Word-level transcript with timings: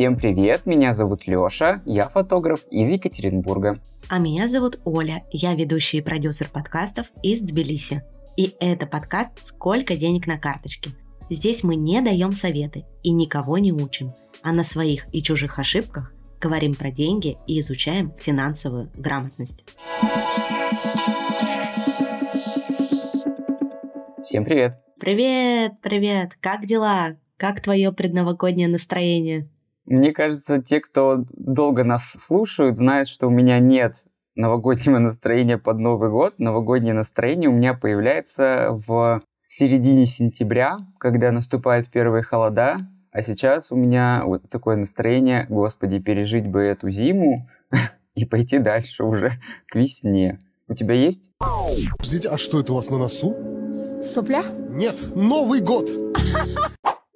Всем 0.00 0.16
привет, 0.16 0.64
меня 0.64 0.94
зовут 0.94 1.26
Лёша, 1.26 1.82
я 1.84 2.08
фотограф 2.08 2.60
из 2.70 2.88
Екатеринбурга. 2.88 3.82
А 4.08 4.18
меня 4.18 4.48
зовут 4.48 4.80
Оля, 4.86 5.24
я 5.30 5.54
ведущий 5.54 5.98
и 5.98 6.00
продюсер 6.00 6.48
подкастов 6.48 7.08
из 7.22 7.42
Тбилиси. 7.42 8.02
И 8.38 8.54
это 8.60 8.86
подкаст 8.86 9.32
«Сколько 9.42 9.96
денег 9.96 10.26
на 10.26 10.38
карточке?». 10.38 10.92
Здесь 11.28 11.64
мы 11.64 11.76
не 11.76 12.00
даем 12.00 12.32
советы 12.32 12.86
и 13.02 13.12
никого 13.12 13.58
не 13.58 13.74
учим, 13.74 14.14
а 14.42 14.54
на 14.54 14.64
своих 14.64 15.04
и 15.14 15.22
чужих 15.22 15.58
ошибках 15.58 16.14
говорим 16.40 16.74
про 16.74 16.90
деньги 16.90 17.36
и 17.46 17.60
изучаем 17.60 18.14
финансовую 18.16 18.90
грамотность. 18.96 19.66
Всем 24.24 24.46
привет! 24.46 24.80
Привет, 24.98 25.72
привет! 25.82 26.38
Как 26.40 26.64
дела? 26.64 27.18
Как 27.36 27.60
твое 27.60 27.92
предновогоднее 27.92 28.68
настроение? 28.68 29.50
Мне 29.90 30.12
кажется, 30.12 30.62
те, 30.62 30.78
кто 30.78 31.24
долго 31.32 31.82
нас 31.82 32.12
слушают, 32.12 32.76
знают, 32.76 33.08
что 33.08 33.26
у 33.26 33.30
меня 33.30 33.58
нет 33.58 33.96
новогоднего 34.36 34.98
настроения 34.98 35.58
под 35.58 35.78
Новый 35.78 36.10
год. 36.10 36.34
Новогоднее 36.38 36.94
настроение 36.94 37.50
у 37.50 37.52
меня 37.52 37.74
появляется 37.74 38.68
в 38.86 39.20
середине 39.48 40.06
сентября, 40.06 40.78
когда 40.98 41.32
наступают 41.32 41.88
первые 41.88 42.22
холода. 42.22 42.86
А 43.10 43.20
сейчас 43.20 43.72
у 43.72 43.76
меня 43.76 44.22
вот 44.24 44.48
такое 44.48 44.76
настроение, 44.76 45.46
господи, 45.48 45.98
пережить 45.98 46.46
бы 46.46 46.60
эту 46.60 46.88
зиму 46.88 47.48
и 48.14 48.24
пойти 48.24 48.58
дальше 48.58 49.02
уже 49.02 49.40
к 49.66 49.74
весне. 49.74 50.38
У 50.68 50.74
тебя 50.74 50.94
есть? 50.94 51.28
Подождите, 51.98 52.28
а 52.28 52.38
что 52.38 52.60
это 52.60 52.74
у 52.74 52.76
вас 52.76 52.90
на 52.90 52.98
носу? 52.98 53.34
Сопля? 54.04 54.44
Нет, 54.68 54.94
Новый 55.16 55.60
год! 55.60 55.90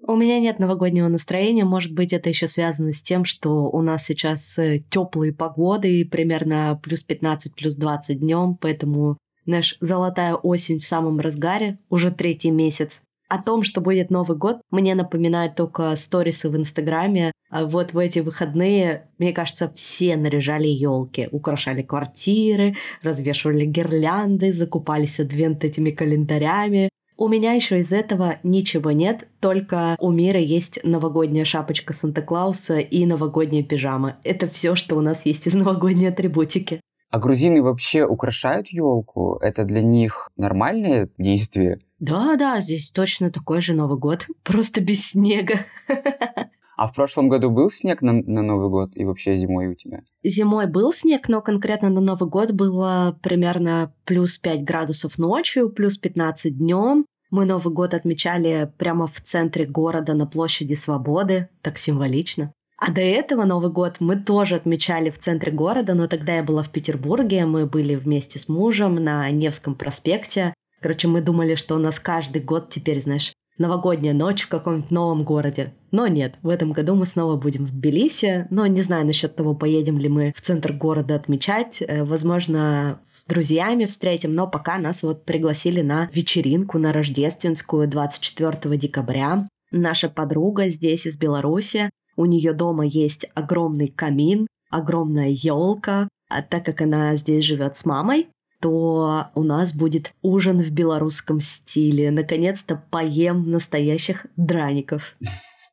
У 0.06 0.16
меня 0.16 0.38
нет 0.38 0.58
новогоднего 0.58 1.08
настроения. 1.08 1.64
Может 1.64 1.94
быть, 1.94 2.12
это 2.12 2.28
еще 2.28 2.46
связано 2.46 2.92
с 2.92 3.02
тем, 3.02 3.24
что 3.24 3.70
у 3.70 3.80
нас 3.80 4.04
сейчас 4.04 4.58
э, 4.58 4.82
теплые 4.90 5.32
погоды, 5.32 6.04
примерно 6.04 6.78
плюс 6.82 7.02
15, 7.02 7.54
плюс 7.54 7.74
20 7.74 8.20
днем, 8.20 8.58
поэтому 8.60 9.16
наш 9.46 9.78
золотая 9.80 10.34
осень 10.34 10.78
в 10.78 10.84
самом 10.84 11.20
разгаре, 11.20 11.78
уже 11.88 12.10
третий 12.10 12.50
месяц. 12.50 13.00
О 13.28 13.42
том, 13.42 13.62
что 13.62 13.80
будет 13.80 14.10
Новый 14.10 14.36
год, 14.36 14.58
мне 14.70 14.94
напоминают 14.94 15.54
только 15.54 15.96
сторисы 15.96 16.50
в 16.50 16.56
Инстаграме. 16.56 17.32
А 17.48 17.64
вот 17.64 17.94
в 17.94 17.98
эти 17.98 18.18
выходные, 18.18 19.08
мне 19.18 19.32
кажется, 19.32 19.72
все 19.74 20.16
наряжали 20.16 20.68
елки, 20.68 21.28
украшали 21.32 21.80
квартиры, 21.80 22.76
развешивали 23.00 23.64
гирлянды, 23.64 24.52
закупались 24.52 25.18
адвент 25.18 25.64
этими 25.64 25.90
календарями. 25.90 26.90
У 27.16 27.28
меня 27.28 27.52
еще 27.52 27.78
из 27.78 27.92
этого 27.92 28.38
ничего 28.42 28.90
нет, 28.90 29.28
только 29.38 29.96
у 30.00 30.10
Мира 30.10 30.40
есть 30.40 30.80
новогодняя 30.82 31.44
шапочка 31.44 31.92
Санта-Клауса 31.92 32.78
и 32.78 33.06
новогодняя 33.06 33.62
пижама. 33.62 34.16
Это 34.24 34.48
все, 34.48 34.74
что 34.74 34.96
у 34.96 35.00
нас 35.00 35.24
есть 35.24 35.46
из 35.46 35.54
новогодней 35.54 36.08
атрибутики. 36.08 36.80
А 37.10 37.20
грузины 37.20 37.62
вообще 37.62 38.04
украшают 38.04 38.66
елку? 38.70 39.36
Это 39.40 39.62
для 39.62 39.80
них 39.80 40.28
нормальное 40.36 41.08
действие? 41.16 41.78
Да, 42.00 42.34
да, 42.34 42.60
здесь 42.60 42.90
точно 42.90 43.30
такой 43.30 43.60
же 43.60 43.74
Новый 43.74 43.98
год, 43.98 44.26
просто 44.42 44.80
без 44.80 45.10
снега. 45.10 45.54
А 46.76 46.88
в 46.88 46.94
прошлом 46.94 47.28
году 47.28 47.50
был 47.50 47.70
снег 47.70 48.02
на, 48.02 48.12
на 48.12 48.42
Новый 48.42 48.68
год 48.68 48.90
и 48.94 49.04
вообще 49.04 49.36
зимой 49.36 49.68
у 49.68 49.74
тебя? 49.74 50.02
Зимой 50.22 50.66
был 50.66 50.92
снег, 50.92 51.28
но 51.28 51.40
конкретно 51.40 51.88
на 51.88 52.00
Новый 52.00 52.28
год 52.28 52.52
было 52.52 53.18
примерно 53.22 53.94
плюс 54.04 54.38
5 54.38 54.64
градусов 54.64 55.18
ночью, 55.18 55.70
плюс 55.70 55.96
15 55.96 56.58
днем. 56.58 57.06
Мы 57.30 57.44
Новый 57.44 57.72
год 57.72 57.94
отмечали 57.94 58.72
прямо 58.78 59.06
в 59.06 59.20
центре 59.20 59.66
города 59.66 60.14
на 60.14 60.26
площади 60.26 60.74
Свободы, 60.74 61.48
так 61.62 61.78
символично. 61.78 62.52
А 62.76 62.92
до 62.92 63.00
этого 63.00 63.44
Новый 63.44 63.70
год 63.70 63.96
мы 64.00 64.16
тоже 64.16 64.56
отмечали 64.56 65.10
в 65.10 65.18
центре 65.18 65.52
города, 65.52 65.94
но 65.94 66.06
тогда 66.06 66.36
я 66.36 66.42
была 66.42 66.62
в 66.62 66.70
Петербурге, 66.70 67.46
мы 67.46 67.66
были 67.66 67.94
вместе 67.94 68.38
с 68.38 68.48
мужем 68.48 68.96
на 68.96 69.30
Невском 69.30 69.74
проспекте. 69.74 70.54
Короче, 70.80 71.08
мы 71.08 71.22
думали, 71.22 71.54
что 71.54 71.76
у 71.76 71.78
нас 71.78 71.98
каждый 71.98 72.42
год 72.42 72.68
теперь, 72.68 73.00
знаешь, 73.00 73.32
новогодняя 73.58 74.14
ночь 74.14 74.42
в 74.42 74.48
каком-нибудь 74.48 74.90
новом 74.90 75.24
городе. 75.24 75.74
Но 75.90 76.06
нет, 76.06 76.38
в 76.42 76.48
этом 76.48 76.72
году 76.72 76.94
мы 76.94 77.06
снова 77.06 77.36
будем 77.36 77.66
в 77.66 77.70
Тбилиси, 77.70 78.46
но 78.50 78.66
не 78.66 78.82
знаю 78.82 79.06
насчет 79.06 79.36
того, 79.36 79.54
поедем 79.54 79.98
ли 79.98 80.08
мы 80.08 80.32
в 80.36 80.40
центр 80.40 80.72
города 80.72 81.14
отмечать. 81.14 81.82
Э, 81.82 82.02
возможно, 82.02 83.00
с 83.04 83.24
друзьями 83.24 83.84
встретим, 83.84 84.34
но 84.34 84.48
пока 84.48 84.78
нас 84.78 85.02
вот 85.02 85.24
пригласили 85.24 85.82
на 85.82 86.08
вечеринку, 86.12 86.78
на 86.78 86.92
рождественскую 86.92 87.86
24 87.86 88.76
декабря. 88.76 89.48
Наша 89.70 90.08
подруга 90.08 90.68
здесь 90.68 91.06
из 91.06 91.18
Беларуси, 91.18 91.90
у 92.16 92.26
нее 92.26 92.52
дома 92.52 92.84
есть 92.84 93.28
огромный 93.34 93.88
камин, 93.88 94.46
огромная 94.70 95.30
елка, 95.30 96.08
а 96.28 96.42
так 96.42 96.64
как 96.64 96.80
она 96.80 97.14
здесь 97.16 97.44
живет 97.44 97.76
с 97.76 97.84
мамой, 97.84 98.28
то 98.64 99.26
у 99.34 99.42
нас 99.42 99.74
будет 99.74 100.14
ужин 100.22 100.62
в 100.62 100.70
белорусском 100.70 101.38
стиле. 101.40 102.10
Наконец-то 102.10 102.82
поем 102.90 103.50
настоящих 103.50 104.24
драников. 104.38 105.18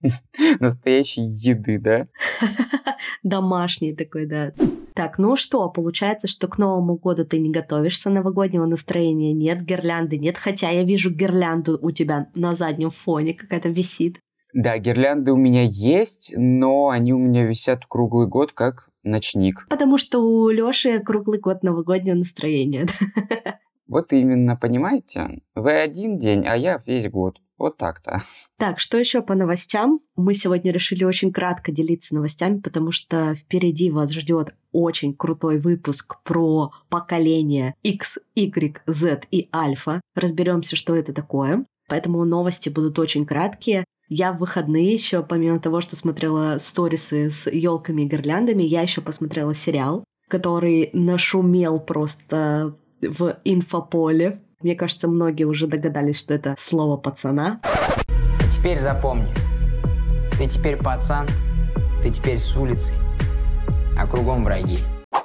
Настоящей 0.60 1.22
еды, 1.22 1.80
да? 1.80 2.08
Домашний 3.24 3.96
такой, 3.96 4.26
да. 4.26 4.52
Так, 4.94 5.20
ну 5.20 5.38
что, 5.38 5.70
получается, 5.70 6.28
что 6.28 6.50
к 6.50 6.58
Новому 6.58 6.98
году 6.98 7.24
ты 7.24 7.40
не 7.40 7.50
готовишься, 7.50 8.10
новогоднего 8.10 8.66
настроения 8.66 9.32
нет, 9.32 9.62
гирлянды 9.62 10.18
нет, 10.18 10.38
хотя 10.38 10.70
я 10.70 10.84
вижу 10.84 11.12
гирлянду 11.12 11.80
у 11.82 11.92
тебя 11.92 12.28
на 12.36 12.56
заднем 12.56 12.90
фоне 12.90 13.34
какая-то 13.34 13.70
висит. 13.70 14.20
Да, 14.54 14.78
гирлянды 14.78 15.32
у 15.32 15.38
меня 15.38 15.64
есть, 15.64 16.34
но 16.36 16.90
они 16.90 17.14
у 17.14 17.20
меня 17.20 17.46
висят 17.46 17.86
круглый 17.88 18.28
год 18.28 18.52
как 18.52 18.91
ночник. 19.04 19.66
Потому 19.70 19.98
что 19.98 20.20
у 20.20 20.50
Лёши 20.50 21.00
круглый 21.00 21.40
год 21.40 21.64
новогоднее 21.64 22.16
настроение. 22.16 22.88
Вот 23.88 24.14
именно, 24.14 24.56
понимаете? 24.56 25.42
Вы 25.54 25.74
один 25.74 26.18
день, 26.18 26.48
а 26.48 26.56
я 26.56 26.82
весь 26.86 27.10
год. 27.10 27.42
Вот 27.58 27.76
так-то. 27.76 28.24
Так, 28.58 28.80
что 28.80 28.98
еще 28.98 29.22
по 29.22 29.36
новостям? 29.36 30.00
Мы 30.16 30.34
сегодня 30.34 30.72
решили 30.72 31.04
очень 31.04 31.34
кратко 31.34 31.74
делиться 31.74 32.16
новостями, 32.16 32.62
потому 32.62 32.94
что 32.94 33.36
впереди 33.36 33.92
вас 33.92 34.12
ждет 34.14 34.56
очень 34.72 35.14
крутой 35.14 35.60
выпуск 35.60 36.24
про 36.24 36.72
поколение 36.90 37.76
X, 37.84 38.20
Y, 38.34 38.82
Z 38.88 39.24
и 39.30 39.50
Альфа. 39.54 40.00
Разберемся, 40.16 40.78
что 40.78 40.96
это 40.96 41.14
такое. 41.14 41.66
Поэтому 41.90 42.24
новости 42.24 42.70
будут 42.70 42.98
очень 42.98 43.26
краткие. 43.26 43.84
Я 44.14 44.34
в 44.34 44.40
выходные 44.40 44.94
еще, 44.94 45.24
помимо 45.24 45.58
того, 45.62 45.80
что 45.80 45.96
смотрела 45.96 46.58
сторисы 46.58 47.32
с 47.32 47.50
елками 47.50 48.02
и 48.02 48.06
гирляндами, 48.08 48.62
я 48.62 48.82
еще 48.82 49.00
посмотрела 49.00 49.54
сериал, 49.54 50.04
который 50.28 50.90
нашумел 50.92 51.80
просто 51.80 52.76
в 53.02 53.38
инфополе. 53.46 54.42
Мне 54.62 54.76
кажется, 54.76 55.08
многие 55.08 55.46
уже 55.46 55.66
догадались, 55.66 56.20
что 56.20 56.34
это 56.34 56.56
слово 56.58 56.98
пацана. 56.98 57.62
Теперь 58.54 58.82
запомни, 58.82 59.30
ты 60.38 60.46
теперь 60.46 60.76
пацан, 60.76 61.26
ты 62.04 62.10
теперь 62.10 62.38
с 62.38 62.58
улицы, 62.58 62.92
а 63.98 64.06
кругом 64.06 64.44
враги. 64.44 64.80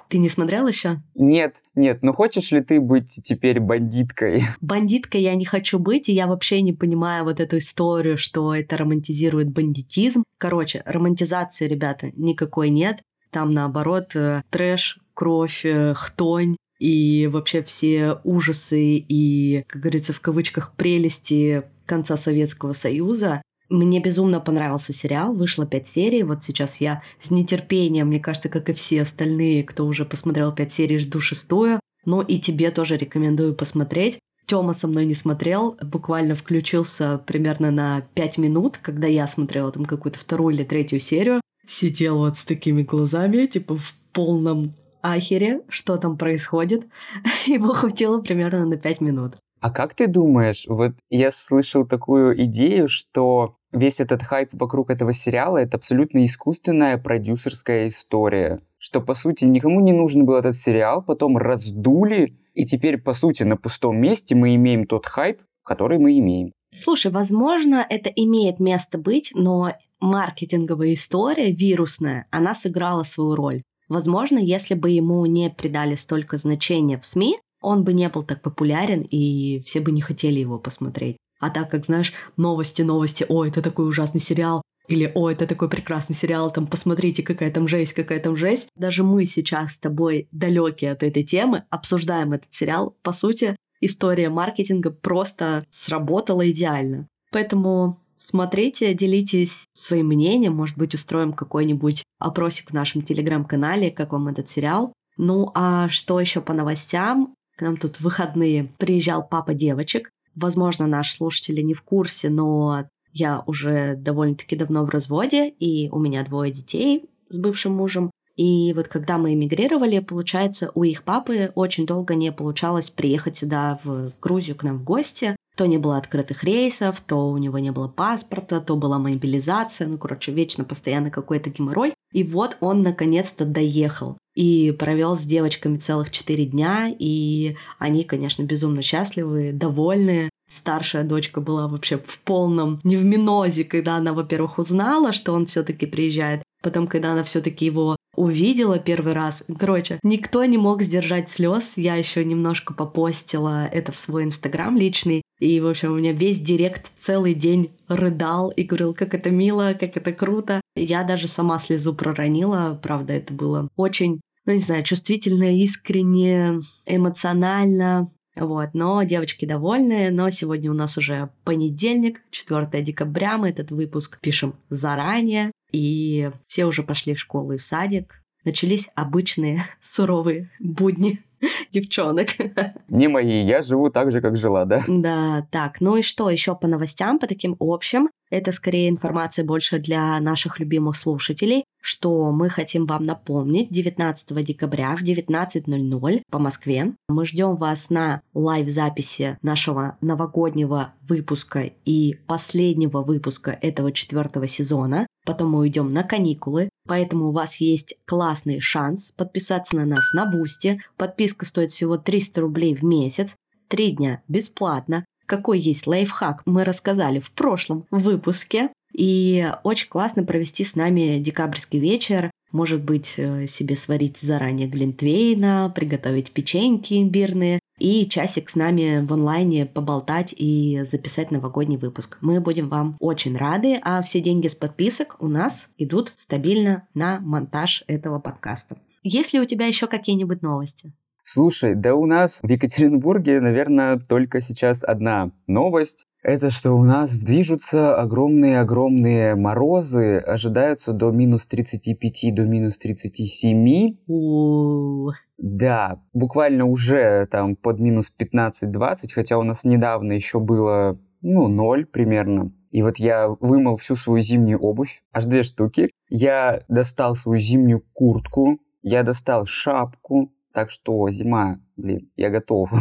Ты 0.08 0.18
не 0.18 0.28
смотрел 0.28 0.66
еще? 0.66 1.02
Нет, 1.14 1.56
нет, 1.74 2.02
но 2.02 2.12
хочешь 2.12 2.52
ли 2.52 2.62
ты 2.62 2.80
быть 2.80 3.20
теперь 3.24 3.60
бандиткой? 3.60 4.44
Бандиткой 4.60 5.22
я 5.22 5.34
не 5.34 5.44
хочу 5.44 5.78
быть, 5.78 6.08
и 6.08 6.12
я 6.12 6.26
вообще 6.26 6.62
не 6.62 6.72
понимаю 6.72 7.24
вот 7.24 7.40
эту 7.40 7.58
историю, 7.58 8.16
что 8.16 8.54
это 8.54 8.76
романтизирует 8.76 9.50
бандитизм. 9.50 10.22
Короче, 10.38 10.82
романтизации, 10.84 11.66
ребята, 11.66 12.10
никакой 12.14 12.70
нет. 12.70 13.02
Там, 13.30 13.52
наоборот, 13.52 14.14
э, 14.14 14.42
трэш, 14.50 15.00
кровь, 15.14 15.64
э, 15.64 15.94
хтонь, 15.94 16.56
и 16.78 17.26
вообще 17.26 17.62
все 17.62 18.20
ужасы 18.24 18.96
и, 18.96 19.64
как 19.66 19.82
говорится, 19.82 20.12
в 20.12 20.20
кавычках, 20.20 20.74
прелести 20.76 21.64
конца 21.86 22.16
Советского 22.16 22.72
Союза. 22.72 23.42
Мне 23.68 24.00
безумно 24.00 24.40
понравился 24.40 24.92
сериал, 24.92 25.34
вышло 25.34 25.66
пять 25.66 25.88
серий, 25.88 26.22
вот 26.22 26.44
сейчас 26.44 26.80
я 26.80 27.02
с 27.18 27.32
нетерпением, 27.32 28.08
мне 28.08 28.20
кажется, 28.20 28.48
как 28.48 28.68
и 28.68 28.72
все 28.72 29.02
остальные, 29.02 29.64
кто 29.64 29.86
уже 29.86 30.04
посмотрел 30.04 30.52
пять 30.52 30.72
серий, 30.72 30.98
жду 30.98 31.18
шестую, 31.18 31.80
но 32.04 32.22
и 32.22 32.38
тебе 32.38 32.70
тоже 32.70 32.96
рекомендую 32.96 33.54
посмотреть. 33.54 34.20
Тёма 34.46 34.74
со 34.74 34.86
мной 34.86 35.06
не 35.06 35.14
смотрел, 35.14 35.76
буквально 35.82 36.36
включился 36.36 37.18
примерно 37.18 37.72
на 37.72 38.02
пять 38.14 38.38
минут, 38.38 38.78
когда 38.80 39.08
я 39.08 39.26
смотрела 39.26 39.72
там 39.72 39.84
какую-то 39.84 40.20
вторую 40.20 40.54
или 40.54 40.62
третью 40.62 41.00
серию, 41.00 41.40
сидел 41.66 42.18
вот 42.18 42.36
с 42.36 42.44
такими 42.44 42.82
глазами, 42.82 43.46
типа 43.46 43.76
в 43.76 43.94
полном 44.12 44.74
ахере, 45.02 45.62
что 45.68 45.96
там 45.96 46.16
происходит. 46.16 46.86
Его 47.46 47.72
хватило 47.72 48.20
примерно 48.20 48.64
на 48.64 48.76
пять 48.76 49.00
минут. 49.00 49.34
А 49.60 49.70
как 49.70 49.94
ты 49.94 50.06
думаешь, 50.06 50.64
вот 50.68 50.92
я 51.10 51.30
слышал 51.30 51.86
такую 51.86 52.42
идею, 52.44 52.88
что 52.88 53.56
весь 53.72 54.00
этот 54.00 54.22
хайп 54.22 54.50
вокруг 54.52 54.90
этого 54.90 55.12
сериала 55.12 55.58
это 55.58 55.76
абсолютно 55.76 56.24
искусственная 56.24 56.98
продюсерская 56.98 57.88
история. 57.88 58.60
Что, 58.78 59.00
по 59.00 59.14
сути, 59.14 59.44
никому 59.44 59.80
не 59.80 59.92
нужен 59.92 60.24
был 60.24 60.34
этот 60.36 60.56
сериал, 60.56 61.02
потом 61.02 61.36
раздули, 61.36 62.36
и 62.54 62.64
теперь, 62.64 62.98
по 62.98 63.12
сути, 63.12 63.42
на 63.42 63.56
пустом 63.56 63.98
месте 64.00 64.34
мы 64.34 64.54
имеем 64.54 64.86
тот 64.86 65.06
хайп, 65.06 65.40
который 65.64 65.98
мы 65.98 66.18
имеем. 66.18 66.52
Слушай, 66.74 67.10
возможно, 67.10 67.84
это 67.88 68.10
имеет 68.10 68.60
место 68.60 68.98
быть, 68.98 69.32
но 69.34 69.72
маркетинговая 70.00 70.94
история 70.94 71.50
вирусная, 71.50 72.26
она 72.30 72.54
сыграла 72.54 73.02
свою 73.02 73.34
роль. 73.34 73.62
Возможно, 73.88 74.38
если 74.38 74.74
бы 74.74 74.90
ему 74.90 75.24
не 75.26 75.48
придали 75.48 75.94
столько 75.94 76.36
значения 76.36 76.98
в 76.98 77.06
СМИ, 77.06 77.38
он 77.66 77.82
бы 77.82 77.92
не 77.92 78.08
был 78.08 78.22
так 78.22 78.42
популярен, 78.42 79.00
и 79.00 79.60
все 79.64 79.80
бы 79.80 79.90
не 79.90 80.00
хотели 80.00 80.38
его 80.38 80.58
посмотреть. 80.58 81.16
А 81.40 81.50
так 81.50 81.68
как, 81.68 81.84
знаешь, 81.84 82.12
новости, 82.36 82.82
новости, 82.82 83.26
о, 83.28 83.44
это 83.44 83.60
такой 83.60 83.88
ужасный 83.88 84.20
сериал, 84.20 84.62
или 84.88 85.10
«О, 85.16 85.28
это 85.28 85.48
такой 85.48 85.68
прекрасный 85.68 86.14
сериал, 86.14 86.52
там, 86.52 86.68
посмотрите, 86.68 87.24
какая 87.24 87.50
там 87.50 87.66
жесть, 87.66 87.92
какая 87.92 88.20
там 88.20 88.36
жесть». 88.36 88.68
Даже 88.76 89.02
мы 89.02 89.24
сейчас 89.24 89.72
с 89.72 89.80
тобой 89.80 90.28
далекие 90.30 90.92
от 90.92 91.02
этой 91.02 91.24
темы 91.24 91.64
обсуждаем 91.70 92.32
этот 92.34 92.54
сериал. 92.54 92.96
По 93.02 93.10
сути, 93.10 93.56
история 93.80 94.30
маркетинга 94.30 94.90
просто 94.90 95.64
сработала 95.70 96.48
идеально. 96.48 97.08
Поэтому 97.32 98.00
смотрите, 98.14 98.94
делитесь 98.94 99.66
своим 99.74 100.06
мнением, 100.06 100.54
может 100.54 100.78
быть, 100.78 100.94
устроим 100.94 101.32
какой-нибудь 101.32 102.04
опросик 102.20 102.70
в 102.70 102.74
нашем 102.74 103.02
телеграм-канале, 103.02 103.90
как 103.90 104.12
вам 104.12 104.28
этот 104.28 104.48
сериал. 104.48 104.92
Ну 105.16 105.50
а 105.54 105.88
что 105.88 106.20
еще 106.20 106.40
по 106.40 106.52
новостям? 106.52 107.34
К 107.56 107.62
нам 107.62 107.76
тут 107.78 107.96
в 107.96 108.02
выходные 108.02 108.72
приезжал 108.78 109.26
папа 109.26 109.54
девочек. 109.54 110.10
Возможно, 110.34 110.86
наши 110.86 111.14
слушатели 111.14 111.62
не 111.62 111.72
в 111.72 111.82
курсе, 111.82 112.28
но 112.28 112.84
я 113.12 113.42
уже 113.46 113.96
довольно-таки 113.96 114.56
давно 114.56 114.84
в 114.84 114.90
разводе, 114.90 115.48
и 115.48 115.88
у 115.90 115.98
меня 115.98 116.22
двое 116.22 116.52
детей 116.52 117.08
с 117.30 117.38
бывшим 117.38 117.72
мужем. 117.72 118.10
И 118.36 118.74
вот 118.74 118.88
когда 118.88 119.16
мы 119.16 119.32
эмигрировали, 119.32 120.00
получается, 120.00 120.70
у 120.74 120.84
их 120.84 121.02
папы 121.02 121.50
очень 121.54 121.86
долго 121.86 122.14
не 122.14 122.30
получалось 122.30 122.90
приехать 122.90 123.36
сюда, 123.36 123.80
в 123.82 124.12
Грузию, 124.20 124.56
к 124.56 124.62
нам 124.62 124.78
в 124.78 124.84
гости. 124.84 125.35
То 125.56 125.66
не 125.66 125.78
было 125.78 125.96
открытых 125.96 126.44
рейсов, 126.44 127.00
то 127.00 127.28
у 127.30 127.38
него 127.38 127.58
не 127.58 127.72
было 127.72 127.88
паспорта, 127.88 128.60
то 128.60 128.76
была 128.76 128.98
мобилизация. 128.98 129.88
Ну, 129.88 129.96
короче, 129.96 130.32
вечно, 130.32 130.64
постоянно 130.64 131.10
какой-то 131.10 131.50
геморрой. 131.50 131.94
И 132.12 132.22
вот 132.22 132.58
он 132.60 132.82
наконец-то 132.82 133.44
доехал 133.44 134.18
и 134.34 134.70
провел 134.78 135.16
с 135.16 135.22
девочками 135.22 135.78
целых 135.78 136.10
четыре 136.10 136.44
дня, 136.44 136.94
и 136.96 137.56
они, 137.78 138.04
конечно, 138.04 138.42
безумно 138.42 138.82
счастливы, 138.82 139.50
довольны. 139.52 140.28
Старшая 140.48 141.02
дочка 141.02 141.40
была 141.40 141.66
вообще 141.66 141.98
в 141.98 142.20
полном 142.20 142.78
не 142.84 142.96
в 142.96 143.04
минозе, 143.04 143.64
когда 143.64 143.96
она, 143.96 144.12
во-первых, 144.12 144.58
узнала, 144.58 145.12
что 145.12 145.32
он 145.32 145.46
все-таки 145.46 145.86
приезжает, 145.86 146.42
потом, 146.62 146.86
когда 146.86 147.12
она 147.12 147.24
все-таки 147.24 147.64
его 147.64 147.96
увидела 148.14 148.78
первый 148.78 149.12
раз. 149.12 149.44
Короче, 149.58 149.98
никто 150.02 150.44
не 150.44 150.58
мог 150.58 150.82
сдержать 150.82 151.28
слез. 151.28 151.76
Я 151.76 151.96
еще 151.96 152.24
немножко 152.24 152.74
попостила 152.74 153.66
это 153.66 153.92
в 153.92 153.98
свой 153.98 154.24
инстаграм 154.24 154.76
личный. 154.76 155.22
И, 155.38 155.60
в 155.60 155.66
общем, 155.66 155.92
у 155.92 155.96
меня 155.96 156.12
весь 156.12 156.40
директ 156.40 156.90
целый 156.96 157.34
день 157.34 157.72
рыдал 157.88 158.50
и 158.50 158.62
говорил, 158.62 158.94
как 158.94 159.14
это 159.14 159.30
мило, 159.30 159.76
как 159.78 159.96
это 159.96 160.12
круто. 160.12 160.60
Я 160.74 161.04
даже 161.04 161.28
сама 161.28 161.58
слезу 161.58 161.94
проронила. 161.94 162.78
Правда, 162.82 163.12
это 163.12 163.34
было 163.34 163.68
очень, 163.76 164.20
ну 164.46 164.54
не 164.54 164.60
знаю, 164.60 164.82
чувствительно, 164.84 165.56
искренне, 165.56 166.60
эмоционально. 166.86 168.10
Вот, 168.34 168.70
но 168.74 169.02
девочки 169.02 169.46
довольны, 169.46 170.10
но 170.10 170.28
сегодня 170.28 170.70
у 170.70 170.74
нас 170.74 170.98
уже 170.98 171.30
понедельник, 171.44 172.20
4 172.30 172.82
декабря, 172.82 173.38
мы 173.38 173.48
этот 173.48 173.70
выпуск 173.70 174.20
пишем 174.20 174.56
заранее, 174.68 175.52
и 175.72 176.30
все 176.46 176.66
уже 176.66 176.82
пошли 176.82 177.14
в 177.14 177.18
школу 177.18 177.52
и 177.52 177.56
в 177.56 177.64
садик. 177.64 178.22
Начались 178.44 178.90
обычные 178.94 179.64
суровые 179.80 180.50
будни 180.60 181.20
девчонок. 181.70 182.28
Не 182.88 183.08
мои, 183.08 183.42
я 183.44 183.62
живу 183.62 183.90
так 183.90 184.12
же, 184.12 184.20
как 184.20 184.36
жила, 184.36 184.64
да? 184.64 184.84
Да, 184.88 185.46
так, 185.50 185.80
ну 185.80 185.96
и 185.96 186.02
что 186.02 186.30
еще 186.30 186.54
по 186.54 186.66
новостям, 186.66 187.18
по 187.18 187.26
таким 187.26 187.56
общим? 187.58 188.08
Это 188.30 188.52
скорее 188.52 188.88
информация 188.88 189.44
больше 189.44 189.78
для 189.78 190.18
наших 190.20 190.58
любимых 190.58 190.96
слушателей, 190.96 191.64
что 191.86 192.32
мы 192.32 192.50
хотим 192.50 192.84
вам 192.84 193.06
напомнить 193.06 193.70
19 193.70 194.44
декабря 194.44 194.96
в 194.96 195.04
19.00 195.04 196.22
по 196.32 196.38
Москве. 196.40 196.94
Мы 197.08 197.24
ждем 197.24 197.54
вас 197.54 197.90
на 197.90 198.22
live-записи 198.34 199.38
нашего 199.40 199.96
новогоднего 200.00 200.94
выпуска 201.08 201.70
и 201.84 202.14
последнего 202.26 203.02
выпуска 203.02 203.52
этого 203.52 203.92
четвертого 203.92 204.48
сезона. 204.48 205.06
Потом 205.24 205.52
мы 205.52 205.60
уйдем 205.60 205.92
на 205.92 206.02
каникулы, 206.02 206.70
поэтому 206.88 207.28
у 207.28 207.30
вас 207.30 207.60
есть 207.60 207.94
классный 208.04 208.58
шанс 208.58 209.12
подписаться 209.12 209.76
на 209.76 209.84
нас 209.84 210.12
на 210.12 210.26
Бусти. 210.26 210.82
Подписка 210.96 211.46
стоит 211.46 211.70
всего 211.70 211.98
300 211.98 212.40
рублей 212.40 212.74
в 212.74 212.82
месяц. 212.82 213.36
Три 213.68 213.92
дня 213.92 214.22
бесплатно 214.26 215.04
какой 215.26 215.58
есть 215.58 215.86
лайфхак, 215.88 216.42
мы 216.46 216.64
рассказали 216.64 217.18
в 217.18 217.32
прошлом 217.32 217.84
выпуске. 217.90 218.70
И 218.96 219.46
очень 219.62 219.90
классно 219.90 220.24
провести 220.24 220.64
с 220.64 220.74
нами 220.74 221.18
декабрьский 221.18 221.78
вечер. 221.78 222.30
Может 222.50 222.82
быть, 222.82 223.14
э, 223.18 223.46
себе 223.46 223.76
сварить 223.76 224.16
заранее 224.16 224.68
глинтвейна, 224.68 225.70
приготовить 225.74 226.30
печеньки 226.30 226.94
имбирные 226.94 227.60
и 227.78 228.08
часик 228.08 228.48
с 228.48 228.56
нами 228.56 229.04
в 229.04 229.12
онлайне 229.12 229.66
поболтать 229.66 230.34
и 230.34 230.82
записать 230.84 231.30
новогодний 231.30 231.76
выпуск. 231.76 232.16
Мы 232.22 232.40
будем 232.40 232.70
вам 232.70 232.96
очень 232.98 233.36
рады, 233.36 233.78
а 233.82 234.00
все 234.00 234.22
деньги 234.22 234.48
с 234.48 234.54
подписок 234.54 235.16
у 235.18 235.28
нас 235.28 235.68
идут 235.76 236.14
стабильно 236.16 236.88
на 236.94 237.20
монтаж 237.20 237.84
этого 237.88 238.18
подкаста. 238.18 238.78
Есть 239.02 239.34
ли 239.34 239.40
у 239.40 239.44
тебя 239.44 239.66
еще 239.66 239.88
какие-нибудь 239.88 240.40
новости? 240.40 240.94
Слушай, 241.22 241.74
да 241.74 241.94
у 241.96 242.06
нас 242.06 242.38
в 242.40 242.48
Екатеринбурге, 242.48 243.40
наверное, 243.40 243.98
только 243.98 244.40
сейчас 244.40 244.84
одна 244.84 245.32
новость. 245.48 246.06
Это 246.26 246.50
что 246.50 246.72
у 246.72 246.82
нас 246.82 247.16
движутся 247.16 247.94
огромные-огромные 247.94 249.36
морозы, 249.36 250.16
ожидаются 250.16 250.92
до 250.92 251.12
минус 251.12 251.46
35, 251.46 252.34
до 252.34 252.42
минус 252.42 252.78
37. 252.78 253.98
У 254.08 255.10
Да, 255.38 256.02
буквально 256.12 256.64
уже 256.64 257.28
там 257.30 257.54
под 257.54 257.78
минус 257.78 258.12
15-20, 258.18 259.12
хотя 259.14 259.38
у 259.38 259.44
нас 259.44 259.62
недавно 259.62 260.14
еще 260.14 260.40
было, 260.40 260.98
ну, 261.22 261.46
ноль 261.46 261.86
примерно. 261.86 262.52
И 262.72 262.82
вот 262.82 262.98
я 262.98 263.28
вымыл 263.28 263.76
всю 263.76 263.94
свою 263.94 264.18
зимнюю 264.18 264.58
обувь, 264.58 265.04
аж 265.12 265.26
две 265.26 265.44
штуки. 265.44 265.92
Я 266.08 266.64
достал 266.66 267.14
свою 267.14 267.38
зимнюю 267.38 267.84
куртку, 267.92 268.58
я 268.82 269.04
достал 269.04 269.46
шапку, 269.46 270.32
так 270.52 270.70
что 270.70 271.08
зима, 271.08 271.60
блин, 271.76 272.10
я 272.16 272.30
готов. 272.30 272.72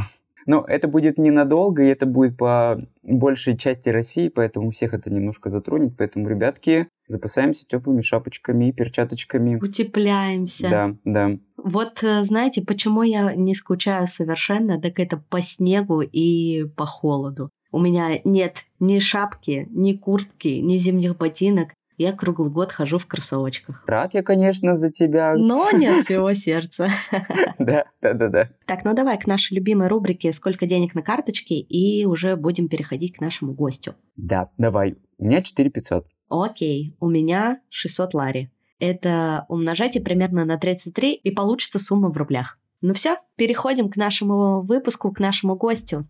Но 0.45 0.63
это 0.67 0.87
будет 0.87 1.17
ненадолго, 1.17 1.83
и 1.83 1.87
это 1.87 2.05
будет 2.05 2.37
по 2.37 2.79
большей 3.01 3.57
части 3.57 3.89
России, 3.89 4.29
поэтому 4.29 4.71
всех 4.71 4.93
это 4.93 5.09
немножко 5.09 5.49
затронет. 5.49 5.95
Поэтому, 5.97 6.29
ребятки, 6.29 6.87
запасаемся 7.07 7.65
теплыми 7.67 8.01
шапочками 8.01 8.69
и 8.69 8.71
перчаточками. 8.71 9.55
Утепляемся. 9.61 10.69
Да, 10.69 10.95
да. 11.03 11.37
Вот 11.57 12.03
э, 12.03 12.23
знаете, 12.23 12.61
почему 12.61 13.01
я 13.01 13.33
не 13.33 13.55
скучаю 13.55 14.05
совершенно, 14.05 14.79
так 14.79 14.99
это 14.99 15.17
по 15.17 15.41
снегу 15.41 16.01
и 16.01 16.65
по 16.75 16.85
холоду. 16.85 17.49
У 17.71 17.79
меня 17.79 18.21
нет 18.23 18.63
ни 18.79 18.99
шапки, 18.99 19.67
ни 19.71 19.93
куртки, 19.93 20.47
ни 20.47 20.77
зимних 20.77 21.17
ботинок. 21.17 21.69
Я 21.97 22.13
круглый 22.13 22.51
год 22.51 22.71
хожу 22.71 22.97
в 22.97 23.05
кроссовочках. 23.05 23.83
Рад 23.87 24.13
я, 24.13 24.23
конечно, 24.23 24.75
за 24.75 24.91
тебя. 24.91 25.35
Но 25.35 25.71
нет 25.71 26.03
всего 26.05 26.33
сердца. 26.33 26.89
Да, 27.57 27.85
да, 28.01 28.13
да, 28.13 28.27
да. 28.27 28.49
Так, 28.65 28.83
ну 28.83 28.93
давай 28.93 29.17
к 29.17 29.27
нашей 29.27 29.55
любимой 29.55 29.87
рубрике 29.87 30.33
«Сколько 30.33 30.65
денег 30.65 30.93
на 30.93 31.01
карточке?» 31.01 31.55
и 31.55 32.05
уже 32.05 32.35
будем 32.35 32.67
переходить 32.67 33.15
к 33.15 33.21
нашему 33.21 33.53
гостю. 33.53 33.95
Да, 34.17 34.49
давай. 34.57 34.97
У 35.17 35.25
меня 35.25 35.41
4 35.41 35.69
500. 35.69 36.05
Окей, 36.29 36.95
у 36.99 37.09
меня 37.09 37.61
600 37.69 38.13
лари. 38.13 38.51
Это 38.79 39.45
умножайте 39.47 40.01
примерно 40.01 40.43
на 40.45 40.57
33, 40.57 41.13
и 41.13 41.31
получится 41.31 41.79
сумма 41.79 42.09
в 42.09 42.17
рублях. 42.17 42.59
Ну 42.81 42.93
все, 42.93 43.17
переходим 43.35 43.89
к 43.89 43.95
нашему 43.95 44.61
выпуску, 44.61 45.11
к 45.11 45.19
нашему 45.19 45.55
гостю. 45.55 46.07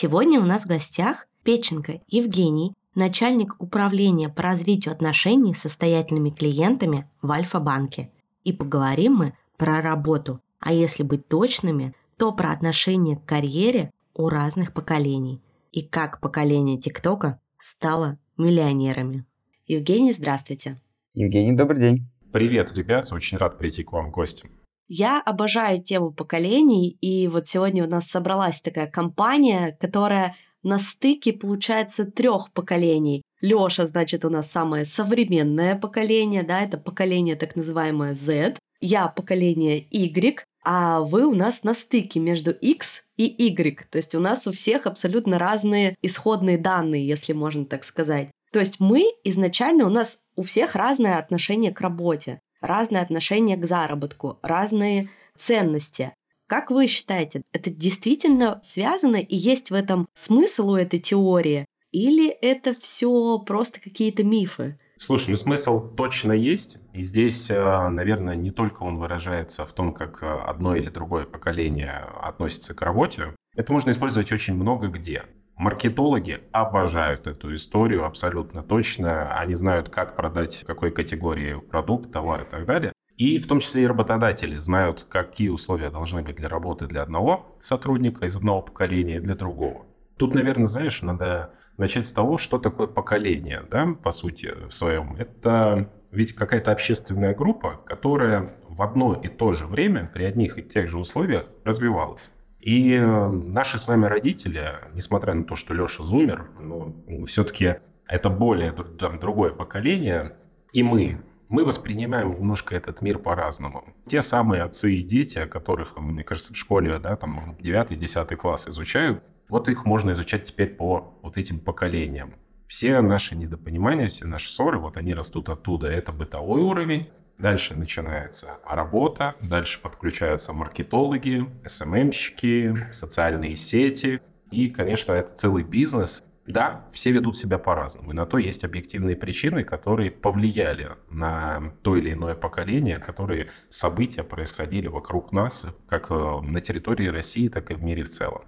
Сегодня 0.00 0.38
у 0.38 0.44
нас 0.44 0.62
в 0.62 0.68
гостях 0.68 1.26
Печенко 1.42 2.02
Евгений, 2.06 2.72
начальник 2.94 3.60
управления 3.60 4.28
по 4.28 4.42
развитию 4.42 4.92
отношений 4.92 5.54
с 5.54 5.62
состоятельными 5.62 6.30
клиентами 6.30 7.10
в 7.20 7.32
Альфа-банке. 7.32 8.12
И 8.44 8.52
поговорим 8.52 9.14
мы 9.14 9.32
про 9.56 9.82
работу, 9.82 10.40
а 10.60 10.72
если 10.72 11.02
быть 11.02 11.26
точными, 11.26 11.96
то 12.16 12.30
про 12.30 12.52
отношение 12.52 13.16
к 13.16 13.24
карьере 13.24 13.90
у 14.14 14.28
разных 14.28 14.72
поколений 14.72 15.42
и 15.72 15.82
как 15.82 16.20
поколение 16.20 16.78
ТикТока 16.78 17.40
стало 17.58 18.20
миллионерами. 18.36 19.24
Евгений, 19.66 20.12
здравствуйте. 20.12 20.80
Евгений, 21.14 21.56
добрый 21.56 21.80
день. 21.80 22.06
Привет, 22.30 22.72
ребят, 22.72 23.10
очень 23.10 23.36
рад 23.36 23.58
прийти 23.58 23.82
к 23.82 23.90
вам 23.90 24.10
в 24.10 24.12
гости. 24.12 24.48
Я 24.88 25.20
обожаю 25.20 25.82
тему 25.82 26.12
поколений, 26.12 26.96
и 27.02 27.28
вот 27.28 27.46
сегодня 27.46 27.84
у 27.84 27.88
нас 27.88 28.06
собралась 28.06 28.62
такая 28.62 28.86
компания, 28.86 29.76
которая 29.78 30.34
на 30.62 30.78
стыке, 30.78 31.34
получается, 31.34 32.06
трех 32.06 32.52
поколений. 32.52 33.22
Лёша, 33.42 33.86
значит, 33.86 34.24
у 34.24 34.30
нас 34.30 34.50
самое 34.50 34.84
современное 34.84 35.76
поколение, 35.76 36.42
да, 36.42 36.62
это 36.62 36.78
поколение 36.78 37.36
так 37.36 37.54
называемое 37.54 38.14
Z. 38.14 38.56
Я 38.80 39.08
поколение 39.08 39.86
Y, 39.90 40.44
а 40.64 41.00
вы 41.00 41.26
у 41.26 41.34
нас 41.34 41.64
на 41.64 41.74
стыке 41.74 42.18
между 42.18 42.50
X 42.50 43.04
и 43.16 43.24
Y. 43.24 43.88
То 43.90 43.96
есть 43.96 44.14
у 44.14 44.20
нас 44.20 44.46
у 44.46 44.52
всех 44.52 44.86
абсолютно 44.86 45.38
разные 45.38 45.96
исходные 46.02 46.58
данные, 46.58 47.06
если 47.06 47.32
можно 47.32 47.64
так 47.64 47.84
сказать. 47.84 48.30
То 48.52 48.58
есть 48.58 48.80
мы 48.80 49.04
изначально, 49.24 49.86
у 49.86 49.90
нас 49.90 50.20
у 50.34 50.42
всех 50.42 50.74
разное 50.74 51.18
отношение 51.18 51.72
к 51.72 51.80
работе, 51.80 52.40
разное 52.60 53.02
отношение 53.02 53.56
к 53.56 53.66
заработку, 53.66 54.38
разные 54.42 55.08
ценности. 55.36 56.12
Как 56.46 56.70
вы 56.70 56.86
считаете, 56.86 57.42
это 57.52 57.70
действительно 57.70 58.60
связано 58.64 59.16
и 59.16 59.36
есть 59.36 59.70
в 59.70 59.74
этом 59.74 60.08
смысл 60.14 60.70
у 60.70 60.76
этой 60.76 60.98
теории? 60.98 61.66
Или 61.92 62.28
это 62.28 62.74
все 62.74 63.38
просто 63.38 63.80
какие-то 63.80 64.24
мифы? 64.24 64.78
Слушай, 64.98 65.30
ну 65.30 65.36
смысл 65.36 65.94
точно 65.94 66.32
есть. 66.32 66.78
И 66.92 67.02
здесь, 67.02 67.50
э, 67.50 67.88
наверное, 67.88 68.34
не 68.34 68.50
только 68.50 68.82
он 68.82 68.98
выражается 68.98 69.64
в 69.64 69.72
том, 69.72 69.94
как 69.94 70.22
э, 70.22 70.26
одно 70.26 70.74
или 70.74 70.90
другое 70.90 71.24
поколение 71.24 72.04
относится 72.20 72.74
к 72.74 72.82
работе. 72.82 73.34
Это 73.54 73.72
можно 73.72 73.90
использовать 73.90 74.32
очень 74.32 74.54
много 74.54 74.88
где. 74.88 75.24
Маркетологи 75.58 76.40
обожают 76.52 77.26
эту 77.26 77.52
историю 77.52 78.04
абсолютно 78.04 78.62
точно. 78.62 79.34
Они 79.36 79.56
знают, 79.56 79.88
как 79.88 80.14
продать 80.14 80.64
какой 80.64 80.92
категории 80.92 81.58
продукт, 81.58 82.12
товар 82.12 82.42
и 82.42 82.44
так 82.48 82.64
далее. 82.64 82.92
И 83.16 83.40
в 83.40 83.48
том 83.48 83.58
числе 83.58 83.82
и 83.82 83.86
работодатели 83.86 84.54
знают, 84.54 85.04
какие 85.10 85.48
условия 85.48 85.90
должны 85.90 86.22
быть 86.22 86.36
для 86.36 86.48
работы 86.48 86.86
для 86.86 87.02
одного 87.02 87.56
сотрудника 87.60 88.24
из 88.26 88.36
одного 88.36 88.62
поколения 88.62 89.20
для 89.20 89.34
другого. 89.34 89.84
Тут, 90.16 90.32
наверное, 90.32 90.68
знаешь, 90.68 91.02
надо 91.02 91.50
начать 91.76 92.06
с 92.06 92.12
того, 92.12 92.38
что 92.38 92.58
такое 92.58 92.86
поколение, 92.86 93.64
да, 93.68 93.88
по 94.00 94.12
сути, 94.12 94.54
в 94.68 94.72
своем. 94.72 95.16
Это 95.16 95.90
ведь 96.12 96.34
какая-то 96.34 96.70
общественная 96.70 97.34
группа, 97.34 97.80
которая 97.84 98.54
в 98.68 98.80
одно 98.80 99.14
и 99.14 99.26
то 99.26 99.52
же 99.52 99.66
время 99.66 100.08
при 100.14 100.22
одних 100.22 100.56
и 100.56 100.62
тех 100.62 100.88
же 100.88 100.98
условиях 100.98 101.46
развивалась. 101.64 102.30
И 102.60 102.92
э, 102.92 103.28
наши 103.28 103.78
с 103.78 103.86
вами 103.86 104.06
родители, 104.06 104.74
несмотря 104.92 105.34
на 105.34 105.44
то, 105.44 105.54
что 105.54 105.74
Леша 105.74 106.02
зумер, 106.02 106.50
но 106.60 106.94
все-таки 107.26 107.76
это 108.06 108.30
более 108.30 108.72
там, 108.72 109.18
другое 109.20 109.50
поколение, 109.50 110.36
и 110.72 110.82
мы, 110.82 111.22
мы 111.48 111.64
воспринимаем 111.64 112.32
немножко 112.32 112.74
этот 112.74 113.00
мир 113.00 113.18
по-разному. 113.18 113.94
Те 114.06 114.22
самые 114.22 114.62
отцы 114.62 114.94
и 114.94 115.02
дети, 115.02 115.46
которых, 115.46 115.96
мне 115.98 116.24
кажется, 116.24 116.52
в 116.52 116.56
школе, 116.56 116.98
да, 116.98 117.16
там 117.16 117.56
9-10 117.60 118.36
класс 118.36 118.68
изучают, 118.68 119.22
вот 119.48 119.68
их 119.68 119.84
можно 119.84 120.10
изучать 120.10 120.44
теперь 120.44 120.74
по 120.74 121.14
вот 121.22 121.36
этим 121.38 121.60
поколениям. 121.60 122.34
Все 122.66 123.00
наши 123.00 123.34
недопонимания, 123.34 124.08
все 124.08 124.26
наши 124.26 124.48
ссоры, 124.48 124.78
вот 124.78 124.98
они 124.98 125.14
растут 125.14 125.48
оттуда. 125.48 125.86
Это 125.86 126.12
бытовой 126.12 126.60
уровень. 126.60 127.08
Дальше 127.38 127.76
начинается 127.76 128.58
работа, 128.68 129.36
дальше 129.40 129.80
подключаются 129.80 130.52
маркетологи, 130.52 131.46
СММщики, 131.64 132.74
социальные 132.90 133.54
сети. 133.54 134.20
И, 134.50 134.68
конечно, 134.70 135.12
это 135.12 135.32
целый 135.34 135.62
бизнес, 135.62 136.24
да, 136.48 136.86
все 136.92 137.12
ведут 137.12 137.36
себя 137.36 137.58
по-разному. 137.58 138.10
И 138.10 138.14
на 138.14 138.24
то 138.26 138.38
есть 138.38 138.64
объективные 138.64 139.14
причины, 139.14 139.62
которые 139.64 140.10
повлияли 140.10 140.88
на 141.10 141.74
то 141.82 141.94
или 141.94 142.14
иное 142.14 142.34
поколение, 142.34 142.98
которые 142.98 143.48
события 143.68 144.24
происходили 144.24 144.88
вокруг 144.88 145.30
нас, 145.30 145.66
как 145.88 146.10
э, 146.10 146.14
на 146.14 146.60
территории 146.60 147.06
России, 147.06 147.48
так 147.48 147.70
и 147.70 147.74
в 147.74 147.84
мире 147.84 148.04
в 148.04 148.08
целом. 148.08 148.42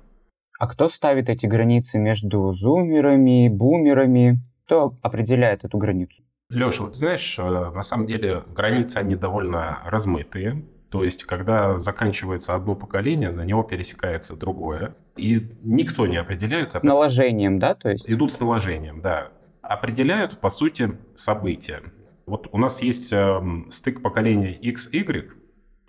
А 0.59 0.67
кто 0.67 0.89
ставит 0.89 1.29
эти 1.29 1.47
границы 1.47 1.99
между 1.99 2.53
зумерами, 2.53 3.49
бумерами? 3.49 4.41
Кто 4.65 4.97
определяет 5.03 5.65
эту 5.65 5.77
границу? 5.79 6.23
Леша, 6.51 6.85
вот 6.85 6.97
знаешь, 6.97 7.39
э, 7.39 7.43
на 7.43 7.83
самом 7.83 8.07
деле 8.07 8.45
границы, 8.55 8.99
они 8.99 9.15
довольно 9.15 9.81
размытые. 9.87 10.65
То 10.91 11.05
есть, 11.05 11.25
когда 11.25 11.77
заканчивается 11.77 12.55
одно 12.57 12.75
поколение, 12.75 13.31
на 13.31 13.43
него 13.43 13.63
пересекается 13.63 14.37
другое. 14.37 14.97
И 15.17 15.49
никто 15.63 16.09
не 16.09 16.17
определяет... 16.17 16.73
С 16.73 16.83
наложением, 16.83 17.61
да? 17.61 17.75
То 17.75 17.91
есть? 17.91 18.11
Идут 18.11 18.33
с 18.33 18.41
наложением, 18.41 19.01
да. 19.01 19.29
Определяют, 19.63 20.41
по 20.41 20.49
сути, 20.49 20.99
события. 21.15 21.83
Вот 22.27 22.49
у 22.51 22.59
нас 22.59 22.83
есть 22.83 23.13
э, 23.13 23.41
стык 23.71 24.03
поколения 24.03 24.59
XY. 24.61 25.31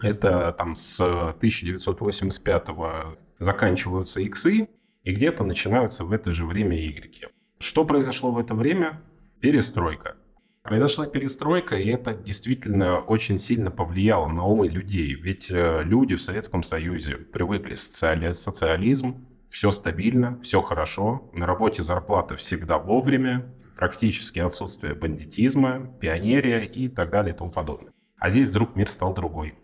Это 0.01 0.51
там 0.51 0.75
с 0.75 1.01
1985 1.01 2.67
заканчиваются 3.39 4.21
иксы, 4.21 4.67
и 5.03 5.13
где-то 5.13 5.43
начинаются 5.43 6.05
в 6.05 6.11
это 6.11 6.31
же 6.31 6.45
время 6.45 6.77
Y. 6.77 7.31
Что 7.57 7.85
произошло 7.85 8.31
в 8.31 8.37
это 8.37 8.53
время? 8.53 9.01
Перестройка. 9.39 10.15
Произошла 10.63 11.07
перестройка, 11.07 11.75
и 11.75 11.89
это 11.89 12.13
действительно 12.13 12.99
очень 12.99 13.39
сильно 13.39 13.71
повлияло 13.71 14.27
на 14.27 14.45
умы 14.45 14.67
людей. 14.67 15.15
Ведь 15.15 15.49
э, 15.49 15.81
люди 15.83 16.15
в 16.15 16.21
Советском 16.21 16.61
Союзе 16.61 17.15
привыкли 17.15 17.73
социали... 17.73 18.31
социализм, 18.31 19.25
все 19.49 19.71
стабильно, 19.71 20.39
все 20.43 20.61
хорошо, 20.61 21.31
на 21.33 21.47
работе 21.47 21.81
зарплата 21.81 22.37
всегда 22.37 22.77
вовремя, 22.77 23.51
практически 23.75 24.37
отсутствие 24.37 24.93
бандитизма, 24.93 25.97
пионерия 25.99 26.63
и 26.63 26.87
так 26.89 27.09
далее 27.09 27.33
и 27.33 27.37
тому 27.37 27.49
подобное. 27.49 27.91
А 28.19 28.29
здесь 28.29 28.45
вдруг 28.45 28.75
мир 28.75 28.87
стал 28.87 29.15
другой. 29.15 29.55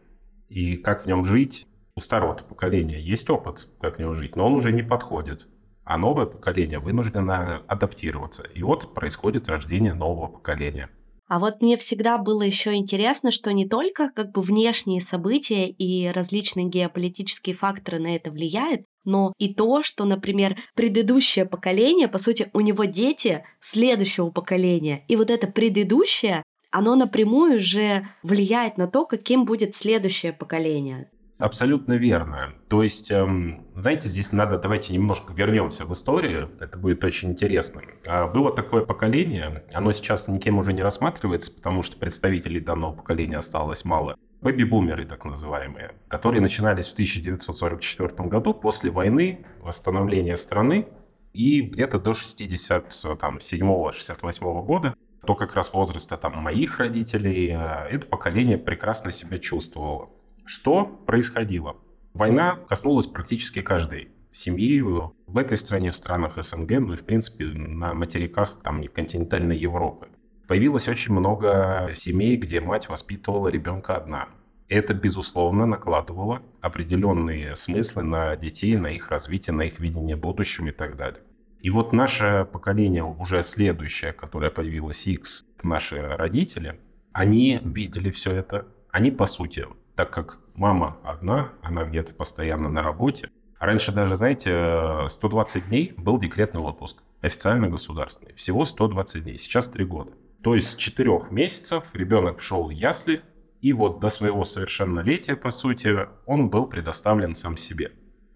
И 0.50 0.77
как 0.77 1.04
в 1.04 1.06
нем 1.06 1.25
жить? 1.25 1.68
У 1.96 2.00
старого 2.00 2.34
поколения 2.34 3.00
есть 3.00 3.30
опыт, 3.30 3.68
как 3.80 3.98
в 3.98 4.00
нем 4.00 4.16
жить, 4.16 4.36
но 4.36 4.48
он 4.48 4.54
уже 4.54 4.72
не 4.72 4.82
подходит 4.82 5.48
а 5.88 5.98
новое 5.98 6.25
поколение 6.25 6.79
вынуждено 6.79 7.63
адаптироваться. 7.67 8.44
И 8.53 8.62
вот 8.62 8.94
происходит 8.94 9.48
рождение 9.48 9.94
нового 9.94 10.27
поколения. 10.27 10.89
А 11.27 11.39
вот 11.39 11.62
мне 11.62 11.75
всегда 11.75 12.17
было 12.17 12.41
еще 12.41 12.74
интересно, 12.75 13.32
что 13.32 13.51
не 13.51 13.67
только 13.67 14.10
как 14.10 14.32
бы 14.32 14.41
внешние 14.41 15.01
события 15.01 15.67
и 15.67 16.08
различные 16.08 16.67
геополитические 16.67 17.53
факторы 17.53 18.00
на 18.00 18.15
это 18.15 18.32
влияют, 18.32 18.84
но 19.03 19.34
и 19.38 19.53
то, 19.53 19.84
что, 19.84 20.06
например, 20.06 20.58
предыдущее 20.75 21.46
поколение, 21.46 22.08
по 22.08 22.17
сути, 22.17 22.50
у 22.53 22.62
него 22.62 22.86
дети 22.86 23.44
следующего 23.60 24.29
поколения. 24.29 25.03
И 25.08 25.15
вот 25.15 25.29
это 25.29 25.48
предыдущее, 25.48 26.44
оно 26.72 26.96
напрямую 26.96 27.60
же 27.60 28.06
влияет 28.24 28.77
на 28.77 28.88
то, 28.88 29.06
каким 29.06 29.46
будет 29.46 29.75
следующее 29.75 30.34
поколение. 30.34 31.10
Абсолютно 31.39 31.94
верно. 31.94 32.53
То 32.67 32.82
есть, 32.82 33.12
эм, 33.12 33.67
знаете, 33.75 34.08
здесь 34.08 34.32
надо, 34.32 34.58
давайте 34.58 34.91
немножко 34.94 35.34
вернемся 35.34 35.86
в 35.86 35.94
историю, 35.94 36.50
это 36.60 36.79
будет 36.79 37.03
очень 37.03 37.29
интересно. 37.29 37.84
А, 38.08 38.25
было 38.27 38.51
такое 38.51 38.84
поколение, 38.84 39.63
оно 39.72 39.91
сейчас 39.91 40.27
никем 40.27 40.58
уже 40.58 40.74
не 40.74 40.82
рассматривается, 40.82 41.51
потому 41.51 41.84
что 41.84 41.96
представителей 41.98 42.60
данного 42.60 42.94
поколения 42.94 43.38
осталось 43.38 43.86
мало. 43.86 44.17
Бэби-бумеры, 44.41 45.06
так 45.06 45.25
называемые, 45.25 45.94
которые 46.08 46.41
начинались 46.41 46.88
в 46.88 46.94
1944 46.94 48.29
году 48.29 48.56
после 48.56 48.89
войны, 48.89 49.46
восстановления 49.62 50.38
страны, 50.38 50.88
и 51.34 51.62
где-то 51.62 52.00
до 52.00 52.12
67-68 52.12 54.65
года, 54.65 54.96
то 55.25 55.36
как 55.36 55.56
раз 55.56 55.74
возраста 55.74 56.17
там 56.17 56.38
моих 56.38 56.79
родителей, 56.79 57.51
э, 57.51 57.88
это 57.91 58.08
поколение 58.08 58.58
прекрасно 58.58 59.12
себя 59.12 59.38
чувствовало. 59.38 60.10
Что 60.48 60.86
происходило? 60.86 61.75
Война 62.13 62.56
коснулась 62.70 63.06
практически 63.06 63.62
каждой 63.62 64.12
семьи 64.32 64.80
в 64.80 65.38
этой 65.38 65.58
стране, 65.58 65.92
в 65.92 65.96
странах 65.96 66.42
СНГ, 66.42 66.72
ну 66.80 66.94
и, 66.94 66.96
в 66.96 67.04
принципе, 67.04 67.46
на 67.48 67.94
материках 67.94 68.62
там, 68.63 68.82
континентальной 68.86 69.58
Европы. 69.58 70.08
Появилось 70.48 70.88
очень 70.88 71.13
много 71.13 71.89
семей, 71.94 72.38
где 72.38 72.62
мать 72.62 72.88
воспитывала 72.88 73.50
ребенка 73.50 73.98
одна. 73.98 74.30
Это, 74.70 74.94
безусловно, 74.94 75.66
накладывало 75.66 76.42
определенные 76.62 77.54
смыслы 77.56 78.04
на 78.04 78.38
детей, 78.38 78.77
на 78.77 78.88
их 78.88 79.10
развитие, 79.10 79.54
на 79.54 79.63
их 79.63 79.80
видение 79.80 80.16
будущего 80.16 80.68
и 80.68 80.72
так 80.72 80.96
далее. 80.96 81.22
И 81.60 81.70
вот 81.70 81.92
наше 81.92 82.48
поколение, 82.54 83.04
уже 83.04 83.44
следующее, 83.44 84.13
которое 84.13 84.50
появилось 84.50 85.06
X, 85.08 85.46
наши 85.62 86.01
родители, 86.01 86.80
они 87.12 87.60
видели 87.66 88.12
все 88.12 88.34
это. 88.34 88.68
Они, 88.92 89.12
по 89.12 89.25
сути, 89.25 89.66
так 89.98 90.12
как 90.12 90.39
мама 90.54 90.98
одна, 91.04 91.50
она 91.63 91.84
где-то 91.84 92.13
постоянно 92.13 92.70
на 92.70 92.84
работе. 92.84 93.30
Раньше 93.60 93.92
даже, 93.92 94.16
знаете, 94.16 95.10
120 95.10 95.68
дней 95.68 95.94
был 95.98 96.20
декретный 96.20 96.62
отпуск, 96.62 97.01
официально 97.22 97.68
государственный. 97.68 98.36
Всего 98.36 98.63
120 98.63 99.24
дней, 99.24 99.38
сейчас 99.39 99.68
3 99.68 99.86
года. 99.86 100.12
То 100.44 100.54
есть 100.54 100.70
с 100.70 100.75
4 100.75 101.32
месяцев 101.32 101.84
ребенок 101.94 102.39
шел 102.42 102.68
в 102.68 102.70
ясли, 102.70 103.24
и 103.60 103.74
вот 103.74 104.00
до 104.00 104.10
своего 104.10 104.44
совершеннолетия, 104.44 105.36
по 105.36 105.50
сути, 105.50 106.08
он 106.27 106.51
был 106.51 106.68
предоставлен 106.68 107.34
сам 107.34 107.58
себе. 107.58 107.92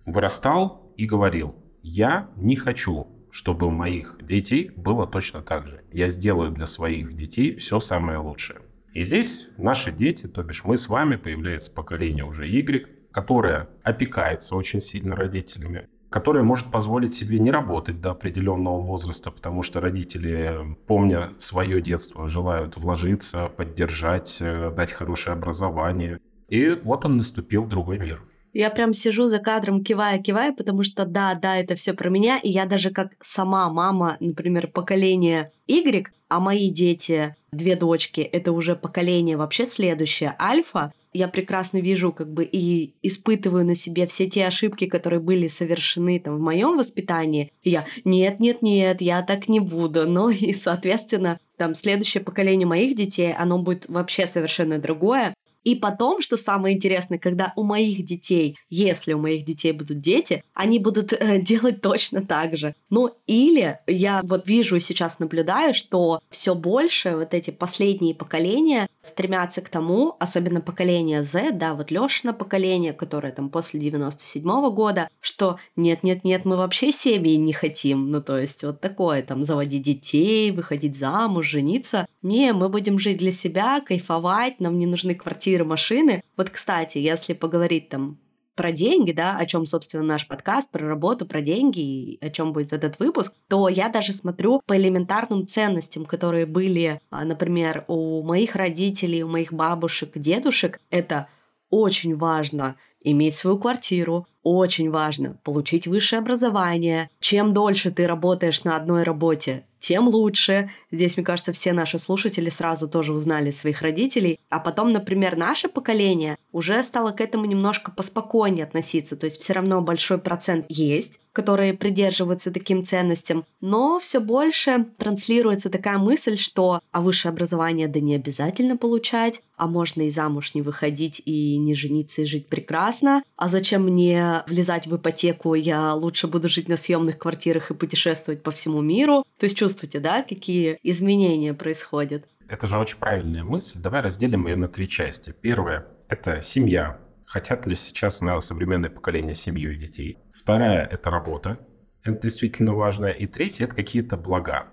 Вырастал 0.08 0.92
и 0.98 1.06
говорил, 1.06 1.56
я 1.84 2.32
не 2.36 2.56
хочу, 2.56 3.08
чтобы 3.30 3.68
у 3.68 3.70
моих 3.70 4.18
детей 4.20 4.72
было 4.76 5.06
точно 5.06 5.44
так 5.44 5.68
же. 5.68 5.84
Я 5.92 6.10
сделаю 6.10 6.50
для 6.50 6.66
своих 6.66 7.16
детей 7.16 7.56
все 7.58 7.80
самое 7.80 8.18
лучшее. 8.18 8.62
И 8.94 9.04
здесь 9.04 9.48
наши 9.58 9.92
дети, 9.92 10.28
то 10.28 10.44
бишь 10.44 10.66
мы 10.66 10.76
с 10.76 10.90
вами, 10.90 11.16
появляется 11.16 11.74
поколение 11.74 12.26
уже 12.26 12.48
Y, 12.48 12.88
которое 13.12 13.70
опекается 13.84 14.56
очень 14.56 14.82
сильно 14.82 15.16
родителями, 15.16 15.88
которое 16.10 16.44
может 16.44 16.72
позволить 16.72 17.14
себе 17.14 17.40
не 17.40 17.52
работать 17.52 18.02
до 18.02 18.12
определенного 18.12 18.82
возраста, 18.82 19.32
потому 19.32 19.64
что 19.64 19.80
родители, 19.80 20.78
помня 20.88 21.34
свое 21.40 21.82
детство, 21.82 22.28
желают 22.28 22.76
вложиться, 22.76 23.48
поддержать, 23.48 24.38
э, 24.42 24.74
дать 24.76 24.92
хорошее 24.92 25.36
образование. 25.36 26.20
И 26.50 26.70
вот 26.84 27.06
он 27.06 27.16
наступил 27.16 27.66
другой 27.66 27.98
мир. 27.98 28.22
Я 28.54 28.70
прям 28.70 28.94
сижу 28.94 29.26
за 29.26 29.40
кадром, 29.40 29.84
кивая, 29.84 30.20
кивая, 30.20 30.54
потому 30.54 30.84
что 30.84 31.06
да, 31.06 31.36
да, 31.36 31.58
это 31.58 31.76
все 31.76 31.94
про 31.94 32.10
меня. 32.10 32.38
И 32.38 32.50
я 32.50 32.66
даже 32.66 32.92
как 32.92 33.12
сама 33.20 33.70
мама, 33.70 34.18
например, 34.20 34.68
поколение 34.68 35.52
Y, 35.68 36.08
а 36.28 36.40
мои 36.40 36.70
дети, 36.70 37.36
две 37.52 37.76
дочки, 37.76 38.22
это 38.22 38.52
уже 38.52 38.76
поколение 38.76 39.38
вообще 39.38 39.66
следующее, 39.66 40.36
альфа, 40.40 40.94
я 41.14 41.28
прекрасно 41.28 41.80
вижу 41.80 42.14
как 42.14 42.32
бы 42.32 42.46
и 42.50 42.94
испытываю 43.02 43.66
на 43.66 43.76
себе 43.76 44.08
все 44.08 44.30
те 44.30 44.48
ошибки, 44.48 44.86
которые 44.86 45.20
были 45.20 45.48
совершены 45.48 46.20
там 46.20 46.38
в 46.38 46.42
моем 46.42 46.78
воспитании. 46.78 47.52
И 47.64 47.72
я 47.72 47.86
нет, 48.06 48.40
нет, 48.40 48.62
нет, 48.62 49.02
я 49.02 49.22
так 49.22 49.50
не 49.50 49.60
буду. 49.60 50.08
Но 50.08 50.30
и, 50.30 50.54
соответственно, 50.54 51.38
там 51.58 51.76
следующее 51.76 52.24
поколение 52.24 52.66
моих 52.66 52.96
детей, 52.96 53.34
оно 53.34 53.60
будет 53.60 53.88
вообще 53.90 54.26
совершенно 54.26 54.80
другое. 54.80 55.34
И 55.64 55.76
потом, 55.76 56.22
что 56.22 56.38
самое 56.38 56.76
интересное, 56.76 57.20
когда 57.20 57.54
у 57.56 57.64
моих 57.64 58.04
детей, 58.04 58.58
если 58.70 59.14
у 59.14 59.20
моих 59.20 59.46
детей 59.46 59.72
будут 59.72 60.02
дети, 60.02 60.44
они 60.54 60.80
будут 60.80 61.14
э, 61.14 61.40
делать 61.42 61.82
точно 61.82 62.26
так 62.26 62.58
же. 62.58 62.74
Ну 62.90 63.16
или 63.28 63.80
я 63.88 64.22
вот 64.24 64.48
вижу 64.48 64.76
и 64.76 64.80
сейчас 64.80 65.20
наблюдаю, 65.20 65.74
что 65.74 66.20
все 66.30 66.56
больше 66.56 67.16
вот 67.16 67.34
эти 67.34 67.52
последние 67.52 68.16
поколения 68.16 68.88
стремятся 69.02 69.62
к 69.62 69.70
тому, 69.70 70.16
особенно 70.20 70.62
поколение 70.62 71.24
Z, 71.24 71.52
да, 71.54 71.74
вот 71.74 71.92
Лешина 71.92 72.34
поколение, 72.34 72.94
которое 72.94 73.32
там 73.32 73.50
после 73.50 73.80
97 73.80 74.44
-го 74.44 74.72
года, 74.72 75.10
что 75.20 75.58
нет-нет-нет, 75.76 76.46
мы 76.46 76.58
вообще 76.58 76.92
семьи 76.92 77.36
не 77.36 77.54
хотим. 77.54 78.12
Ну 78.12 78.22
то 78.22 78.38
есть 78.38 78.64
вот 78.64 78.80
такое, 78.80 79.24
там, 79.24 79.44
заводить 79.44 79.82
детей, 79.82 80.52
выходить 80.52 80.98
замуж, 80.98 81.48
жениться. 81.48 82.06
Не, 82.22 82.54
мы 82.54 82.70
будем 82.70 83.00
жить 83.00 83.18
для 83.18 83.32
себя, 83.32 83.82
кайфовать, 83.82 84.60
нам 84.60 84.78
не 84.78 84.86
нужны 84.86 85.16
квартиры 85.16 85.51
квартиры, 85.52 85.66
машины. 85.66 86.24
Вот, 86.38 86.50
кстати, 86.50 86.98
если 86.98 87.34
поговорить 87.34 87.90
там 87.90 88.18
про 88.56 88.72
деньги, 88.72 89.12
да, 89.12 89.38
о 89.38 89.46
чем, 89.46 89.66
собственно, 89.66 90.04
наш 90.04 90.28
подкаст, 90.28 90.72
про 90.72 90.88
работу, 90.88 91.26
про 91.26 91.42
деньги, 91.42 91.80
и 91.80 92.20
о 92.22 92.30
чем 92.30 92.54
будет 92.54 92.74
этот 92.74 93.00
выпуск, 93.00 93.34
то 93.48 93.68
я 93.70 93.90
даже 93.90 94.14
смотрю 94.14 94.62
по 94.66 94.78
элементарным 94.78 95.48
ценностям, 95.48 96.06
которые 96.06 96.46
были, 96.46 97.00
а, 97.10 97.26
например, 97.26 97.86
у 97.88 98.24
моих 98.24 98.56
родителей, 98.56 99.24
у 99.24 99.30
моих 99.30 99.52
бабушек, 99.52 100.12
дедушек. 100.16 100.80
Это 100.90 101.28
очень 101.70 102.16
важно 102.16 102.76
иметь 103.04 103.36
свою 103.36 103.58
квартиру, 103.58 104.28
очень 104.44 104.90
важно 104.90 105.38
получить 105.44 105.88
высшее 105.88 106.20
образование. 106.20 107.10
Чем 107.20 107.54
дольше 107.54 107.92
ты 107.92 108.08
работаешь 108.08 108.64
на 108.64 108.76
одной 108.76 109.04
работе, 109.04 109.64
тем 109.82 110.08
лучше. 110.08 110.70
Здесь, 110.92 111.18
мне 111.18 111.26
кажется, 111.26 111.52
все 111.52 111.74
наши 111.74 112.00
слушатели 112.00 112.50
сразу 112.50 112.88
тоже 112.88 113.14
узнали 113.14 113.50
своих 113.50 113.82
родителей. 113.82 114.40
А 114.50 114.60
потом, 114.60 114.94
например, 114.94 115.36
наше 115.36 115.68
поколение 115.68 116.38
уже 116.52 116.84
стало 116.84 117.12
к 117.12 117.20
этому 117.20 117.46
немножко 117.46 117.92
поспокойнее 117.92 118.64
относиться. 118.64 119.18
То 119.18 119.26
есть 119.26 119.42
все 119.42 119.54
равно 119.54 119.82
большой 119.82 120.20
процент 120.20 120.66
есть, 120.70 121.20
которые 121.34 121.74
придерживаются 121.74 122.52
таким 122.52 122.84
ценностям, 122.84 123.46
но 123.62 124.00
все 124.00 124.20
больше 124.20 124.86
транслируется 124.98 125.70
такая 125.70 125.98
мысль, 125.98 126.38
что 126.38 126.82
а 126.92 127.02
высшее 127.02 127.32
образование 127.32 127.88
да 127.88 128.00
не 128.00 128.16
обязательно 128.16 128.78
получать, 128.78 129.42
а 129.56 129.68
можно 129.68 130.02
и 130.02 130.12
замуж 130.12 130.54
не 130.54 130.62
выходить 130.62 131.22
и 131.26 131.58
не 131.58 131.74
жениться 131.74 132.24
и 132.24 132.26
жить 132.26 132.48
прекрасно, 132.48 133.24
а 133.38 133.48
зачем 133.48 133.84
мне 133.84 134.31
влезать 134.48 134.88
в 134.88 134.96
ипотеку, 134.96 135.54
я 135.54 135.94
лучше 135.94 136.28
буду 136.28 136.50
жить 136.50 136.68
на 136.70 136.76
съемных 136.76 137.18
квартирах 137.18 137.72
и 137.72 137.74
путешествовать 137.74 138.44
по 138.44 138.52
всему 138.52 138.82
миру. 138.82 139.24
То 139.38 139.46
есть 139.46 139.58
чувствуете, 139.58 140.00
да, 140.00 140.24
какие 140.24 140.78
изменения 140.84 141.54
происходят? 141.54 142.26
Это 142.48 142.68
же 142.68 142.78
очень 142.78 142.98
правильная 142.98 143.44
мысль. 143.44 143.80
Давай 143.80 144.02
разделим 144.02 144.46
ее 144.48 144.56
на 144.56 144.68
три 144.68 144.88
части. 144.88 145.34
Первое– 145.42 145.88
это 146.10 146.42
семья. 146.42 147.00
Хотят 147.26 147.66
ли 147.66 147.76
сейчас 147.76 148.22
на 148.22 148.40
современное 148.42 148.90
поколение 148.90 149.36
семью 149.36 149.74
и 149.74 149.78
детей? 149.78 150.18
Вторая– 150.34 150.86
это 150.92 151.10
работа. 151.10 151.58
Это 152.04 152.20
действительно 152.22 152.74
важно. 152.74 153.06
И 153.06 153.26
третье– 153.26 153.66
это 153.66 153.76
какие-то 153.76 154.18
блага 154.18 154.68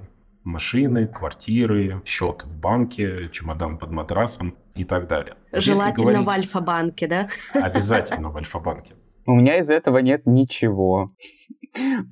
машины, 0.48 1.06
квартиры, 1.06 2.02
счет 2.04 2.42
в 2.44 2.56
банке, 2.58 3.28
чемодан 3.28 3.78
под 3.78 3.90
матрасом 3.90 4.56
и 4.74 4.84
так 4.84 5.06
далее. 5.06 5.36
Желательно 5.52 6.22
говорить... 6.22 6.26
в 6.26 6.30
Альфа-банке, 6.30 7.06
да? 7.06 7.28
Обязательно 7.54 8.30
в 8.30 8.36
Альфа-банке. 8.36 8.94
У 9.28 9.34
меня 9.34 9.58
из 9.58 9.68
этого 9.68 9.98
нет 9.98 10.22
ничего. 10.24 11.12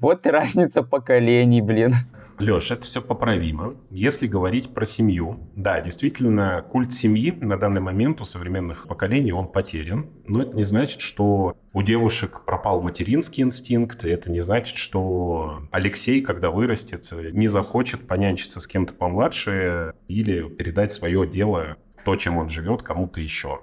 Вот 0.03 0.27
разница 0.27 0.83
поколений, 0.83 1.63
блин. 1.63 1.95
Леш, 2.39 2.71
это 2.71 2.83
все 2.83 3.01
поправимо. 3.01 3.75
Если 3.89 4.27
говорить 4.27 4.75
про 4.75 4.85
семью, 4.85 5.51
да, 5.57 5.81
действительно, 5.81 6.63
культ 6.71 6.93
семьи 6.93 7.31
на 7.31 7.57
данный 7.57 7.81
момент 7.81 8.21
у 8.21 8.27
современных 8.27 8.87
поколений, 8.87 9.33
он 9.33 9.49
потерян. 9.49 10.11
Но 10.27 10.43
это 10.43 10.55
не 10.55 10.65
значит, 10.65 11.01
что 11.01 11.57
у 11.73 11.83
девушек 11.83 12.45
пропал 12.45 12.83
материнский 12.83 13.43
инстинкт, 13.43 14.05
это 14.05 14.31
не 14.31 14.41
значит, 14.41 14.77
что 14.77 15.63
Алексей, 15.73 16.21
когда 16.21 16.51
вырастет, 16.51 17.11
не 17.33 17.49
захочет 17.49 18.07
понянчиться 18.07 18.61
с 18.61 18.67
кем-то 18.67 18.93
помладше 18.93 19.95
или 20.07 20.47
передать 20.51 20.93
свое 20.93 21.27
дело, 21.27 21.79
то, 22.05 22.15
чем 22.15 22.37
он 22.37 22.51
живет, 22.51 22.83
кому-то 22.83 23.23
еще. 23.23 23.63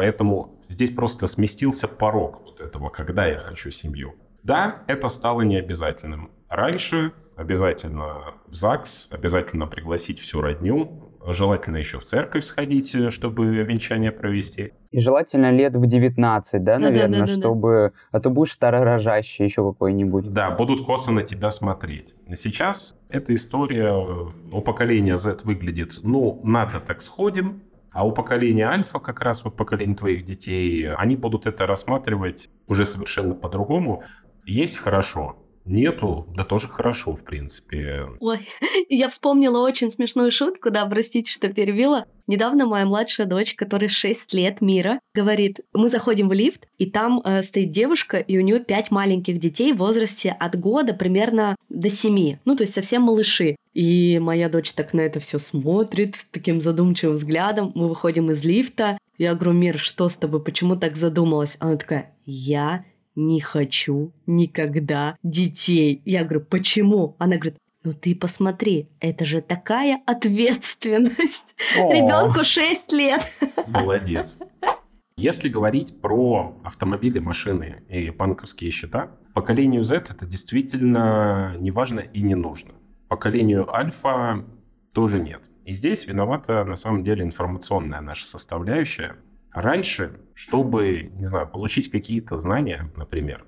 Поэтому 0.00 0.62
здесь 0.66 0.92
просто 0.92 1.26
сместился 1.26 1.86
порог 1.86 2.40
вот 2.42 2.60
этого, 2.62 2.88
когда 2.88 3.26
я 3.26 3.38
хочу 3.38 3.70
семью. 3.70 4.14
Да, 4.42 4.82
это 4.86 5.10
стало 5.10 5.42
необязательным. 5.42 6.30
Раньше 6.48 7.12
обязательно 7.36 8.32
в 8.46 8.54
ЗАГС, 8.54 9.08
обязательно 9.10 9.66
пригласить 9.66 10.18
всю 10.18 10.40
родню, 10.40 11.12
желательно 11.26 11.76
еще 11.76 11.98
в 11.98 12.04
церковь 12.04 12.44
сходить, 12.44 12.96
чтобы 13.12 13.44
венчание 13.62 14.10
провести. 14.10 14.72
И 14.90 15.00
желательно 15.00 15.50
лет 15.50 15.76
в 15.76 15.86
19, 15.86 16.64
да, 16.64 16.78
наверное, 16.78 17.20
да, 17.20 17.26
да, 17.26 17.26
да, 17.26 17.40
чтобы... 17.40 17.92
А 18.10 18.20
то 18.20 18.30
будешь 18.30 18.52
старорожащий 18.52 19.44
еще 19.44 19.62
какой-нибудь. 19.70 20.32
Да, 20.32 20.50
будут 20.50 20.86
косо 20.86 21.12
на 21.12 21.24
тебя 21.24 21.50
смотреть. 21.50 22.14
Сейчас 22.36 22.96
эта 23.10 23.34
история 23.34 23.92
у 24.50 24.62
поколения 24.62 25.18
Z 25.18 25.40
выглядит, 25.44 26.00
ну, 26.02 26.40
надо 26.42 26.80
так 26.80 27.02
сходим, 27.02 27.60
а 27.92 28.06
у 28.06 28.12
поколения 28.12 28.68
альфа, 28.68 28.98
как 28.98 29.20
раз 29.20 29.44
вот 29.44 29.56
поколение 29.56 29.96
твоих 29.96 30.24
детей, 30.24 30.92
они 30.94 31.16
будут 31.16 31.46
это 31.46 31.66
рассматривать 31.66 32.50
уже 32.66 32.84
совершенно 32.84 33.34
по-другому. 33.34 34.02
Есть 34.46 34.78
хорошо, 34.78 35.36
Нету, 35.66 36.26
да 36.34 36.44
тоже 36.44 36.68
хорошо, 36.68 37.14
в 37.14 37.22
принципе. 37.22 38.06
Ой, 38.18 38.38
я 38.88 39.08
вспомнила 39.08 39.58
очень 39.58 39.90
смешную 39.90 40.30
шутку, 40.30 40.70
да, 40.70 40.86
простите, 40.86 41.30
что 41.30 41.48
перевела. 41.52 42.06
Недавно 42.30 42.64
моя 42.64 42.86
младшая 42.86 43.26
дочь, 43.26 43.56
которой 43.56 43.88
6 43.88 44.34
лет, 44.34 44.60
Мира, 44.60 45.00
говорит, 45.16 45.62
мы 45.74 45.90
заходим 45.90 46.28
в 46.28 46.32
лифт, 46.32 46.68
и 46.78 46.88
там 46.88 47.20
э, 47.24 47.42
стоит 47.42 47.72
девушка, 47.72 48.18
и 48.18 48.38
у 48.38 48.40
нее 48.40 48.60
5 48.60 48.92
маленьких 48.92 49.40
детей 49.40 49.72
в 49.72 49.78
возрасте 49.78 50.30
от 50.30 50.56
года 50.56 50.94
примерно 50.94 51.56
до 51.68 51.90
7. 51.90 52.36
Ну, 52.44 52.54
то 52.54 52.62
есть 52.62 52.72
совсем 52.72 53.02
малыши. 53.02 53.56
И 53.74 54.20
моя 54.22 54.48
дочь 54.48 54.70
так 54.70 54.94
на 54.94 55.00
это 55.00 55.18
все 55.18 55.40
смотрит 55.40 56.14
с 56.14 56.24
таким 56.24 56.60
задумчивым 56.60 57.16
взглядом. 57.16 57.72
Мы 57.74 57.88
выходим 57.88 58.30
из 58.30 58.44
лифта. 58.44 58.96
Я 59.18 59.34
говорю, 59.34 59.58
Мир, 59.58 59.76
что 59.76 60.08
с 60.08 60.14
тобой? 60.14 60.40
Почему 60.40 60.76
так 60.76 60.96
задумалась? 60.96 61.56
Она 61.58 61.76
такая, 61.78 62.14
я 62.26 62.84
не 63.16 63.40
хочу 63.40 64.12
никогда 64.26 65.16
детей. 65.24 66.00
Я 66.04 66.22
говорю, 66.22 66.46
почему? 66.48 67.16
Она 67.18 67.38
говорит, 67.38 67.56
ну 67.84 67.92
ты 67.92 68.14
посмотри, 68.14 68.88
это 69.00 69.24
же 69.24 69.40
такая 69.40 70.00
ответственность. 70.06 71.54
Ребенку 71.74 72.44
6 72.44 72.92
лет. 72.92 73.20
Молодец. 73.66 74.38
Если 75.16 75.48
говорить 75.48 76.00
про 76.00 76.56
автомобили, 76.64 77.18
машины 77.18 77.82
и 77.88 78.10
банковские 78.10 78.70
счета, 78.70 79.10
поколению 79.34 79.84
Z 79.84 79.96
это 79.96 80.26
действительно 80.26 81.54
не 81.58 81.70
важно 81.70 82.00
и 82.00 82.22
не 82.22 82.34
нужно. 82.34 82.72
Поколению 83.08 83.70
Альфа 83.74 84.44
тоже 84.94 85.20
нет. 85.20 85.42
И 85.64 85.72
здесь 85.74 86.06
виновата 86.06 86.64
на 86.64 86.76
самом 86.76 87.02
деле 87.02 87.22
информационная 87.22 88.00
наша 88.00 88.26
составляющая. 88.26 89.16
Раньше, 89.52 90.20
чтобы, 90.34 91.10
не 91.12 91.26
знаю, 91.26 91.48
получить 91.48 91.90
какие-то 91.90 92.36
знания, 92.38 92.90
например, 92.96 93.44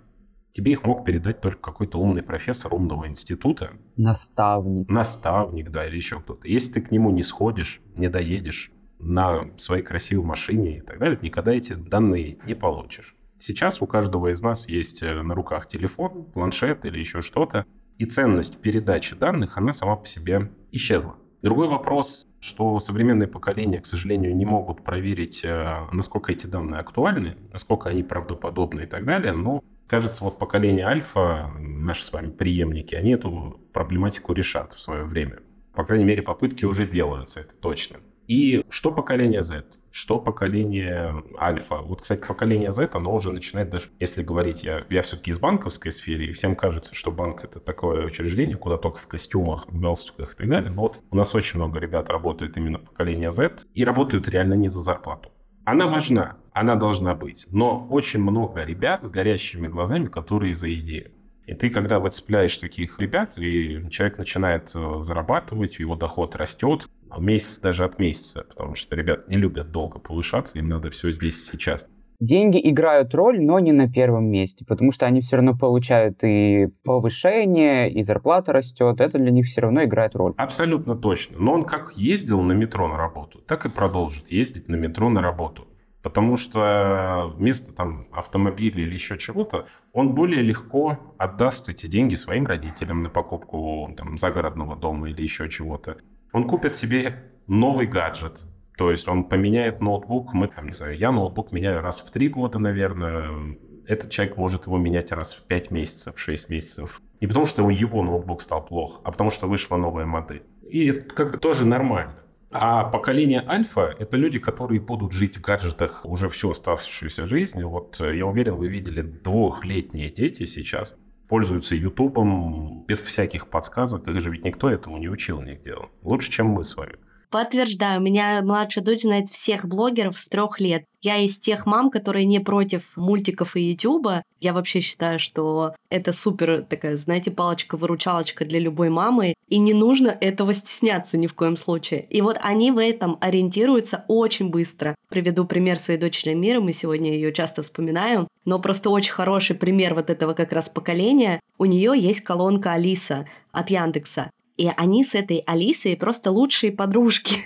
тебе 0.53 0.73
их 0.73 0.85
мог 0.85 1.05
передать 1.05 1.41
только 1.41 1.61
какой-то 1.61 1.99
умный 1.99 2.23
профессор 2.23 2.73
умного 2.73 3.09
института. 3.09 3.73
Наставник. 3.97 4.89
Наставник, 4.89 5.71
да, 5.71 5.87
или 5.87 5.97
еще 5.97 6.21
кто-то. 6.21 6.47
Если 6.47 6.75
ты 6.75 6.81
к 6.83 6.91
нему 6.91 7.11
не 7.11 7.23
сходишь, 7.23 7.81
не 7.97 8.09
доедешь 8.09 8.71
на 8.99 9.51
своей 9.57 9.83
красивой 9.83 10.25
машине 10.25 10.79
и 10.79 10.81
так 10.81 10.99
далее, 10.99 11.19
никогда 11.21 11.53
эти 11.53 11.73
данные 11.73 12.39
не 12.47 12.55
получишь. 12.55 13.17
Сейчас 13.39 13.83
у 13.83 13.87
каждого 13.87 14.31
из 14.31 14.41
нас 14.41 14.69
есть 14.69 15.03
э, 15.03 15.21
на 15.21 15.35
руках 15.35 15.67
телефон, 15.67 16.27
планшет 16.33 16.85
или 16.85 16.99
еще 16.99 17.21
что-то, 17.23 17.67
и 17.99 18.05
ценность 18.05 18.59
передачи 18.59 19.17
данных, 19.17 19.59
она 19.59 19.73
сама 19.73 19.97
по 19.97 20.07
себе 20.07 20.53
исчезла. 20.71 21.17
Другой 21.43 21.67
вопрос, 21.67 22.29
что 22.39 22.79
современные 22.79 23.27
поколения, 23.27 23.81
к 23.81 23.87
сожалению, 23.87 24.37
не 24.37 24.45
могут 24.45 24.85
проверить, 24.85 25.45
э, 25.45 25.89
насколько 25.91 26.31
эти 26.31 26.47
данные 26.47 26.81
актуальны, 26.81 27.37
насколько 27.51 27.89
они 27.89 28.05
правдоподобны 28.05 28.83
и 28.83 28.87
так 28.87 29.05
далее. 29.05 29.33
Но, 29.33 29.65
кажется, 29.93 30.25
вот 30.25 30.39
поколение 30.39 30.87
альфа, 30.87 31.53
наши 31.59 32.03
с 32.03 32.11
вами 32.11 32.31
преемники, 32.31 32.95
они 32.95 33.11
эту 33.11 33.61
проблематику 33.75 34.33
решат 34.33 34.73
в 34.73 34.81
свое 34.81 35.05
время. 35.05 35.41
По 35.75 35.85
крайней 35.85 36.05
мере, 36.05 36.23
попытки 36.23 36.65
уже 36.65 36.87
делаются, 36.87 37.41
это 37.41 37.55
точно. 37.55 37.99
И 38.27 38.65
что 38.71 38.91
поколение 38.91 39.43
Z? 39.43 39.67
что 39.91 40.19
поколение 40.19 41.23
альфа. 41.39 41.77
Вот, 41.77 42.01
кстати, 42.01 42.27
поколение 42.27 42.73
Z, 42.73 42.89
оно 42.95 43.15
уже 43.15 43.31
начинает 43.31 43.69
даже, 43.69 43.91
если 44.01 44.23
говорить, 44.23 44.65
я, 44.65 44.87
я 44.89 45.03
все-таки 45.03 45.31
из 45.31 45.39
банковской 45.39 45.93
сферы, 45.93 46.25
и 46.25 46.33
всем 46.33 46.57
кажется, 46.57 46.95
что 46.95 47.11
банк 47.11 47.45
это 47.45 47.61
такое 47.61 48.07
учреждение, 48.07 48.57
куда 48.57 48.79
только 48.79 48.97
в 48.97 49.07
костюмах, 49.07 49.67
в 49.69 49.79
галстуках 49.79 50.33
и 50.33 50.37
так 50.39 50.49
далее. 50.49 50.71
Но 50.71 50.81
вот 50.81 51.03
у 51.11 51.17
нас 51.17 51.35
очень 51.35 51.59
много 51.59 51.79
ребят 51.79 52.09
работает 52.09 52.57
именно 52.57 52.79
поколение 52.79 53.31
Z, 53.31 53.67
и 53.75 53.85
работают 53.85 54.31
реально 54.31 54.55
не 54.55 54.69
за 54.69 54.81
зарплату. 54.81 55.29
Она 55.65 55.87
важна, 55.87 56.37
она 56.53 56.75
должна 56.75 57.15
быть, 57.15 57.47
но 57.51 57.87
очень 57.89 58.21
много 58.21 58.65
ребят 58.65 59.05
с 59.05 59.09
горящими 59.09 59.69
глазами, 59.69 60.07
которые 60.07 60.57
за 60.57 60.73
идею. 60.75 61.13
И 61.47 61.55
ты, 61.55 61.71
когда 61.71 61.99
выцепляешь 62.01 62.57
таких 62.59 62.99
ребят, 62.99 63.37
и 63.37 63.85
человек 63.91 64.19
начинает 64.19 64.73
э, 64.75 65.01
зарабатывать, 65.01 65.79
его 65.79 65.97
доход 65.97 66.37
растет, 66.37 66.89
месяц 67.19 67.59
даже 67.59 67.85
от 67.85 67.99
месяца, 67.99 68.45
потому 68.49 68.75
что 68.75 68.95
ребят 68.97 69.29
не 69.29 69.37
любят 69.37 69.71
долго 69.71 69.99
повышаться, 69.99 70.59
им 70.59 70.69
надо 70.69 70.91
все 70.91 71.11
здесь 71.11 71.45
сейчас. 71.45 71.87
Деньги 72.23 72.61
играют 72.63 73.17
роль, 73.17 73.43
но 73.43 73.59
не 73.59 73.73
на 73.73 73.91
первом 73.91 74.27
месте, 74.27 74.65
потому 74.65 74.93
что 74.93 75.07
они 75.07 75.21
все 75.21 75.35
равно 75.35 75.59
получают 75.59 76.23
и 76.23 76.69
повышение, 76.85 77.91
и 77.91 78.05
зарплата 78.05 78.53
растет. 78.53 79.01
Это 79.01 79.19
для 79.19 79.33
них 79.33 79.47
все 79.47 79.63
равно 79.63 79.83
играет 79.83 80.15
роль. 80.15 80.33
Абсолютно 80.37 80.95
точно. 80.95 81.41
Но 81.41 81.53
он 81.53 81.65
как 81.65 81.95
ездил 81.97 82.41
на 82.43 82.53
метро 82.53 82.87
на 82.87 82.97
работу, 82.97 83.41
так 83.41 83.67
и 83.67 83.69
продолжит 83.69 84.31
ездить 84.31 84.69
на 84.69 84.77
метро 84.77 85.09
на 85.09 85.21
работу. 85.21 85.67
Потому 86.01 86.37
что 86.37 87.33
вместо 87.35 87.73
там, 87.73 88.07
автомобиля 88.13 88.85
или 88.85 88.95
еще 88.95 89.19
чего-то, 89.19 89.67
он 89.93 90.15
более 90.15 90.43
легко 90.43 91.01
отдаст 91.19 91.71
эти 91.71 91.89
деньги 91.89 92.15
своим 92.15 92.47
родителям 92.47 93.03
на 93.03 93.09
покупку 93.09 93.93
там, 93.97 94.17
загородного 94.17 94.77
дома 94.77 95.11
или 95.11 95.23
еще 95.23 95.49
чего-то. 95.49 95.97
Он 96.33 96.45
купит 96.45 96.77
себе 96.77 97.25
новый 97.49 97.89
гаджет, 97.89 98.47
то 98.83 98.91
есть 98.91 99.07
он 99.07 99.23
поменяет 99.23 99.81
ноутбук, 99.81 100.35
мы 100.35 100.49
там, 100.49 100.67
не 100.67 100.73
знаю, 100.73 100.99
я 100.99 101.13
ноутбук 101.13 101.53
меняю 101.53 101.83
раз 101.83 102.01
в 102.01 102.11
три 102.11 102.29
года, 102.29 102.59
наверное, 102.59 103.57
этот 103.87 104.11
человек 104.11 104.37
может 104.37 104.67
его 104.67 104.77
менять 104.77 105.13
раз 105.13 105.35
в 105.35 105.45
пять 105.45 105.71
месяцев, 105.71 106.17
в 106.17 106.19
шесть 106.19 106.49
месяцев. 106.49 107.01
Не 107.21 107.29
потому 107.29 107.47
что 107.47 107.71
его 107.71 108.03
ноутбук 108.03 108.43
стал 108.43 108.65
плох, 108.65 109.01
а 109.05 109.13
потому 109.13 109.31
что 109.31 109.47
вышла 109.47 109.77
новая 109.77 110.05
модель. 110.05 110.43
И 110.69 110.89
это 110.89 111.03
как 111.15 111.31
бы 111.31 111.39
тоже 111.39 111.65
нормально. 111.65 112.17
А 112.51 112.83
поколение 112.83 113.45
альфа— 113.47 113.95
это 114.01 114.17
люди, 114.17 114.41
которые 114.41 114.81
будут 114.81 115.13
жить 115.13 115.37
в 115.37 115.41
гаджетах 115.41 116.05
уже 116.05 116.29
всю 116.29 116.51
оставшуюся 116.51 117.27
жизнь. 117.27 117.63
Вот 117.63 118.01
э, 118.01 118.17
я 118.17 118.27
уверен, 118.27 118.57
вы 118.57 118.67
видели 118.67 119.03
двухлетние 119.03 120.11
дети 120.11 120.45
сейчас 120.45 120.97
пользуются 121.29 121.77
Ютубом 121.77 122.85
без 122.87 123.01
всяких 123.01 123.49
подсказок. 123.49 124.09
Их 124.09 124.21
же 124.21 124.31
ведь 124.31 124.45
никто 124.45 124.69
этому 124.69 124.99
не 124.99 125.09
учил 125.09 125.41
нигде. 125.41 125.77
Лучше, 126.03 126.33
чем 126.33 126.49
мы 126.49 126.65
с 126.65 126.77
вами. 126.77 126.97
Подтверждаю, 127.33 127.99
у 127.99 128.03
меня 128.03 128.43
младшая 128.43 128.85
дочь 128.85 129.05
знает 129.05 129.27
всех 129.27 129.65
блогеров 129.65 130.21
с 130.21 130.29
трех 130.29 130.61
лет. 130.61 130.85
Я 131.01 131.17
из 131.17 131.39
тех 131.39 131.65
мам, 131.65 131.91
которые 131.91 132.27
не 132.27 132.41
против 132.41 132.95
мультиков 132.95 133.57
и 133.57 133.71
Ютуба. 133.71 134.23
Я 134.39 134.53
вообще 134.53 134.81
считаю, 134.81 135.19
что 135.19 135.75
это 135.89 136.13
супер 136.13 136.63
такая, 136.63 136.95
знаете, 136.97 137.31
палочка-выручалочка 137.31 138.45
для 138.45 138.59
любой 138.59 138.91
мамы. 138.91 139.33
И 139.49 139.57
не 139.57 139.73
нужно 139.73 140.11
этого 140.21 140.53
стесняться 140.53 141.17
ни 141.17 141.27
в 141.27 141.33
коем 141.33 141.57
случае. 141.57 142.07
И 142.11 142.21
вот 142.21 142.39
они 142.43 142.71
в 142.71 142.77
этом 142.77 143.17
ориентируются 143.23 144.05
очень 144.09 144.51
быстро. 144.51 144.95
Приведу 145.09 145.47
пример 145.47 145.79
своей 145.79 145.99
дочери 145.99 146.35
Миры, 146.35 146.61
мы 146.61 146.75
сегодня 146.75 147.13
ее 147.13 147.33
часто 147.33 147.63
вспоминаем. 147.63 148.29
Но 148.45 148.59
просто 148.59 148.91
очень 148.91 149.13
хороший 149.13 149.57
пример 149.57 149.95
вот 149.95 150.11
этого 150.11 150.35
как 150.35 150.53
раз 150.53 150.69
поколения. 150.69 151.41
У 151.57 151.65
нее 151.65 151.95
есть 151.97 152.21
колонка 152.21 152.75
Алиса 152.75 153.27
от 153.53 153.71
Яндекса. 153.71 154.31
И 154.63 154.71
они 154.77 155.03
с 155.03 155.17
этой 155.17 155.39
Алисой 155.39 155.97
просто 155.97 156.31
лучшие 156.31 156.71
подружки. 156.71 157.39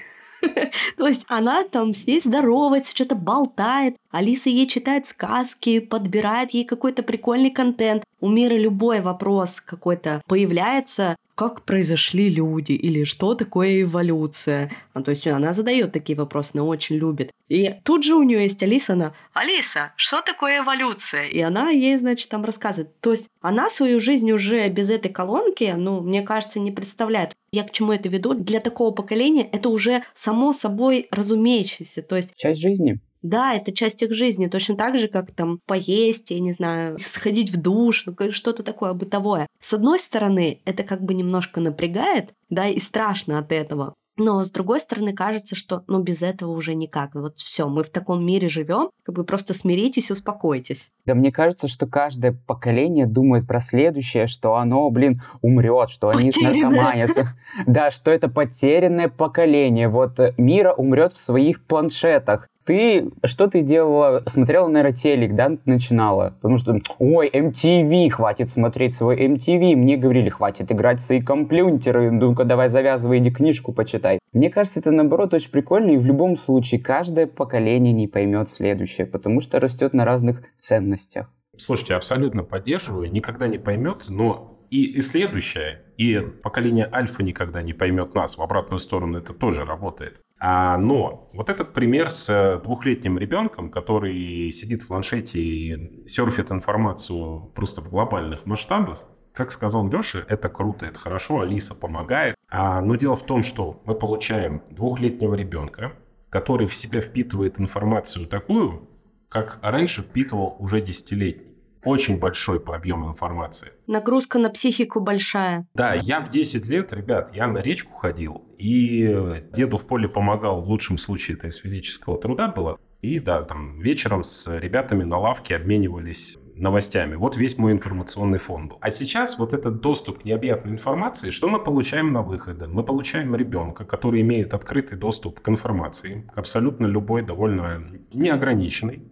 То 0.99 1.09
есть 1.09 1.25
она 1.29 1.65
там 1.65 1.95
с 1.95 2.07
ней 2.07 2.21
здоровается, 2.21 2.95
что-то 2.95 3.15
болтает. 3.15 3.97
Алиса 4.11 4.51
ей 4.51 4.67
читает 4.67 5.07
сказки, 5.07 5.79
подбирает 5.79 6.51
ей 6.51 6.65
какой-то 6.65 7.03
прикольный 7.03 7.49
контент. 7.49 8.05
У 8.21 8.29
Мира 8.29 8.53
любой 8.53 9.01
вопрос 9.01 9.63
какой-то 9.63 10.21
появляется, 10.27 11.17
как 11.37 11.63
произошли 11.63 12.31
люди 12.31 12.73
или 12.73 13.05
что 13.05 13.35
такое 13.35 13.83
эволюция. 13.83 14.73
А, 14.95 15.03
то 15.03 15.11
есть 15.11 15.27
она 15.27 15.53
задает 15.53 15.93
такие 15.93 16.17
вопросы, 16.17 16.53
она 16.55 16.65
очень 16.65 16.97
любит. 16.97 17.31
И 17.49 17.75
тут 17.85 18.03
же 18.03 18.15
у 18.15 18.23
нее 18.23 18.43
есть 18.43 18.63
Алиса, 18.63 18.95
она 18.95 19.13
«Алиса, 19.35 19.93
что 19.97 20.23
такое 20.23 20.61
эволюция?» 20.61 21.29
И 21.29 21.39
она 21.41 21.69
ей, 21.69 21.97
значит, 21.99 22.31
там 22.31 22.45
рассказывает. 22.45 22.99
То 23.01 23.13
есть 23.13 23.29
она 23.43 23.69
свою 23.69 24.01
жизнь 24.01 24.33
уже 24.33 24.67
без 24.71 24.89
этой 24.89 25.13
колонки, 25.13 25.75
ну, 25.77 26.01
мне 26.01 26.23
кажется, 26.23 26.59
не 26.59 26.73
представляет. 26.73 27.33
Я 27.53 27.65
к 27.65 27.71
чему 27.71 27.93
это 27.93 28.09
веду? 28.09 28.33
Для 28.33 28.61
такого 28.61 28.91
поколения 28.91 29.47
это 29.53 29.69
уже 29.69 30.03
само 30.15 30.55
собой 30.55 31.07
разумеющееся. 31.11 32.03
То 32.03 32.17
есть... 32.17 32.35
Часть 32.37 32.61
жизни. 32.61 32.99
Да, 33.27 33.55
это 33.55 33.73
часть 33.73 34.03
их 34.03 34.15
жизни, 34.15 34.47
точно 34.47 34.77
так 34.77 34.99
же, 34.99 35.09
как 35.09 35.33
там 35.33 35.59
поесть, 35.67 36.31
я 36.31 36.39
не 36.39 36.53
знаю, 36.53 36.97
сходить 37.01 37.51
в 37.51 37.61
душ, 37.61 38.07
ну, 38.07 38.15
что-то 38.31 38.63
такое 38.63 38.93
бытовое. 38.93 39.49
С 39.61 39.75
одной 39.75 39.99
стороны, 39.99 40.61
это 40.65 40.85
как 40.85 41.03
бы 41.03 41.13
немножко 41.13 41.61
напрягает, 41.61 42.31
да, 42.51 42.69
и 42.69 42.79
страшно 42.79 43.39
от 43.41 43.51
этого. 43.51 43.95
Но 44.19 44.43
с 44.45 44.51
другой 44.51 44.81
стороны, 44.81 45.13
кажется, 45.13 45.55
что 45.57 45.83
ну 45.89 46.03
без 46.03 46.23
этого 46.23 46.53
уже 46.53 46.75
никак. 46.75 47.15
Вот 47.15 47.39
все, 47.39 47.69
мы 47.69 47.85
в 47.85 47.91
таком 47.91 48.25
мире 48.25 48.49
живем, 48.49 48.89
как 49.03 49.15
бы 49.15 49.25
просто 49.25 49.53
смиритесь, 49.53 50.11
успокойтесь. 50.11 50.91
Да 51.05 51.15
мне 51.15 51.31
кажется, 51.31 51.69
что 51.69 51.87
каждое 51.87 52.33
поколение 52.33 53.07
думает 53.07 53.47
про 53.47 53.61
следующее, 53.61 54.27
что 54.27 54.55
оно, 54.55 54.89
блин, 54.89 55.23
умрет, 55.43 55.91
что 55.91 56.09
они 56.09 56.31
наркоманятся. 56.41 57.35
Да, 57.67 57.91
что 57.91 58.11
это 58.11 58.29
потерянное 58.29 59.09
поколение. 59.09 59.89
Вот 59.89 60.19
э, 60.19 60.33
мира 60.37 60.73
умрет 60.73 61.13
в 61.13 61.19
своих 61.19 61.63
планшетах 61.65 62.49
ты, 62.67 63.11
что 63.25 63.47
ты 63.47 63.63
делала, 63.63 64.23
смотрела, 64.27 64.67
наверное, 64.67 64.93
телек, 64.93 65.35
да, 65.35 65.57
начинала? 65.65 66.35
Потому 66.43 66.59
что, 66.59 66.79
ой, 66.99 67.31
MTV, 67.33 68.11
хватит 68.11 68.51
смотреть 68.51 68.95
свой 68.95 69.17
MTV. 69.27 69.77
Мне 69.77 69.97
говорили, 69.97 70.29
хватит 70.29 70.71
играть 70.73 71.01
в 71.01 71.07
свои 71.07 71.23
компьютеры, 71.23 72.11
ну-ка 72.11 72.45
давай 72.45 72.69
завязывай, 72.69 73.19
иди 73.19 73.31
книжку 73.31 73.73
почитай. 73.73 74.19
Мне 74.33 74.51
кажется, 74.51 74.81
это, 74.81 74.91
наоборот, 74.91 75.33
очень 75.33 75.51
прикольно, 75.51 75.93
и 75.93 75.97
в 75.97 76.05
любом 76.05 76.37
случае 76.37 76.81
каждое 76.81 77.27
поколение 77.27 77.93
не 77.93 78.09
поймет 78.09 78.51
следующее, 78.51 79.07
потому 79.07 79.41
что 79.41 79.61
растет 79.61 79.95
на 79.95 80.05
разных 80.05 80.43
ценностях. 80.59 81.33
Слушайте, 81.57 81.95
абсолютно 81.95 82.43
поддерживаю, 82.43 83.11
никогда 83.11 83.47
не 83.47 83.59
поймет, 83.59 84.07
но 84.09 84.67
и, 84.71 84.85
и 84.85 85.01
следующее, 85.01 85.83
и 85.97 86.21
поколение 86.43 86.89
альфа 86.93 87.23
никогда 87.23 87.63
не 87.63 87.73
поймет 87.73 88.15
нас. 88.15 88.37
В 88.37 88.43
обратную 88.43 88.81
сторону 88.81 89.19
это 89.19 89.33
тоже 89.33 89.65
работает. 89.65 90.21
А, 90.39 90.77
но 90.77 91.29
вот 91.33 91.49
этот 91.49 91.73
пример 91.73 92.11
с 92.11 92.29
э, 92.29 92.61
двухлетним 92.63 93.19
ребенком, 93.19 93.71
который 93.71 94.51
сидит 94.51 94.83
в 94.83 94.89
планшете 94.89 95.41
и 95.41 96.07
серфит 96.07 96.53
информацию 96.53 97.53
просто 97.55 97.81
в 97.81 97.89
глобальных 97.89 98.45
масштабах, 98.45 99.05
как 99.33 99.51
сказал 99.51 99.89
Леша, 99.89 100.25
это 100.29 100.49
круто, 100.49 100.87
это 100.87 100.99
хорошо, 100.99 101.41
Алиса 101.41 101.75
помогает. 101.75 102.35
А, 102.51 102.81
но 102.81 102.97
дело 102.97 103.17
в 103.17 103.25
том, 103.25 103.43
что 103.43 103.83
мы 103.85 103.95
получаем 103.95 104.63
двухлетнего 104.71 105.35
ребенка, 105.35 105.93
который 106.29 106.67
в 106.67 106.75
себя 106.75 107.01
впитывает 107.01 107.59
информацию 107.59 108.27
такую, 108.27 108.91
как 109.29 109.59
раньше 109.63 110.03
впитывал 110.03 110.57
уже 110.59 110.81
десятилетний 110.81 111.56
очень 111.85 112.19
большой 112.19 112.61
по 112.61 112.75
объему 112.75 113.09
информации. 113.09 113.73
Нагрузка 113.87 114.39
на 114.39 114.51
психику 114.51 115.01
большая. 115.01 115.67
Да, 115.75 115.95
я 115.95 116.21
в 116.21 116.29
10 116.29 116.67
лет, 116.69 116.93
ребят, 116.93 117.31
я 117.35 117.47
на 117.47 117.59
речку 117.59 117.95
ходил, 117.95 118.45
и 118.59 119.45
деду 119.53 119.79
в 119.79 119.87
поле 119.87 120.09
помогал, 120.09 120.63
в 120.63 120.69
лучшем 120.69 120.99
случае 120.99 121.37
это 121.37 121.49
из 121.49 121.57
физического 121.57 122.19
труда 122.19 122.49
было. 122.49 122.79
И 123.03 123.21
да, 123.21 123.43
там 123.43 123.79
вечером 123.79 124.25
с 124.25 124.51
ребятами 124.59 125.05
на 125.05 125.19
лавке 125.19 125.55
обменивались 125.55 126.39
новостями. 126.57 127.15
Вот 127.15 127.37
весь 127.37 127.59
мой 127.59 127.73
информационный 127.73 128.39
фон 128.39 128.69
был. 128.69 128.79
А 128.81 128.91
сейчас 128.91 129.39
вот 129.39 129.53
этот 129.53 129.81
доступ 129.81 130.21
к 130.21 130.25
необъятной 130.25 130.73
информации, 130.73 131.31
что 131.31 131.49
мы 131.49 131.63
получаем 131.63 132.13
на 132.13 132.23
выходе? 132.23 132.67
Мы 132.67 132.83
получаем 132.83 133.37
ребенка, 133.37 133.85
который 133.85 134.23
имеет 134.23 134.55
открытый 134.55 134.99
доступ 134.99 135.41
к 135.41 135.49
информации, 135.49 136.29
абсолютно 136.35 136.87
любой, 136.87 137.23
довольно 137.23 137.87
неограниченной. 138.13 139.03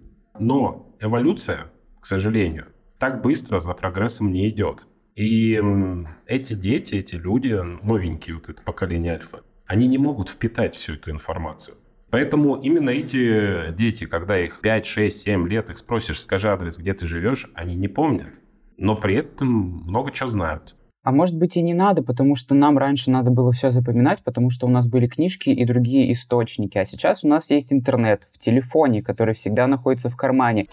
Но 0.40 0.96
эволюция 1.00 1.70
к 2.04 2.06
сожалению. 2.06 2.66
Так 2.98 3.22
быстро 3.22 3.58
за 3.60 3.72
прогрессом 3.72 4.30
не 4.30 4.50
идет. 4.50 4.86
И 5.14 5.58
эти 6.26 6.52
дети, 6.52 6.96
эти 6.96 7.14
люди, 7.14 7.58
новенькие, 7.82 8.34
вот 8.34 8.50
это 8.50 8.60
поколение 8.60 9.14
альфа, 9.14 9.40
они 9.64 9.86
не 9.86 9.96
могут 9.96 10.28
впитать 10.28 10.74
всю 10.74 10.96
эту 10.96 11.10
информацию. 11.10 11.78
Поэтому 12.10 12.56
именно 12.56 12.90
эти 12.90 13.72
дети, 13.72 14.04
когда 14.04 14.38
их 14.38 14.60
5, 14.60 14.84
6, 14.84 15.18
7 15.18 15.48
лет, 15.48 15.70
их 15.70 15.78
спросишь, 15.78 16.20
скажи 16.20 16.50
адрес, 16.50 16.76
где 16.76 16.92
ты 16.92 17.06
живешь, 17.06 17.50
они 17.54 17.74
не 17.74 17.88
помнят. 17.88 18.34
Но 18.76 18.96
при 18.96 19.14
этом 19.14 19.48
много 19.48 20.12
чего 20.12 20.28
знают. 20.28 20.76
А 21.04 21.12
может 21.12 21.36
быть 21.36 21.58
и 21.58 21.62
не 21.62 21.74
надо, 21.74 22.02
потому 22.02 22.34
что 22.34 22.54
нам 22.54 22.78
раньше 22.78 23.10
надо 23.10 23.30
было 23.30 23.52
все 23.52 23.68
запоминать, 23.68 24.20
потому 24.24 24.48
что 24.48 24.66
у 24.66 24.70
нас 24.70 24.86
были 24.86 25.06
книжки 25.06 25.50
и 25.50 25.64
другие 25.66 26.10
источники. 26.12 26.78
А 26.78 26.86
сейчас 26.86 27.24
у 27.24 27.28
нас 27.28 27.50
есть 27.50 27.74
интернет 27.74 28.26
в 28.32 28.38
телефоне, 28.38 29.02
который 29.02 29.34
всегда 29.34 29.66
находится 29.66 30.08
в 30.08 30.16
кармане. 30.16 30.66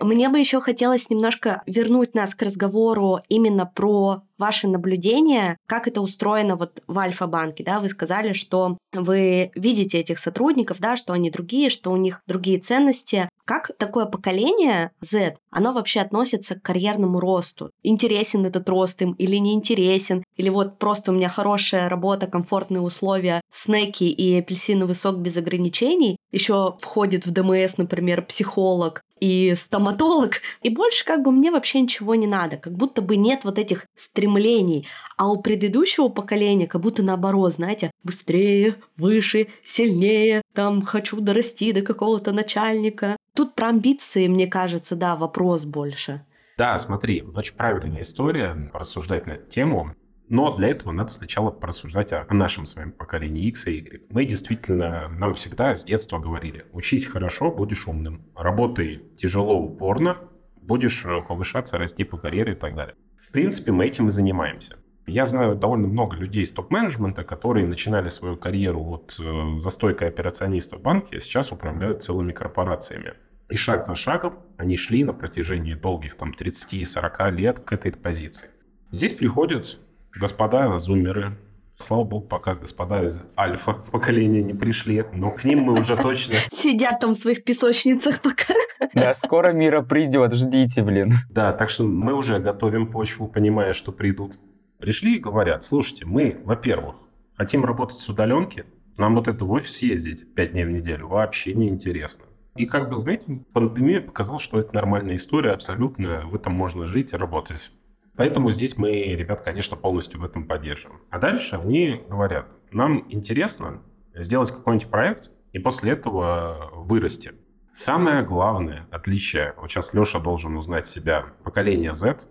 Мне 0.00 0.28
бы 0.28 0.38
еще 0.38 0.60
хотелось 0.60 1.08
немножко 1.10 1.62
вернуть 1.66 2.14
нас 2.14 2.34
к 2.34 2.42
разговору 2.42 3.20
именно 3.28 3.66
про 3.66 4.22
ваши 4.36 4.66
наблюдения, 4.66 5.56
как 5.66 5.86
это 5.86 6.00
устроено 6.00 6.56
вот 6.56 6.82
в 6.88 6.98
Альфа-банке, 6.98 7.62
да, 7.62 7.78
вы 7.78 7.88
сказали, 7.88 8.32
что 8.32 8.78
вы 8.92 9.52
видите 9.54 9.98
этих 9.98 10.18
сотрудников, 10.18 10.80
да, 10.80 10.96
что 10.96 11.12
они 11.12 11.30
другие, 11.30 11.70
что 11.70 11.92
у 11.92 11.96
них 11.96 12.20
другие 12.26 12.58
ценности. 12.58 13.28
Как 13.44 13.72
такое 13.76 14.06
поколение 14.06 14.92
Z, 15.00 15.36
оно 15.50 15.72
вообще 15.72 16.00
относится 16.00 16.54
к 16.54 16.62
карьерному 16.62 17.18
росту? 17.18 17.70
Интересен 17.82 18.46
этот 18.46 18.68
рост 18.68 19.02
им 19.02 19.12
или 19.14 19.36
не 19.36 19.54
интересен? 19.54 20.22
Или 20.36 20.48
вот 20.48 20.78
просто 20.78 21.10
у 21.10 21.14
меня 21.14 21.28
хорошая 21.28 21.88
работа, 21.88 22.28
комфортные 22.28 22.80
условия, 22.80 23.40
снеки 23.50 24.04
и 24.04 24.38
апельсиновый 24.38 24.94
сок 24.94 25.16
без 25.16 25.36
ограничений, 25.36 26.16
еще 26.30 26.76
входит 26.80 27.26
в 27.26 27.32
ДМС, 27.32 27.78
например, 27.78 28.22
психолог, 28.22 29.02
и 29.22 29.54
стоматолог, 29.54 30.40
и 30.62 30.68
больше 30.68 31.04
как 31.04 31.22
бы 31.22 31.30
мне 31.30 31.52
вообще 31.52 31.80
ничего 31.80 32.16
не 32.16 32.26
надо, 32.26 32.56
как 32.56 32.72
будто 32.72 33.02
бы 33.02 33.14
нет 33.14 33.44
вот 33.44 33.56
этих 33.56 33.86
стремлений, 33.94 34.88
а 35.16 35.30
у 35.30 35.40
предыдущего 35.40 36.08
поколения 36.08 36.66
как 36.66 36.80
будто 36.80 37.04
наоборот, 37.04 37.52
знаете, 37.52 37.92
быстрее, 38.02 38.74
выше, 38.96 39.46
сильнее, 39.62 40.42
там 40.54 40.82
хочу 40.82 41.20
дорасти 41.20 41.70
до 41.70 41.82
какого-то 41.82 42.32
начальника. 42.32 43.16
Тут 43.36 43.54
про 43.54 43.68
амбиции, 43.68 44.26
мне 44.26 44.48
кажется, 44.48 44.96
да, 44.96 45.14
вопрос 45.14 45.66
больше. 45.66 46.26
Да, 46.58 46.76
смотри, 46.80 47.22
очень 47.22 47.54
правильная 47.54 48.02
история 48.02 48.72
рассуждать 48.74 49.28
на 49.28 49.32
эту 49.32 49.48
тему. 49.48 49.94
Но 50.32 50.56
для 50.56 50.68
этого 50.68 50.92
надо 50.92 51.10
сначала 51.10 51.50
порассуждать 51.50 52.10
о, 52.14 52.24
о 52.26 52.32
нашем 52.32 52.64
с 52.64 52.74
вами 52.74 52.90
поколении 52.90 53.44
X 53.48 53.66
и 53.66 53.76
Y. 53.76 54.02
Мы 54.08 54.24
действительно, 54.24 55.08
нам 55.10 55.34
всегда 55.34 55.74
с 55.74 55.84
детства 55.84 56.18
говорили, 56.18 56.64
учись 56.72 57.04
хорошо, 57.04 57.50
будешь 57.50 57.86
умным. 57.86 58.22
Работай 58.34 59.02
тяжело, 59.14 59.60
упорно, 59.60 60.16
будешь 60.62 61.04
э, 61.04 61.20
повышаться, 61.20 61.76
расти 61.76 62.04
по 62.04 62.16
карьере 62.16 62.52
и 62.52 62.56
так 62.56 62.74
далее. 62.74 62.94
В 63.20 63.30
принципе, 63.30 63.72
мы 63.72 63.84
этим 63.84 64.08
и 64.08 64.10
занимаемся. 64.10 64.78
Я 65.06 65.26
знаю 65.26 65.54
довольно 65.54 65.86
много 65.86 66.16
людей 66.16 66.44
из 66.44 66.52
топ-менеджмента, 66.52 67.24
которые 67.24 67.66
начинали 67.66 68.08
свою 68.08 68.38
карьеру 68.38 68.82
вот 68.82 69.20
э, 69.20 69.58
за 69.58 69.68
стойкой 69.68 70.08
операциониста 70.08 70.78
в 70.78 70.80
банке, 70.80 71.18
а 71.18 71.20
сейчас 71.20 71.52
управляют 71.52 72.02
целыми 72.02 72.32
корпорациями. 72.32 73.12
И 73.50 73.56
шаг 73.56 73.84
за 73.84 73.94
шагом 73.94 74.38
они 74.56 74.78
шли 74.78 75.04
на 75.04 75.12
протяжении 75.12 75.74
долгих 75.74 76.14
там 76.14 76.32
30-40 76.32 77.30
лет 77.32 77.60
к 77.60 77.70
этой 77.74 77.92
позиции. 77.92 78.48
Здесь 78.90 79.12
приходят 79.12 79.78
господа 80.14 80.76
зумеры, 80.78 81.36
Слава 81.82 82.04
богу, 82.04 82.26
пока 82.28 82.54
господа 82.54 83.02
из 83.02 83.20
альфа 83.36 83.72
поколения 83.72 84.42
не 84.42 84.54
пришли, 84.54 85.04
но 85.12 85.32
к 85.32 85.42
ним 85.42 85.64
мы 85.64 85.80
уже 85.80 85.96
точно... 85.96 86.34
Сидят 86.48 87.00
там 87.00 87.12
в 87.12 87.16
своих 87.16 87.42
песочницах 87.42 88.20
пока. 88.22 88.54
Да, 88.94 89.14
скоро 89.14 89.52
мира 89.52 89.82
придет, 89.82 90.32
ждите, 90.32 90.82
блин. 90.82 91.12
Да, 91.30 91.52
так 91.52 91.70
что 91.70 91.84
мы 91.84 92.14
уже 92.14 92.38
готовим 92.38 92.88
почву, 92.88 93.26
понимая, 93.26 93.72
что 93.72 93.90
придут. 93.90 94.38
Пришли 94.78 95.16
и 95.16 95.20
говорят, 95.20 95.64
слушайте, 95.64 96.04
мы, 96.04 96.40
во-первых, 96.44 96.96
хотим 97.36 97.64
работать 97.64 97.98
с 97.98 98.08
удаленки, 98.08 98.64
нам 98.96 99.16
вот 99.16 99.26
это 99.26 99.44
в 99.44 99.50
офис 99.50 99.82
ездить 99.82 100.32
пять 100.34 100.52
дней 100.52 100.64
в 100.64 100.70
неделю 100.70 101.08
вообще 101.08 101.54
не 101.54 101.68
интересно. 101.68 102.26
И 102.54 102.66
как 102.66 102.90
бы, 102.90 102.96
знаете, 102.96 103.44
пандемия 103.52 104.02
показала, 104.02 104.38
что 104.38 104.60
это 104.60 104.74
нормальная 104.74 105.16
история, 105.16 105.52
абсолютно, 105.52 106.26
в 106.26 106.34
этом 106.34 106.52
можно 106.52 106.84
жить 106.84 107.12
и 107.12 107.16
работать. 107.16 107.72
Поэтому 108.16 108.50
здесь 108.50 108.76
мы 108.76 108.90
ребят, 108.90 109.42
конечно, 109.42 109.76
полностью 109.76 110.20
в 110.20 110.24
этом 110.24 110.46
поддерживаем. 110.46 111.00
А 111.10 111.18
дальше 111.18 111.56
они 111.56 112.02
говорят, 112.08 112.46
нам 112.70 113.06
интересно 113.10 113.82
сделать 114.14 114.50
какой-нибудь 114.50 114.88
проект 114.88 115.30
и 115.52 115.58
после 115.58 115.92
этого 115.92 116.70
вырасти. 116.72 117.32
Самое 117.72 118.22
главное 118.22 118.86
отличие, 118.90 119.54
вот 119.56 119.70
сейчас 119.70 119.94
Леша 119.94 120.18
должен 120.18 120.56
узнать 120.56 120.86
себя, 120.86 121.32
поколение 121.42 121.94
Z, 121.94 122.26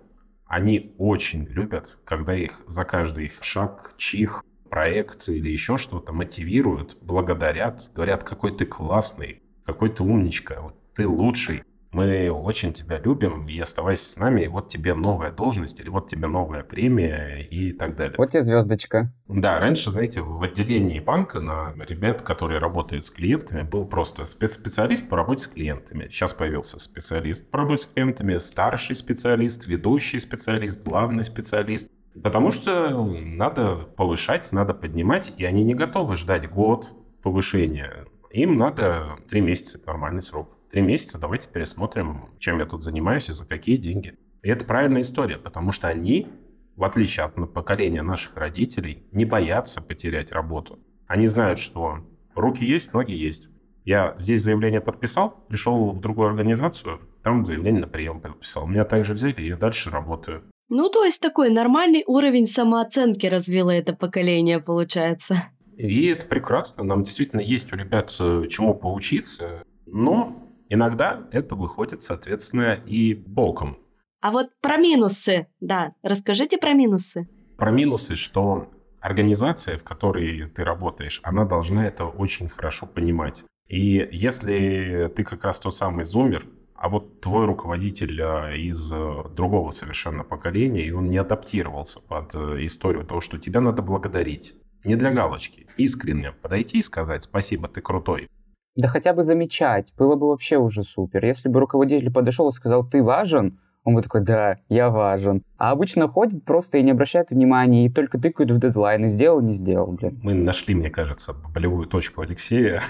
они 0.45 0.93
очень 0.97 1.45
любят, 1.45 1.99
когда 2.05 2.35
их 2.35 2.61
за 2.67 2.83
каждый 2.83 3.25
их 3.25 3.43
шаг, 3.43 3.95
чих, 3.97 4.43
проект 4.69 5.27
или 5.29 5.49
еще 5.49 5.77
что-то 5.77 6.13
мотивируют, 6.13 6.97
благодарят, 7.01 7.89
говорят, 7.95 8.23
какой 8.23 8.55
ты 8.55 8.65
классный, 8.65 9.41
какой 9.65 9.89
ты 9.89 10.03
умничка, 10.03 10.61
вот 10.61 10.75
ты 10.93 11.07
лучший 11.07 11.63
мы 11.91 12.29
очень 12.31 12.73
тебя 12.73 12.99
любим, 12.99 13.47
и 13.47 13.59
оставайся 13.59 14.05
с 14.05 14.15
нами, 14.15 14.41
и 14.43 14.47
вот 14.47 14.69
тебе 14.69 14.93
новая 14.93 15.31
должность, 15.31 15.79
или 15.79 15.89
вот 15.89 16.07
тебе 16.07 16.27
новая 16.27 16.63
премия 16.63 17.39
и 17.41 17.71
так 17.71 17.95
далее. 17.95 18.15
Вот 18.17 18.31
тебе 18.31 18.43
звездочка. 18.43 19.13
Да, 19.27 19.59
раньше, 19.59 19.91
знаете, 19.91 20.21
в 20.21 20.41
отделении 20.41 20.99
банка 20.99 21.41
на 21.41 21.73
ребят, 21.87 22.21
которые 22.21 22.59
работают 22.59 23.05
с 23.05 23.11
клиентами, 23.11 23.63
был 23.63 23.85
просто 23.85 24.25
специалист 24.25 25.07
по 25.09 25.17
работе 25.17 25.43
с 25.43 25.47
клиентами. 25.47 26.07
Сейчас 26.07 26.33
появился 26.33 26.79
специалист 26.79 27.49
по 27.51 27.59
работе 27.59 27.83
с 27.83 27.85
клиентами, 27.87 28.37
старший 28.37 28.95
специалист, 28.95 29.67
ведущий 29.67 30.19
специалист, 30.19 30.81
главный 30.83 31.25
специалист. 31.25 31.89
Потому 32.23 32.51
что 32.51 32.89
надо 33.05 33.75
повышать, 33.75 34.51
надо 34.51 34.73
поднимать, 34.73 35.33
и 35.37 35.45
они 35.45 35.63
не 35.63 35.75
готовы 35.75 36.15
ждать 36.15 36.49
год 36.49 36.91
повышения. 37.21 38.05
Им 38.31 38.57
надо 38.57 39.17
три 39.29 39.41
месяца, 39.41 39.79
нормальный 39.85 40.21
срок 40.21 40.57
три 40.71 40.81
месяца, 40.81 41.19
давайте 41.19 41.49
пересмотрим, 41.49 42.29
чем 42.39 42.59
я 42.59 42.65
тут 42.65 42.81
занимаюсь 42.81 43.29
и 43.29 43.33
за 43.33 43.47
какие 43.47 43.77
деньги. 43.77 44.17
И 44.41 44.49
это 44.49 44.65
правильная 44.65 45.01
история, 45.01 45.37
потому 45.37 45.71
что 45.71 45.87
они, 45.87 46.27
в 46.75 46.83
отличие 46.83 47.25
от 47.25 47.53
поколения 47.53 48.01
наших 48.01 48.35
родителей, 48.35 49.03
не 49.11 49.25
боятся 49.25 49.81
потерять 49.81 50.31
работу. 50.31 50.79
Они 51.07 51.27
знают, 51.27 51.59
что 51.59 51.99
руки 52.35 52.65
есть, 52.65 52.93
ноги 52.93 53.13
есть. 53.13 53.49
Я 53.83 54.13
здесь 54.17 54.41
заявление 54.41 54.79
подписал, 54.79 55.45
пришел 55.49 55.91
в 55.91 55.99
другую 55.99 56.29
организацию, 56.29 57.01
там 57.23 57.45
заявление 57.45 57.81
на 57.81 57.87
прием 57.87 58.21
подписал. 58.21 58.67
Меня 58.67 58.85
также 58.85 59.13
взяли, 59.13 59.41
и 59.41 59.47
я 59.47 59.57
дальше 59.57 59.89
работаю. 59.89 60.43
Ну, 60.69 60.89
то 60.89 61.03
есть 61.03 61.21
такой 61.21 61.49
нормальный 61.49 62.03
уровень 62.07 62.45
самооценки 62.45 63.25
развило 63.25 63.71
это 63.71 63.93
поколение, 63.93 64.59
получается. 64.59 65.35
И 65.75 66.05
это 66.05 66.25
прекрасно. 66.27 66.83
Нам 66.83 67.03
действительно 67.03 67.41
есть 67.41 67.73
у 67.73 67.75
ребят 67.75 68.15
э, 68.19 68.45
чему 68.49 68.73
поучиться. 68.73 69.63
Но 69.85 70.50
Иногда 70.73 71.27
это 71.33 71.55
выходит, 71.55 72.01
соответственно, 72.01 72.75
и 72.85 73.13
боком. 73.13 73.77
А 74.21 74.31
вот 74.31 74.51
про 74.61 74.77
минусы, 74.77 75.47
да, 75.59 75.91
расскажите 76.01 76.57
про 76.57 76.71
минусы. 76.71 77.27
Про 77.57 77.71
минусы, 77.71 78.15
что 78.15 78.69
организация, 79.01 79.77
в 79.77 79.83
которой 79.83 80.47
ты 80.47 80.63
работаешь, 80.63 81.19
она 81.23 81.43
должна 81.43 81.85
это 81.85 82.05
очень 82.05 82.47
хорошо 82.47 82.85
понимать. 82.85 83.43
И 83.67 84.07
если 84.13 85.11
ты 85.13 85.25
как 85.25 85.43
раз 85.43 85.59
тот 85.59 85.75
самый 85.75 86.05
зумер, 86.05 86.47
а 86.73 86.87
вот 86.87 87.19
твой 87.19 87.47
руководитель 87.47 88.21
а, 88.21 88.53
из 88.55 88.93
э, 88.93 89.23
другого 89.35 89.71
совершенно 89.71 90.23
поколения, 90.23 90.85
и 90.85 90.91
он 90.91 91.09
не 91.09 91.17
адаптировался 91.17 91.99
под 91.99 92.33
э, 92.33 92.65
историю 92.65 93.05
того, 93.05 93.19
что 93.19 93.37
тебя 93.37 93.59
надо 93.59 93.81
благодарить. 93.81 94.55
Не 94.85 94.95
для 94.95 95.11
галочки. 95.11 95.67
Искренне 95.77 96.31
подойти 96.31 96.79
и 96.79 96.81
сказать 96.81 97.23
«спасибо, 97.23 97.67
ты 97.67 97.81
крутой». 97.81 98.29
Да 98.75 98.87
хотя 98.87 99.13
бы 99.13 99.23
замечать, 99.23 99.93
было 99.97 100.15
бы 100.15 100.27
вообще 100.27 100.57
уже 100.57 100.83
супер. 100.83 101.25
Если 101.25 101.49
бы 101.49 101.59
руководитель 101.59 102.11
подошел 102.11 102.47
и 102.47 102.51
сказал, 102.51 102.87
ты 102.87 103.03
важен, 103.03 103.59
он 103.83 103.95
бы 103.95 104.01
такой, 104.01 104.21
да, 104.21 104.57
я 104.69 104.89
важен. 104.89 105.43
А 105.57 105.71
обычно 105.71 106.07
ходит 106.07 106.45
просто 106.45 106.77
и 106.77 106.83
не 106.83 106.91
обращает 106.91 107.31
внимания, 107.31 107.85
и 107.85 107.89
только 107.89 108.19
тыкают 108.19 108.51
в 108.51 108.59
дедлайн, 108.59 109.05
и 109.05 109.07
сделал, 109.07 109.41
не 109.41 109.53
сделал, 109.53 109.91
блин. 109.91 110.19
Мы 110.23 110.33
нашли, 110.33 110.75
мне 110.75 110.89
кажется, 110.89 111.33
болевую 111.33 111.87
точку 111.87 112.21
Алексея. 112.21 112.81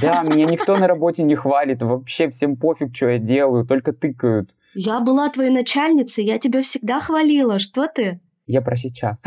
Да, 0.00 0.22
меня 0.24 0.46
никто 0.46 0.76
на 0.76 0.86
работе 0.86 1.22
не 1.22 1.34
хвалит, 1.34 1.82
вообще 1.82 2.30
всем 2.30 2.56
пофиг, 2.56 2.94
что 2.94 3.10
я 3.10 3.18
делаю, 3.18 3.66
только 3.66 3.92
тыкают. 3.92 4.54
Я 4.74 5.00
была 5.00 5.28
твоей 5.30 5.50
начальницей, 5.50 6.24
я 6.24 6.38
тебя 6.38 6.62
всегда 6.62 7.00
хвалила, 7.00 7.58
что 7.58 7.86
ты? 7.88 8.20
Я 8.46 8.60
про 8.60 8.76
сейчас. 8.76 9.24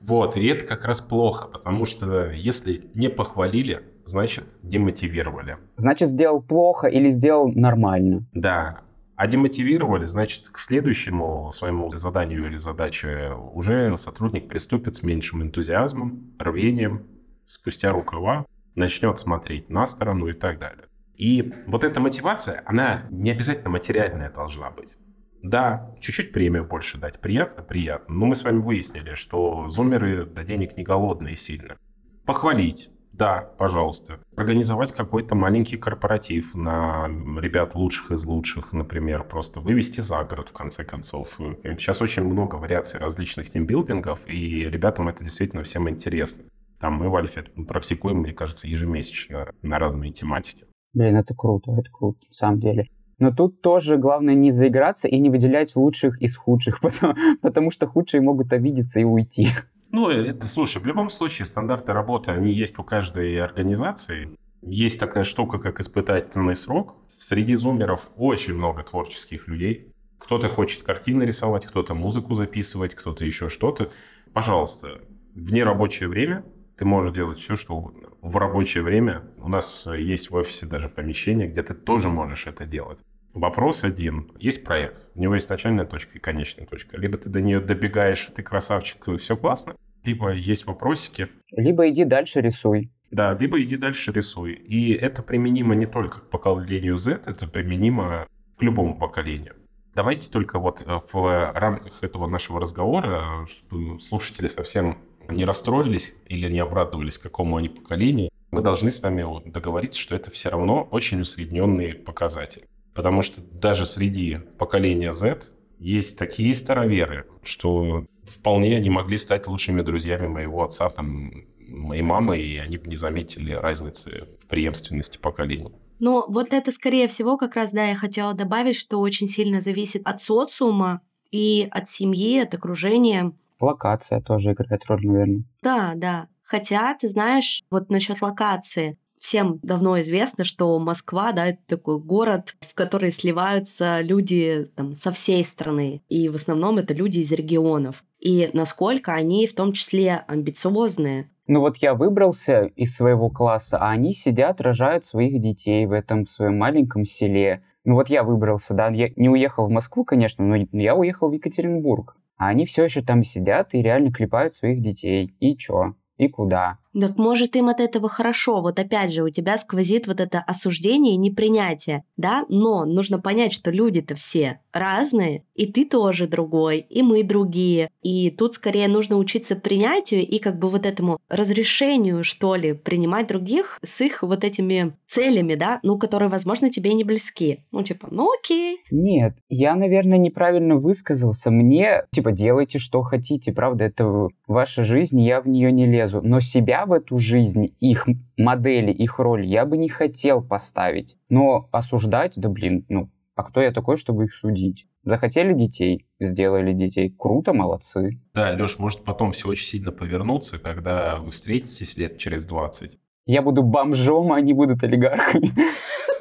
Вот, 0.00 0.36
и 0.36 0.46
это 0.46 0.64
как 0.64 0.84
раз 0.84 1.00
плохо, 1.00 1.48
потому 1.48 1.84
что 1.84 2.30
если 2.30 2.90
не 2.94 3.08
похвалили, 3.08 3.82
значит 4.08 4.44
демотивировали. 4.62 5.58
Значит, 5.76 6.08
сделал 6.08 6.40
плохо 6.42 6.88
или 6.88 7.08
сделал 7.10 7.52
нормально. 7.52 8.26
Да. 8.32 8.80
А 9.16 9.26
демотивировали, 9.26 10.06
значит, 10.06 10.48
к 10.48 10.58
следующему 10.58 11.50
своему 11.50 11.90
заданию 11.90 12.46
или 12.46 12.56
задаче 12.56 13.32
уже 13.52 13.96
сотрудник 13.98 14.48
приступит 14.48 14.96
с 14.96 15.02
меньшим 15.02 15.42
энтузиазмом, 15.42 16.34
рвением, 16.38 17.06
спустя 17.44 17.90
рукава, 17.90 18.46
начнет 18.76 19.18
смотреть 19.18 19.68
на 19.70 19.86
сторону 19.86 20.28
и 20.28 20.32
так 20.32 20.58
далее. 20.58 20.84
И 21.16 21.52
вот 21.66 21.82
эта 21.82 21.98
мотивация, 21.98 22.62
она 22.64 23.02
не 23.10 23.32
обязательно 23.32 23.70
материальная 23.70 24.30
должна 24.30 24.70
быть. 24.70 24.96
Да, 25.42 25.94
чуть-чуть 26.00 26.32
премию 26.32 26.64
больше 26.64 26.98
дать. 26.98 27.20
Приятно? 27.20 27.62
Приятно. 27.62 28.14
Но 28.14 28.26
мы 28.26 28.34
с 28.36 28.44
вами 28.44 28.60
выяснили, 28.60 29.14
что 29.14 29.68
зумеры 29.68 30.24
до 30.24 30.44
денег 30.44 30.76
не 30.76 30.84
голодные 30.84 31.34
сильно. 31.36 31.76
Похвалить, 32.24 32.90
да, 33.18 33.50
пожалуйста. 33.58 34.20
Организовать 34.36 34.92
какой-то 34.92 35.34
маленький 35.34 35.76
корпоратив 35.76 36.54
на 36.54 37.08
ребят 37.40 37.74
лучших 37.74 38.12
из 38.12 38.24
лучших, 38.24 38.72
например, 38.72 39.24
просто 39.24 39.58
вывести 39.60 40.00
за 40.00 40.22
город, 40.22 40.50
в 40.50 40.52
конце 40.52 40.84
концов. 40.84 41.36
Сейчас 41.64 42.00
очень 42.00 42.22
много 42.22 42.54
вариаций 42.54 43.00
различных 43.00 43.50
тимбилдингов, 43.50 44.20
и 44.28 44.70
ребятам 44.70 45.08
это 45.08 45.24
действительно 45.24 45.64
всем 45.64 45.90
интересно. 45.90 46.44
Там 46.78 46.94
мы 46.94 47.08
в 47.08 47.16
Альфе 47.16 47.42
практикуем, 47.66 48.18
мне 48.18 48.32
кажется, 48.32 48.68
ежемесячно 48.68 49.52
на 49.62 49.80
разные 49.80 50.12
тематики. 50.12 50.64
Блин, 50.92 51.16
это 51.16 51.34
круто, 51.34 51.72
это 51.72 51.90
круто, 51.90 52.20
на 52.24 52.32
самом 52.32 52.60
деле. 52.60 52.86
Но 53.18 53.32
тут 53.32 53.62
тоже 53.62 53.96
главное 53.96 54.34
не 54.34 54.52
заиграться 54.52 55.08
и 55.08 55.18
не 55.18 55.28
выделять 55.28 55.74
лучших 55.74 56.22
из 56.22 56.36
худших, 56.36 56.80
потому, 56.80 57.14
потому 57.42 57.70
что 57.72 57.88
худшие 57.88 58.20
могут 58.20 58.52
обидеться 58.52 59.00
и 59.00 59.04
уйти. 59.04 59.48
Ну, 59.90 60.10
это, 60.10 60.46
слушай, 60.46 60.82
в 60.82 60.86
любом 60.86 61.08
случае 61.08 61.46
стандарты 61.46 61.92
работы, 61.92 62.30
они 62.30 62.52
есть 62.52 62.78
у 62.78 62.84
каждой 62.84 63.40
организации. 63.40 64.36
Есть 64.60 65.00
такая 65.00 65.24
штука, 65.24 65.58
как 65.58 65.80
испытательный 65.80 66.56
срок. 66.56 66.96
Среди 67.06 67.54
зумеров 67.54 68.10
очень 68.16 68.54
много 68.54 68.82
творческих 68.82 69.48
людей. 69.48 69.92
Кто-то 70.18 70.48
хочет 70.50 70.82
картины 70.82 71.22
рисовать, 71.22 71.66
кто-то 71.66 71.94
музыку 71.94 72.34
записывать, 72.34 72.94
кто-то 72.94 73.24
еще 73.24 73.48
что-то. 73.48 73.90
Пожалуйста, 74.34 75.00
в 75.34 75.52
нерабочее 75.52 76.08
время 76.08 76.44
ты 76.76 76.84
можешь 76.84 77.12
делать 77.12 77.38
все, 77.38 77.56
что 77.56 77.74
угодно. 77.74 78.08
В 78.20 78.36
рабочее 78.36 78.82
время 78.82 79.22
у 79.38 79.48
нас 79.48 79.86
есть 79.86 80.30
в 80.30 80.34
офисе 80.34 80.66
даже 80.66 80.88
помещение, 80.88 81.48
где 81.48 81.62
ты 81.62 81.74
тоже 81.74 82.08
можешь 82.08 82.46
это 82.46 82.66
делать. 82.66 83.02
Вопрос 83.38 83.84
один. 83.84 84.32
Есть 84.40 84.64
проект, 84.64 85.06
у 85.14 85.20
него 85.20 85.34
есть 85.36 85.48
начальная 85.48 85.84
точка 85.84 86.18
и 86.18 86.20
конечная 86.20 86.66
точка. 86.66 86.96
Либо 86.96 87.18
ты 87.18 87.28
до 87.28 87.40
нее 87.40 87.60
добегаешь, 87.60 88.28
и 88.28 88.32
ты 88.32 88.42
красавчик, 88.42 89.06
и 89.06 89.16
все 89.16 89.36
классно, 89.36 89.76
либо 90.02 90.32
есть 90.32 90.66
вопросики. 90.66 91.28
Либо 91.52 91.88
иди 91.88 92.02
дальше 92.02 92.40
рисуй. 92.40 92.90
Да, 93.12 93.36
либо 93.38 93.62
иди 93.62 93.76
дальше 93.76 94.10
рисуй. 94.10 94.54
И 94.54 94.92
это 94.92 95.22
применимо 95.22 95.76
не 95.76 95.86
только 95.86 96.18
к 96.18 96.30
поколению 96.30 96.98
Z, 96.98 97.20
это 97.26 97.46
применимо 97.46 98.26
к 98.58 98.62
любому 98.62 98.98
поколению. 98.98 99.54
Давайте 99.94 100.32
только 100.32 100.58
вот 100.58 100.82
э, 100.84 100.98
в 101.12 101.52
рамках 101.54 102.02
этого 102.02 102.26
нашего 102.26 102.60
разговора, 102.60 103.46
чтобы 103.46 104.00
слушатели 104.00 104.48
совсем 104.48 104.98
не 105.28 105.44
расстроились 105.44 106.12
или 106.26 106.50
не 106.50 106.58
обрадовались, 106.58 107.18
какому 107.18 107.56
они 107.56 107.68
поколению, 107.68 108.30
мы 108.50 108.62
должны 108.62 108.90
с 108.90 109.00
вами 109.00 109.48
договориться, 109.48 110.00
что 110.00 110.16
это 110.16 110.32
все 110.32 110.48
равно 110.48 110.88
очень 110.90 111.20
усредненные 111.20 111.94
показатели. 111.94 112.66
Потому 112.98 113.22
что 113.22 113.40
даже 113.40 113.86
среди 113.86 114.40
поколения 114.58 115.12
Z 115.12 115.52
есть 115.78 116.18
такие 116.18 116.52
староверы, 116.52 117.26
что 117.44 118.04
вполне 118.24 118.76
они 118.76 118.90
могли 118.90 119.16
стать 119.18 119.46
лучшими 119.46 119.82
друзьями 119.82 120.26
моего 120.26 120.64
отца, 120.64 120.90
там, 120.90 121.30
моей 121.60 122.02
мамы, 122.02 122.40
и 122.40 122.58
они 122.58 122.76
бы 122.76 122.88
не 122.88 122.96
заметили 122.96 123.52
разницы 123.52 124.26
в 124.42 124.48
преемственности 124.48 125.16
поколений. 125.16 125.72
Но 126.00 126.24
вот 126.28 126.52
это, 126.52 126.72
скорее 126.72 127.06
всего, 127.06 127.36
как 127.36 127.54
раз, 127.54 127.70
да, 127.72 127.86
я 127.86 127.94
хотела 127.94 128.34
добавить, 128.34 128.74
что 128.74 128.98
очень 128.98 129.28
сильно 129.28 129.60
зависит 129.60 130.02
от 130.04 130.20
социума 130.20 131.00
и 131.30 131.68
от 131.70 131.88
семьи, 131.88 132.40
от 132.40 132.52
окружения. 132.54 133.30
Локация 133.60 134.20
тоже 134.20 134.54
играет 134.54 134.84
роль, 134.86 135.06
наверное. 135.06 135.44
Да, 135.62 135.92
да. 135.94 136.26
Хотя, 136.42 136.92
ты 136.94 137.08
знаешь, 137.08 137.62
вот 137.70 137.90
насчет 137.90 138.20
локации 138.22 138.98
всем 139.20 139.58
давно 139.62 140.00
известно, 140.00 140.44
что 140.44 140.78
Москва, 140.78 141.32
да, 141.32 141.48
это 141.48 141.60
такой 141.66 141.98
город, 141.98 142.54
в 142.60 142.74
который 142.74 143.10
сливаются 143.10 144.00
люди 144.00 144.66
там 144.76 144.94
со 144.94 145.10
всей 145.10 145.44
страны. 145.44 146.02
И 146.08 146.28
в 146.28 146.36
основном 146.36 146.78
это 146.78 146.94
люди 146.94 147.18
из 147.18 147.32
регионов. 147.32 148.04
И 148.20 148.50
насколько 148.52 149.12
они 149.12 149.46
в 149.46 149.54
том 149.54 149.72
числе 149.72 150.24
амбициозные. 150.26 151.30
Ну 151.46 151.60
вот 151.60 151.78
я 151.78 151.94
выбрался 151.94 152.64
из 152.76 152.94
своего 152.94 153.30
класса, 153.30 153.78
а 153.78 153.90
они 153.90 154.12
сидят, 154.12 154.60
рожают 154.60 155.04
своих 155.04 155.40
детей 155.40 155.86
в 155.86 155.92
этом 155.92 156.26
своем 156.26 156.58
маленьком 156.58 157.04
селе. 157.04 157.62
Ну 157.84 157.94
вот 157.94 158.10
я 158.10 158.22
выбрался, 158.22 158.74
да, 158.74 158.88
я 158.88 159.08
не 159.16 159.30
уехал 159.30 159.66
в 159.66 159.70
Москву, 159.70 160.04
конечно, 160.04 160.44
но 160.44 160.66
я 160.72 160.94
уехал 160.94 161.30
в 161.30 161.32
Екатеринбург. 161.32 162.16
А 162.36 162.48
они 162.48 162.66
все 162.66 162.84
еще 162.84 163.02
там 163.02 163.22
сидят 163.22 163.74
и 163.74 163.82
реально 163.82 164.12
клепают 164.12 164.54
своих 164.54 164.82
детей. 164.82 165.34
И 165.40 165.56
чё? 165.56 165.94
И 166.18 166.28
куда? 166.28 166.78
Так 166.94 167.16
может 167.16 167.54
им 167.56 167.68
от 167.68 167.80
этого 167.80 168.08
хорошо. 168.08 168.60
Вот 168.60 168.78
опять 168.78 169.12
же, 169.12 169.22
у 169.22 169.30
тебя 169.30 169.56
сквозит 169.56 170.06
вот 170.06 170.20
это 170.20 170.40
осуждение 170.40 171.14
и 171.14 171.18
непринятие, 171.18 172.04
да? 172.16 172.44
Но 172.48 172.84
нужно 172.84 173.18
понять, 173.18 173.52
что 173.52 173.70
люди-то 173.70 174.14
все 174.14 174.60
разные, 174.72 175.44
и 175.54 175.66
ты 175.66 175.84
тоже 175.84 176.26
другой, 176.26 176.78
и 176.78 177.02
мы 177.02 177.22
другие. 177.24 177.90
И 178.02 178.30
тут 178.30 178.54
скорее 178.54 178.88
нужно 178.88 179.16
учиться 179.16 179.56
принятию 179.56 180.26
и 180.26 180.38
как 180.38 180.58
бы 180.58 180.68
вот 180.68 180.86
этому 180.86 181.18
разрешению, 181.28 182.24
что 182.24 182.54
ли, 182.54 182.72
принимать 182.72 183.26
других 183.28 183.78
с 183.82 184.00
их 184.00 184.22
вот 184.22 184.44
этими 184.44 184.96
целями, 185.06 185.54
да, 185.54 185.80
ну, 185.82 185.98
которые, 185.98 186.28
возможно, 186.28 186.70
тебе 186.70 186.94
не 186.94 187.04
близки. 187.04 187.64
Ну, 187.72 187.82
типа, 187.82 188.08
ну 188.10 188.30
окей. 188.32 188.78
Нет, 188.90 189.34
я, 189.48 189.74
наверное, 189.74 190.18
неправильно 190.18 190.76
высказался. 190.76 191.50
Мне, 191.50 192.04
типа, 192.12 192.32
делайте, 192.32 192.78
что 192.78 193.02
хотите, 193.02 193.52
правда, 193.52 193.84
это 193.84 194.28
ваша 194.46 194.84
жизнь, 194.84 195.20
я 195.20 195.40
в 195.40 195.48
нее 195.48 195.72
не 195.72 195.86
лезу. 195.86 196.20
Но 196.22 196.40
себя 196.40 196.77
в 196.86 196.92
эту 196.92 197.18
жизнь, 197.18 197.74
их 197.78 198.06
модели, 198.36 198.92
их 198.92 199.18
роль 199.18 199.46
я 199.46 199.64
бы 199.64 199.76
не 199.76 199.88
хотел 199.88 200.42
поставить. 200.42 201.16
Но 201.28 201.68
осуждать, 201.72 202.34
да 202.36 202.48
блин, 202.48 202.84
ну, 202.88 203.10
а 203.34 203.44
кто 203.44 203.60
я 203.60 203.70
такой, 203.70 203.96
чтобы 203.96 204.24
их 204.24 204.34
судить? 204.34 204.86
Захотели 205.04 205.52
детей, 205.52 206.06
сделали 206.18 206.72
детей. 206.72 207.14
Круто, 207.16 207.52
молодцы. 207.52 208.20
Да, 208.34 208.50
Леш, 208.50 208.78
может 208.78 209.04
потом 209.04 209.32
все 209.32 209.48
очень 209.48 209.66
сильно 209.66 209.92
повернуться, 209.92 210.58
когда 210.58 211.16
вы 211.16 211.30
встретитесь 211.30 211.96
лет 211.96 212.18
через 212.18 212.46
20. 212.46 212.98
Я 213.26 213.42
буду 213.42 213.62
бомжом, 213.62 214.32
а 214.32 214.36
они 214.36 214.54
будут 214.54 214.82
олигархами. 214.82 215.52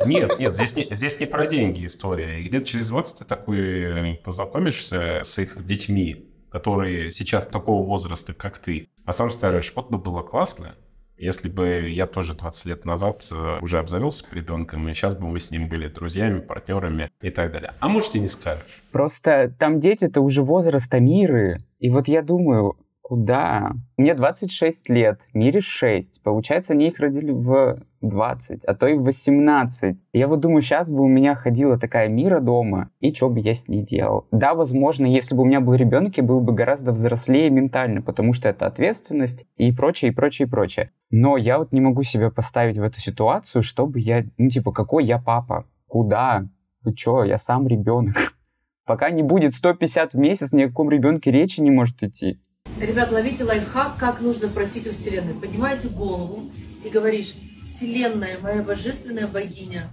Нет, 0.06 0.38
нет, 0.40 0.54
здесь 0.54 0.76
не, 0.76 0.88
здесь 0.92 1.20
не 1.20 1.26
про 1.26 1.48
деньги 1.48 1.86
история. 1.86 2.40
И 2.40 2.48
где-то 2.48 2.66
через 2.66 2.90
20 2.90 3.20
ты 3.20 3.26
такой 3.26 3.60
э, 3.60 4.16
познакомишься 4.24 5.22
с 5.24 5.40
их 5.40 5.66
детьми, 5.66 6.28
которые 6.52 7.12
сейчас 7.12 7.46
такого 7.46 7.86
возраста, 7.86 8.34
как 8.34 8.58
ты, 8.58 8.90
а 9.06 9.12
сам 9.12 9.32
скажешь, 9.32 9.74
вот 9.76 9.90
бы 9.90 9.98
было 9.98 10.22
классно, 10.22 10.76
если 11.18 11.50
бы 11.50 11.90
я 11.90 12.06
тоже 12.06 12.36
20 12.36 12.66
лет 12.68 12.86
назад 12.86 13.28
э, 13.32 13.60
уже 13.62 13.80
обзавелся 13.80 14.26
ребенком, 14.32 14.88
и 14.88 14.94
сейчас 14.94 15.16
бы 15.16 15.28
мы 15.28 15.40
с 15.40 15.50
ним 15.50 15.68
были 15.68 15.88
друзьями, 15.88 16.40
партнерами 16.40 17.10
и 17.22 17.32
так 17.32 17.52
далее. 17.52 17.74
А 17.80 17.88
может, 17.88 18.16
и 18.16 18.20
не 18.20 18.28
скажешь. 18.28 18.84
Просто 18.92 19.52
там 19.58 19.80
дети-то 19.80 20.22
уже 20.22 20.44
возраста 20.44 21.00
миры. 21.00 21.60
И 21.80 21.90
вот 21.90 22.08
я 22.08 22.22
думаю, 22.22 22.78
Куда? 23.08 23.72
Мне 23.96 24.14
26 24.16 24.90
лет, 24.90 25.30
Мире 25.34 25.62
6. 25.62 26.24
Получается, 26.24 26.74
они 26.74 26.90
их 26.90 27.00
родили 27.00 27.32
в 27.32 27.80
20, 28.08 28.66
а 28.66 28.76
то 28.76 28.88
и 28.88 28.94
в 28.94 29.04
18. 29.04 29.98
Я 30.14 30.28
вот 30.28 30.40
думаю, 30.40 30.62
сейчас 30.62 30.90
бы 30.92 31.02
у 31.02 31.08
меня 31.08 31.36
ходила 31.36 31.78
такая 31.78 32.08
Мира 32.08 32.40
дома, 32.40 32.90
и 33.00 33.14
что 33.14 33.30
бы 33.30 33.40
я 33.40 33.54
с 33.54 33.68
ней 33.68 33.84
делал? 33.84 34.28
Да, 34.32 34.54
возможно, 34.54 35.06
если 35.06 35.36
бы 35.36 35.44
у 35.44 35.46
меня 35.46 35.60
был 35.60 35.76
ребенок, 35.76 36.18
я 36.18 36.24
был 36.24 36.42
бы 36.42 36.54
гораздо 36.54 36.92
взрослее 36.92 37.50
ментально, 37.50 38.02
потому 38.02 38.34
что 38.34 38.50
это 38.50 38.66
ответственность 38.66 39.46
и 39.58 39.72
прочее, 39.72 40.12
и 40.12 40.14
прочее, 40.14 40.48
и 40.48 40.50
прочее. 40.50 40.92
Но 41.12 41.38
я 41.38 41.60
вот 41.60 41.72
не 41.72 41.82
могу 41.82 42.04
себя 42.04 42.30
поставить 42.30 42.78
в 42.78 42.84
эту 42.84 43.00
ситуацию, 43.00 43.64
чтобы 43.64 44.00
я, 44.00 44.26
ну 44.38 44.50
типа, 44.50 44.72
какой 44.72 45.06
я 45.06 45.20
папа? 45.20 45.66
Куда? 45.88 46.48
Вы 46.84 46.94
чё, 46.94 47.24
я 47.24 47.38
сам 47.38 47.68
ребенок. 47.68 48.16
Пока 48.86 49.10
не 49.10 49.24
будет 49.24 49.54
150 49.54 50.14
в 50.14 50.18
месяц, 50.18 50.54
ни 50.54 50.64
о 50.64 50.68
каком 50.68 50.90
ребенке 50.90 51.32
речи 51.32 51.60
не 51.60 51.72
может 51.72 52.02
идти. 52.04 52.40
Ребят, 52.80 53.12
ловите 53.12 53.44
лайфхак, 53.44 53.98
как 53.98 54.22
нужно 54.22 54.50
просить 54.50 54.88
у 54.88 54.92
Вселенной. 54.92 55.34
Поднимаете 55.34 55.90
голову 55.90 56.44
и 56.88 56.90
говоришь, 56.90 57.36
Вселенная, 57.64 58.40
моя 58.40 58.64
божественная 58.64 59.28
богиня, 59.28 59.90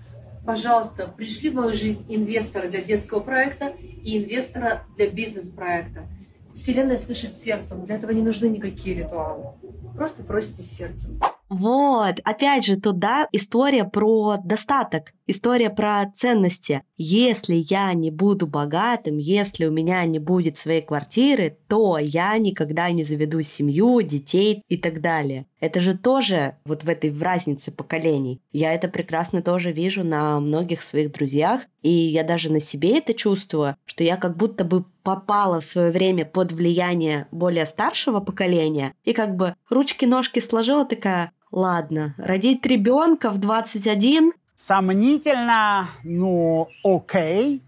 пожалуйста, 0.46 1.06
пришли 1.08 1.50
в 1.50 1.54
мою 1.54 1.74
жизнь 1.74 2.04
инвестора 2.08 2.68
для 2.68 2.82
детского 2.82 3.20
проекта 3.20 3.74
и 4.04 4.18
инвестора 4.18 4.84
для 4.96 5.10
бизнес-проекта. 5.10 6.06
Вселенная 6.54 6.98
слышит 6.98 7.34
сердцем, 7.34 7.84
для 7.84 7.96
этого 7.96 8.12
не 8.12 8.22
нужны 8.22 8.46
никакие 8.46 8.94
ритуалы. 8.94 9.54
Просто 9.96 10.22
просите 10.22 10.62
сердцем. 10.62 11.20
Вот, 11.48 12.20
опять 12.24 12.64
же, 12.64 12.80
туда 12.80 13.28
история 13.32 13.84
про 13.84 14.36
достаток, 14.42 15.12
история 15.26 15.70
про 15.70 16.04
ценности. 16.14 16.82
Если 16.96 17.54
я 17.68 17.92
не 17.94 18.10
буду 18.10 18.46
богатым, 18.46 19.18
если 19.18 19.66
у 19.66 19.70
меня 19.70 20.04
не 20.04 20.18
будет 20.18 20.56
своей 20.56 20.82
квартиры, 20.82 21.56
то 21.68 21.98
я 21.98 22.36
никогда 22.38 22.90
не 22.90 23.02
заведу 23.04 23.42
семью, 23.42 24.02
детей 24.02 24.62
и 24.68 24.76
так 24.76 25.00
далее. 25.00 25.46
Это 25.60 25.80
же 25.80 25.96
тоже 25.96 26.56
вот 26.66 26.84
в 26.84 26.88
этой 26.88 27.10
в 27.10 27.22
разнице 27.22 27.72
поколений. 27.72 28.40
Я 28.52 28.74
это 28.74 28.88
прекрасно 28.88 29.42
тоже 29.42 29.72
вижу 29.72 30.04
на 30.04 30.38
многих 30.40 30.82
своих 30.82 31.12
друзьях, 31.12 31.62
и 31.82 31.90
я 31.90 32.22
даже 32.22 32.52
на 32.52 32.60
себе 32.60 32.98
это 32.98 33.14
чувствую, 33.14 33.76
что 33.86 34.04
я 34.04 34.16
как 34.16 34.36
будто 34.36 34.64
бы 34.64 34.84
попала 35.02 35.60
в 35.60 35.64
свое 35.64 35.90
время 35.90 36.24
под 36.24 36.52
влияние 36.52 37.28
более 37.30 37.66
старшего 37.66 38.20
поколения, 38.20 38.94
и 39.04 39.12
как 39.12 39.36
бы 39.36 39.54
ручки-ножки 39.70 40.40
сложила 40.40 40.84
такая, 40.84 41.32
ладно, 41.50 42.14
родить 42.18 42.66
ребенка 42.66 43.30
в 43.30 43.38
21... 43.38 44.32
Сомнительно, 44.54 45.88
ну 46.04 46.68
окей. 46.82 47.62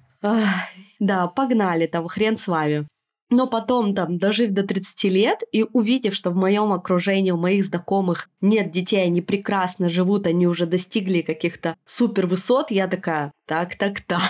Да, 0.99 1.26
погнали 1.26 1.87
там, 1.87 2.09
хрен 2.09 2.37
с 2.37 2.49
вами. 2.49 2.87
Но 3.28 3.49
потом, 3.49 3.93
там, 3.93 4.18
дожив 4.18 4.53
до 4.53 4.62
30 4.62 5.05
лет 5.05 5.43
и 5.51 5.64
увидев, 5.72 6.14
что 6.14 6.30
в 6.30 6.37
моем 6.37 6.72
окружении, 6.72 7.32
у 7.32 7.37
моих 7.37 7.64
знакомых 7.64 8.30
нет 8.41 8.70
детей, 8.70 9.05
они 9.05 9.20
прекрасно 9.20 9.89
живут, 9.89 10.28
они 10.28 10.47
уже 10.47 10.64
достигли 10.66 11.22
каких-то 11.22 11.76
супер 11.84 12.28
высот, 12.28 12.70
я 12.70 12.87
такая, 12.87 13.32
так, 13.47 13.74
так, 13.76 14.01
так. 14.01 14.20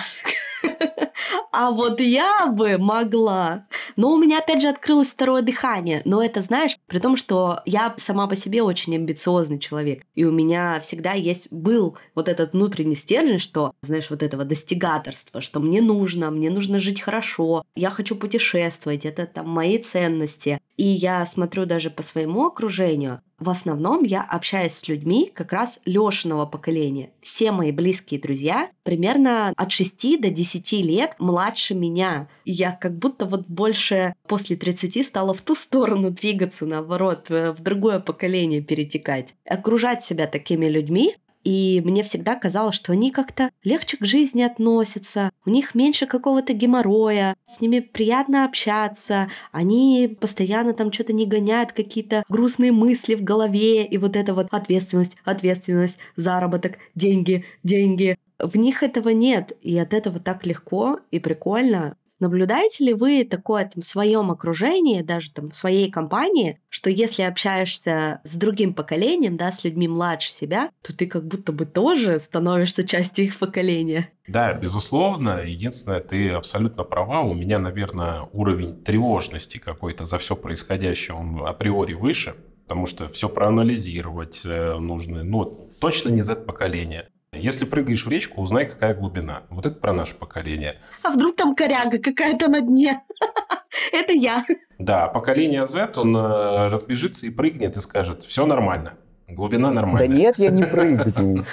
А 1.59 1.70
вот 1.70 2.02
я 2.02 2.48
бы 2.48 2.76
могла. 2.76 3.66
Но 3.96 4.12
у 4.12 4.18
меня 4.18 4.40
опять 4.40 4.61
же 4.61 4.68
открылось 4.68 5.09
второе 5.09 5.40
дыхание. 5.40 6.02
Но 6.04 6.22
это, 6.22 6.42
знаешь, 6.42 6.76
при 6.86 6.98
том, 6.98 7.16
что 7.16 7.62
я 7.64 7.94
сама 7.96 8.26
по 8.26 8.36
себе 8.36 8.62
очень 8.62 8.94
амбициозный 8.94 9.59
человек. 9.59 10.04
И 10.14 10.24
у 10.24 10.32
меня 10.32 10.78
всегда 10.80 11.14
есть, 11.14 11.50
был 11.50 11.96
вот 12.14 12.28
этот 12.28 12.52
внутренний 12.52 12.94
стержень, 12.94 13.38
что, 13.38 13.72
знаешь, 13.80 14.11
вот 14.11 14.22
этого 14.22 14.44
достигаторства, 14.44 15.40
что 15.40 15.59
мне 15.59 15.80
нужно, 15.80 16.30
мне 16.30 16.50
нужно 16.50 16.78
жить 16.78 17.00
хорошо, 17.00 17.64
я 17.74 17.88
хочу 17.88 18.16
путешествовать, 18.16 19.07
это 19.07 19.24
там 19.24 19.48
мои 19.48 19.78
ценности. 19.78 20.61
И 20.76 20.84
я 20.84 21.24
смотрю 21.24 21.64
даже 21.64 21.88
по 21.88 22.02
своему 22.02 22.44
окружению, 22.48 23.22
в 23.39 23.51
основном 23.51 24.03
я 24.03 24.22
общаюсь 24.22 24.72
с 24.72 24.89
людьми 24.89 25.30
как 25.34 25.53
раз 25.53 25.80
Лешиного 25.84 26.47
поколения. 26.47 27.11
Все 27.20 27.53
мои 27.53 27.70
близкие 27.70 28.20
друзья 28.20 28.70
примерно 28.82 29.53
от 29.57 29.70
6 29.70 30.20
до 30.20 30.30
10 30.30 30.72
лет 30.72 31.16
младше 31.18 31.74
меня. 31.74 32.28
И 32.45 32.53
я 32.53 32.72
как 32.72 32.97
будто 32.97 33.26
вот 33.26 33.47
больше 33.47 34.14
после 34.26 34.57
30 34.57 35.07
стала 35.07 35.34
в 35.34 35.43
ту 35.43 35.55
сторону 35.55 36.11
двигаться, 36.11 36.66
наоборот, 36.66 37.28
в 37.28 37.57
другое 37.61 38.01
поколение 38.01 38.62
перетекать. 38.62 39.34
Окружать 39.45 40.03
себя 40.03 40.26
такими 40.26 40.66
людьми, 40.66 41.14
и 41.47 41.80
мне 41.84 42.03
всегда 42.03 42.34
казалось, 42.34 42.74
что 42.74 42.90
они 42.90 43.12
как-то 43.12 43.51
легче 43.62 43.99
к 43.99 44.05
жизни 44.05 44.42
относятся, 44.42 45.30
у 45.44 45.51
них 45.51 45.76
меньше 45.76 46.07
какого-то 46.07 46.53
геморроя, 46.53 47.36
с 47.47 47.61
ними 47.61 47.78
приятно 47.78 48.44
общаться, 48.44 49.28
они 49.53 50.16
постоянно 50.20 50.72
там 50.72 50.92
что-то 50.92 51.12
не 51.12 51.24
гоняют, 51.24 51.70
какие-то 51.70 52.24
грустные 52.28 52.72
мысли 52.72 53.14
в 53.14 53.22
голове, 53.22 53.86
и 53.86 53.97
вот 53.97 54.16
эта 54.16 54.34
вот 54.34 54.49
ответственность, 54.51 55.16
ответственность, 55.24 55.99
заработок, 56.16 56.78
деньги, 56.97 57.44
деньги. 57.62 58.18
В 58.40 58.57
них 58.57 58.82
этого 58.82 59.11
нет, 59.11 59.53
и 59.62 59.78
от 59.78 59.94
этого 59.94 60.18
так 60.18 60.47
легко 60.47 60.99
и 61.12 61.20
прикольно. 61.20 61.97
Наблюдаете 62.18 62.84
ли 62.84 62.94
вы 62.94 63.24
такое 63.24 63.64
там, 63.64 63.82
в 63.82 63.86
своем 63.86 64.30
окружении, 64.30 65.02
даже 65.02 65.30
там 65.32 65.50
в 65.50 65.54
своей 65.54 65.90
компании, 65.90 66.60
что 66.68 66.88
если 66.88 67.22
общаешься 67.22 68.20
с 68.24 68.36
другим 68.36 68.72
поколением, 68.72 69.36
да, 69.36 69.52
с 69.52 69.64
людьми 69.64 69.86
младше 69.86 70.30
себя, 70.30 70.70
то 70.82 70.96
ты 70.96 71.06
как 71.06 71.26
будто 71.26 71.52
бы 71.52 71.66
тоже 71.66 72.18
становишься 72.18 72.86
частью 72.86 73.26
их 73.26 73.38
поколения? 73.38 74.08
Да, 74.26 74.54
безусловно. 74.54 75.42
Единственное, 75.44 76.00
ты 76.00 76.30
абсолютно 76.30 76.84
права. 76.84 77.20
У 77.20 77.34
меня, 77.34 77.58
наверное, 77.58 78.28
уровень 78.32 78.82
тревожности 78.82 79.58
какой-то 79.58 80.04
за 80.04 80.18
все 80.18 80.36
происходящее, 80.36 81.16
он 81.16 81.46
априори 81.46 81.94
выше, 81.94 82.34
потому 82.64 82.86
что 82.86 83.08
все 83.08 83.28
проанализировать 83.28 84.42
э, 84.44 84.78
нужно. 84.78 85.22
Ну, 85.22 85.68
точно 85.80 86.08
не 86.08 86.22
Z-поколение. 86.22 87.08
Если 87.39 87.64
прыгаешь 87.64 88.05
в 88.05 88.09
речку, 88.09 88.41
узнай, 88.41 88.66
какая 88.66 88.95
глубина. 88.95 89.43
Вот 89.51 89.66
это 89.66 89.76
про 89.76 89.93
наше 89.93 90.14
поколение. 90.14 90.76
А 91.03 91.11
вдруг 91.11 91.37
там 91.37 91.55
коряга 91.55 91.99
какая-то 91.99 92.49
на 92.49 92.61
дне? 92.61 93.03
Это 93.93 94.12
я. 94.12 94.45
Да, 94.78 95.09
поколение 95.09 95.66
Z, 95.66 95.93
он 95.97 96.16
э, 96.16 96.68
разбежится 96.68 97.26
и 97.26 97.30
прыгнет 97.30 97.76
и 97.76 97.80
скажет, 97.80 98.22
все 98.24 98.47
нормально. 98.47 98.95
Глубина 99.28 99.72
нормальная. 99.72 100.09
Да 100.09 100.14
нет, 100.14 100.39
я 100.39 100.51
не 100.51 100.62
прыгну. 100.62 101.45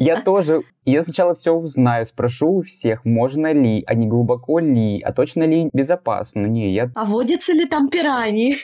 Я 0.00 0.20
тоже, 0.20 0.62
я 0.84 1.04
сначала 1.04 1.34
все 1.34 1.52
узнаю, 1.52 2.04
спрошу 2.04 2.58
у 2.58 2.62
всех, 2.62 3.04
можно 3.04 3.52
ли, 3.52 3.84
а 3.86 3.94
не 3.94 4.06
глубоко 4.06 4.58
ли, 4.58 5.00
а 5.00 5.12
точно 5.12 5.44
ли 5.44 5.70
безопасно. 5.72 6.46
Не, 6.46 6.74
я... 6.74 6.90
А 6.96 7.04
водятся 7.04 7.52
ли 7.52 7.66
там 7.66 7.88
пираньи? 7.88 8.56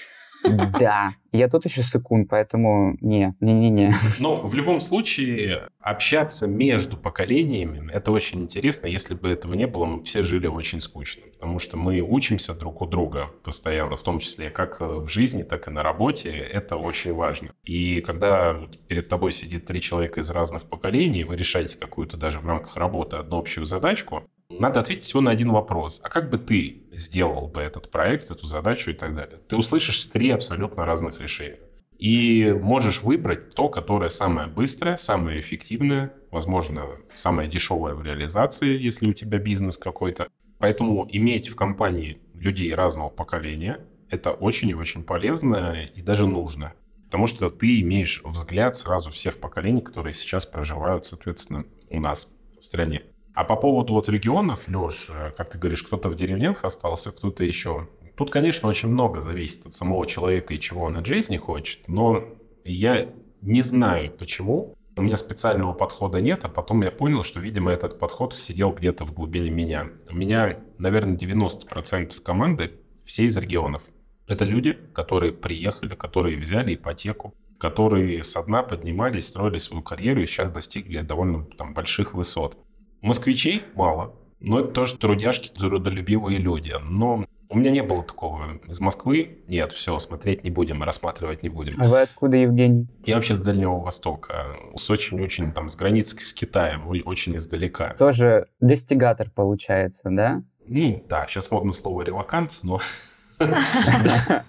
Да, 0.45 1.14
я 1.32 1.49
тут 1.49 1.64
еще 1.64 1.82
секунд, 1.82 2.28
поэтому 2.28 2.97
не, 3.01 3.34
не-не-не. 3.40 3.93
Но 4.20 4.40
в 4.43 4.55
любом 4.55 4.80
случае 4.80 5.68
общаться 5.80 6.47
между 6.47 6.97
поколениями– 6.97 7.90
это 7.93 8.12
очень 8.12 8.43
интересно. 8.43 8.86
Если 8.86 9.14
бы 9.14 9.28
этого 9.28 9.55
не 9.55 9.66
было, 9.66 9.84
мы 9.84 10.03
все 10.03 10.22
жили 10.22 10.47
очень 10.47 10.80
скучно, 10.80 11.22
потому 11.32 11.59
что 11.59 11.76
мы 11.76 12.01
учимся 12.01 12.55
друг 12.55 12.82
у 12.82 12.86
друга 12.86 13.30
постоянно, 13.45 13.97
в 13.97 14.03
том 14.03 14.18
числе 14.18 14.51
как 14.51 14.80
в 14.80 15.09
жизни, 15.09 15.43
так 15.43 15.68
и 15.68 15.70
на 15.70 15.82
работе. 15.82 16.30
Это 16.30 16.76
очень 16.76 17.12
важно. 17.12 17.51
И 17.64 18.01
когда 18.01 18.57
перед 18.88 19.09
тобой 19.09 19.32
сидит 19.32 19.66
три 19.66 19.80
человека 19.80 20.20
из 20.20 20.30
разных 20.30 20.68
поколений, 20.68 21.24
вы 21.24 21.36
решаете 21.36 21.78
какую-то 21.78 22.16
даже 22.16 22.40
в 22.40 22.47
рамках 22.47 22.76
работы 22.76 23.16
одну 23.16 23.38
общую 23.38 23.64
задачку, 23.64 24.24
надо 24.59 24.81
ответить 24.81 25.05
всего 25.05 25.21
на 25.21 25.31
один 25.31 25.51
вопрос. 25.51 26.01
А 26.03 26.09
как 26.09 26.31
бы 26.31 26.39
ты 26.39 26.83
сделал 26.93 27.49
бы 27.49 27.61
этот 27.61 27.91
проект, 27.91 28.31
эту 28.31 28.47
задачу 28.47 28.91
и 28.91 28.95
так 28.95 29.15
далее? 29.15 29.39
Ты 29.49 29.57
услышишь 29.57 30.05
три 30.05 30.31
абсолютно 30.31 30.85
разных 30.85 31.21
решения. 31.21 31.59
И 31.99 32.53
можешь 32.61 33.03
выбрать 33.03 33.55
то, 33.55 33.69
которое 33.69 34.09
самое 34.09 34.49
быстрое, 34.49 34.97
самое 34.97 35.41
эффективное, 35.41 36.13
возможно, 36.31 36.87
самое 37.15 37.49
дешевое 37.49 37.95
в 37.95 38.03
реализации, 38.03 38.77
если 38.77 39.07
у 39.07 39.13
тебя 39.13 39.39
бизнес 39.39 39.77
какой-то. 39.77 40.27
Поэтому 40.59 41.09
иметь 41.11 41.49
в 41.49 41.55
компании 41.55 42.19
людей 42.35 42.75
разного 42.75 43.09
поколения– 43.09 43.87
это 44.11 44.33
очень 44.33 44.71
и 44.71 44.75
очень 44.75 45.05
полезно 45.05 45.77
и 45.95 46.03
даже 46.03 46.27
нужно. 46.27 46.75
Потому 47.05 47.27
что 47.27 47.51
ты 47.51 47.81
имеешь 47.83 48.21
взгляд 48.25 48.75
сразу 48.75 49.11
всех 49.11 49.39
поколений, 49.39 49.81
которые 49.81 50.13
сейчас 50.13 50.45
проживают, 50.45 51.07
соответственно, 51.07 51.67
у 51.89 52.01
нас 52.01 52.33
в 52.61 52.65
стране. 52.65 53.03
А 53.35 53.45
по 53.45 53.57
поводу 53.57 53.95
вот 53.95 54.09
регионов, 54.09 54.68
Леш, 54.68 55.09
э, 55.09 55.33
как 55.37 55.51
ты 55.51 55.59
говоришь, 55.59 55.83
кто-то 55.83 56.09
в 56.09 56.14
деревнях 56.14 56.64
остался, 56.64 57.12
кто-то 57.12 57.45
еще. 57.45 57.89
Тут, 58.16 58.30
конечно, 58.30 58.68
очень 58.68 58.91
много 58.91 59.20
зависит 59.20 59.66
от 59.66 59.72
самого 59.72 60.07
человека 60.07 60.53
и 60.53 60.61
чего 60.61 60.83
он 60.83 60.99
от 60.99 61.07
жизни 61.07 61.39
хочет, 61.39 61.89
но 61.89 62.24
я 62.64 63.09
не 63.41 63.62
знаю 63.62 64.12
почему. 64.12 64.74
У 64.95 65.03
меня 65.03 65.16
специального 65.16 65.72
подхода 65.72 66.20
нет, 66.20 66.45
а 66.45 66.49
потом 66.51 66.83
я 66.83 66.91
понял, 66.91 67.22
что, 67.22 67.41
видимо, 67.41 67.70
этот 67.72 67.99
подход 67.99 68.39
сидел 68.39 68.72
где-то 68.72 69.07
в 69.07 69.14
глубине 69.14 69.49
меня. 69.49 69.89
У 70.11 70.14
меня, 70.14 70.59
наверное, 70.78 71.16
90% 71.16 72.20
команды 72.20 72.72
все 73.07 73.24
из 73.24 73.37
регионов. 73.39 73.83
Это 74.28 74.45
люди, 74.45 74.78
которые 74.93 75.33
приехали, 75.33 75.95
которые 75.95 76.39
взяли 76.39 76.74
ипотеку, 76.74 77.35
которые 77.59 78.22
со 78.22 78.43
дна 78.43 78.62
поднимались, 78.62 79.28
строили 79.28 79.57
свою 79.59 79.83
карьеру 79.83 80.20
и 80.20 80.26
сейчас 80.26 80.51
достигли 80.51 81.01
довольно 81.01 81.45
там, 81.45 81.72
больших 81.72 82.12
высот. 82.12 82.59
Москвичей 83.03 83.65
мало, 83.75 84.15
но 84.41 84.61
это 84.61 84.69
тоже 84.69 84.97
трудяшки, 84.97 85.49
трудолюбивые 85.49 86.39
люди. 86.39 86.75
Но 86.83 87.27
у 87.49 87.59
меня 87.59 87.71
не 87.71 87.83
было 87.83 88.03
такого. 88.03 88.59
Из 88.67 88.81
Москвы 88.81 89.43
нет, 89.47 89.73
все, 89.73 89.99
смотреть 89.99 90.43
не 90.43 90.51
будем, 90.51 90.83
рассматривать 90.83 91.43
не 91.43 91.51
будем. 91.51 91.81
А 91.81 91.87
вы 91.87 92.01
откуда, 92.01 92.37
Евгений? 92.37 92.89
Я 93.05 93.17
вообще 93.17 93.35
с 93.35 93.41
Дальнего 93.41 93.79
Востока. 93.79 94.57
С 94.75 94.89
очень-очень 94.89 95.53
там, 95.53 95.69
с 95.69 95.77
границы 95.77 96.19
с 96.19 96.33
Китаем, 96.33 96.89
очень 97.05 97.37
издалека. 97.37 97.95
Тоже 97.99 98.47
достигатор 98.61 99.31
получается, 99.31 100.09
да? 100.11 100.43
Ну, 100.67 101.05
да, 101.09 101.27
сейчас 101.27 101.51
модно 101.51 101.73
слово 101.73 102.03
релакант, 102.03 102.61
но... 102.63 102.79
Релакант 103.39 104.45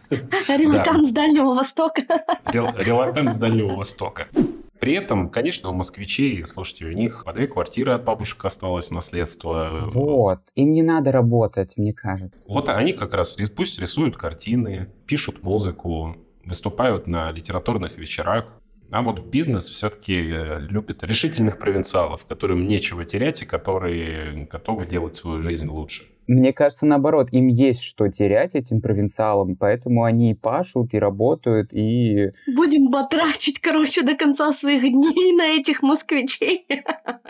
с 1.07 1.11
Дальнего 1.11 1.55
Востока. 1.55 2.03
Релакант 2.51 3.33
с 3.33 3.37
Дальнего 3.37 3.75
Востока. 3.75 4.27
При 4.83 4.95
этом, 4.95 5.29
конечно, 5.29 5.69
у 5.69 5.73
москвичей, 5.73 6.45
слушайте, 6.45 6.83
у 6.83 6.91
них 6.91 7.23
по 7.25 7.31
две 7.31 7.47
квартиры 7.47 7.93
от 7.93 8.03
бабушек 8.03 8.43
осталось 8.43 8.91
наследство. 8.91 9.79
Вот, 9.81 10.41
им 10.55 10.71
не 10.71 10.83
надо 10.83 11.13
работать, 11.13 11.77
мне 11.77 11.93
кажется. 11.93 12.51
Вот 12.51 12.67
они 12.67 12.91
как 12.91 13.13
раз 13.13 13.37
пусть 13.55 13.79
рисуют 13.79 14.17
картины, 14.17 14.89
пишут 15.07 15.41
музыку, 15.41 16.17
выступают 16.43 17.07
на 17.07 17.31
литературных 17.31 17.97
вечерах. 17.97 18.47
А 18.91 19.01
вот 19.01 19.25
бизнес 19.25 19.69
все-таки 19.69 20.15
э, 20.17 20.59
любит 20.59 21.01
решительных 21.01 21.59
провинциалов, 21.59 22.25
которым 22.25 22.67
нечего 22.67 23.05
терять 23.05 23.41
и 23.41 23.45
которые 23.45 24.49
готовы 24.51 24.85
делать 24.85 25.15
свою 25.15 25.41
жизнь 25.41 25.69
лучше. 25.69 26.03
Мне 26.27 26.53
кажется, 26.53 26.85
наоборот, 26.85 27.29
им 27.31 27.47
есть 27.47 27.83
что 27.83 28.07
терять 28.07 28.55
этим 28.55 28.81
провинциалам, 28.81 29.55
поэтому 29.55 30.03
они 30.03 30.31
и 30.31 30.35
пашут, 30.35 30.93
и 30.93 30.99
работают, 30.99 31.73
и... 31.73 32.31
Будем 32.47 32.89
батрачить, 32.89 33.59
короче, 33.59 34.03
до 34.03 34.15
конца 34.15 34.51
своих 34.53 34.81
дней 34.81 35.33
на 35.33 35.47
этих 35.47 35.81
москвичей. 35.81 36.65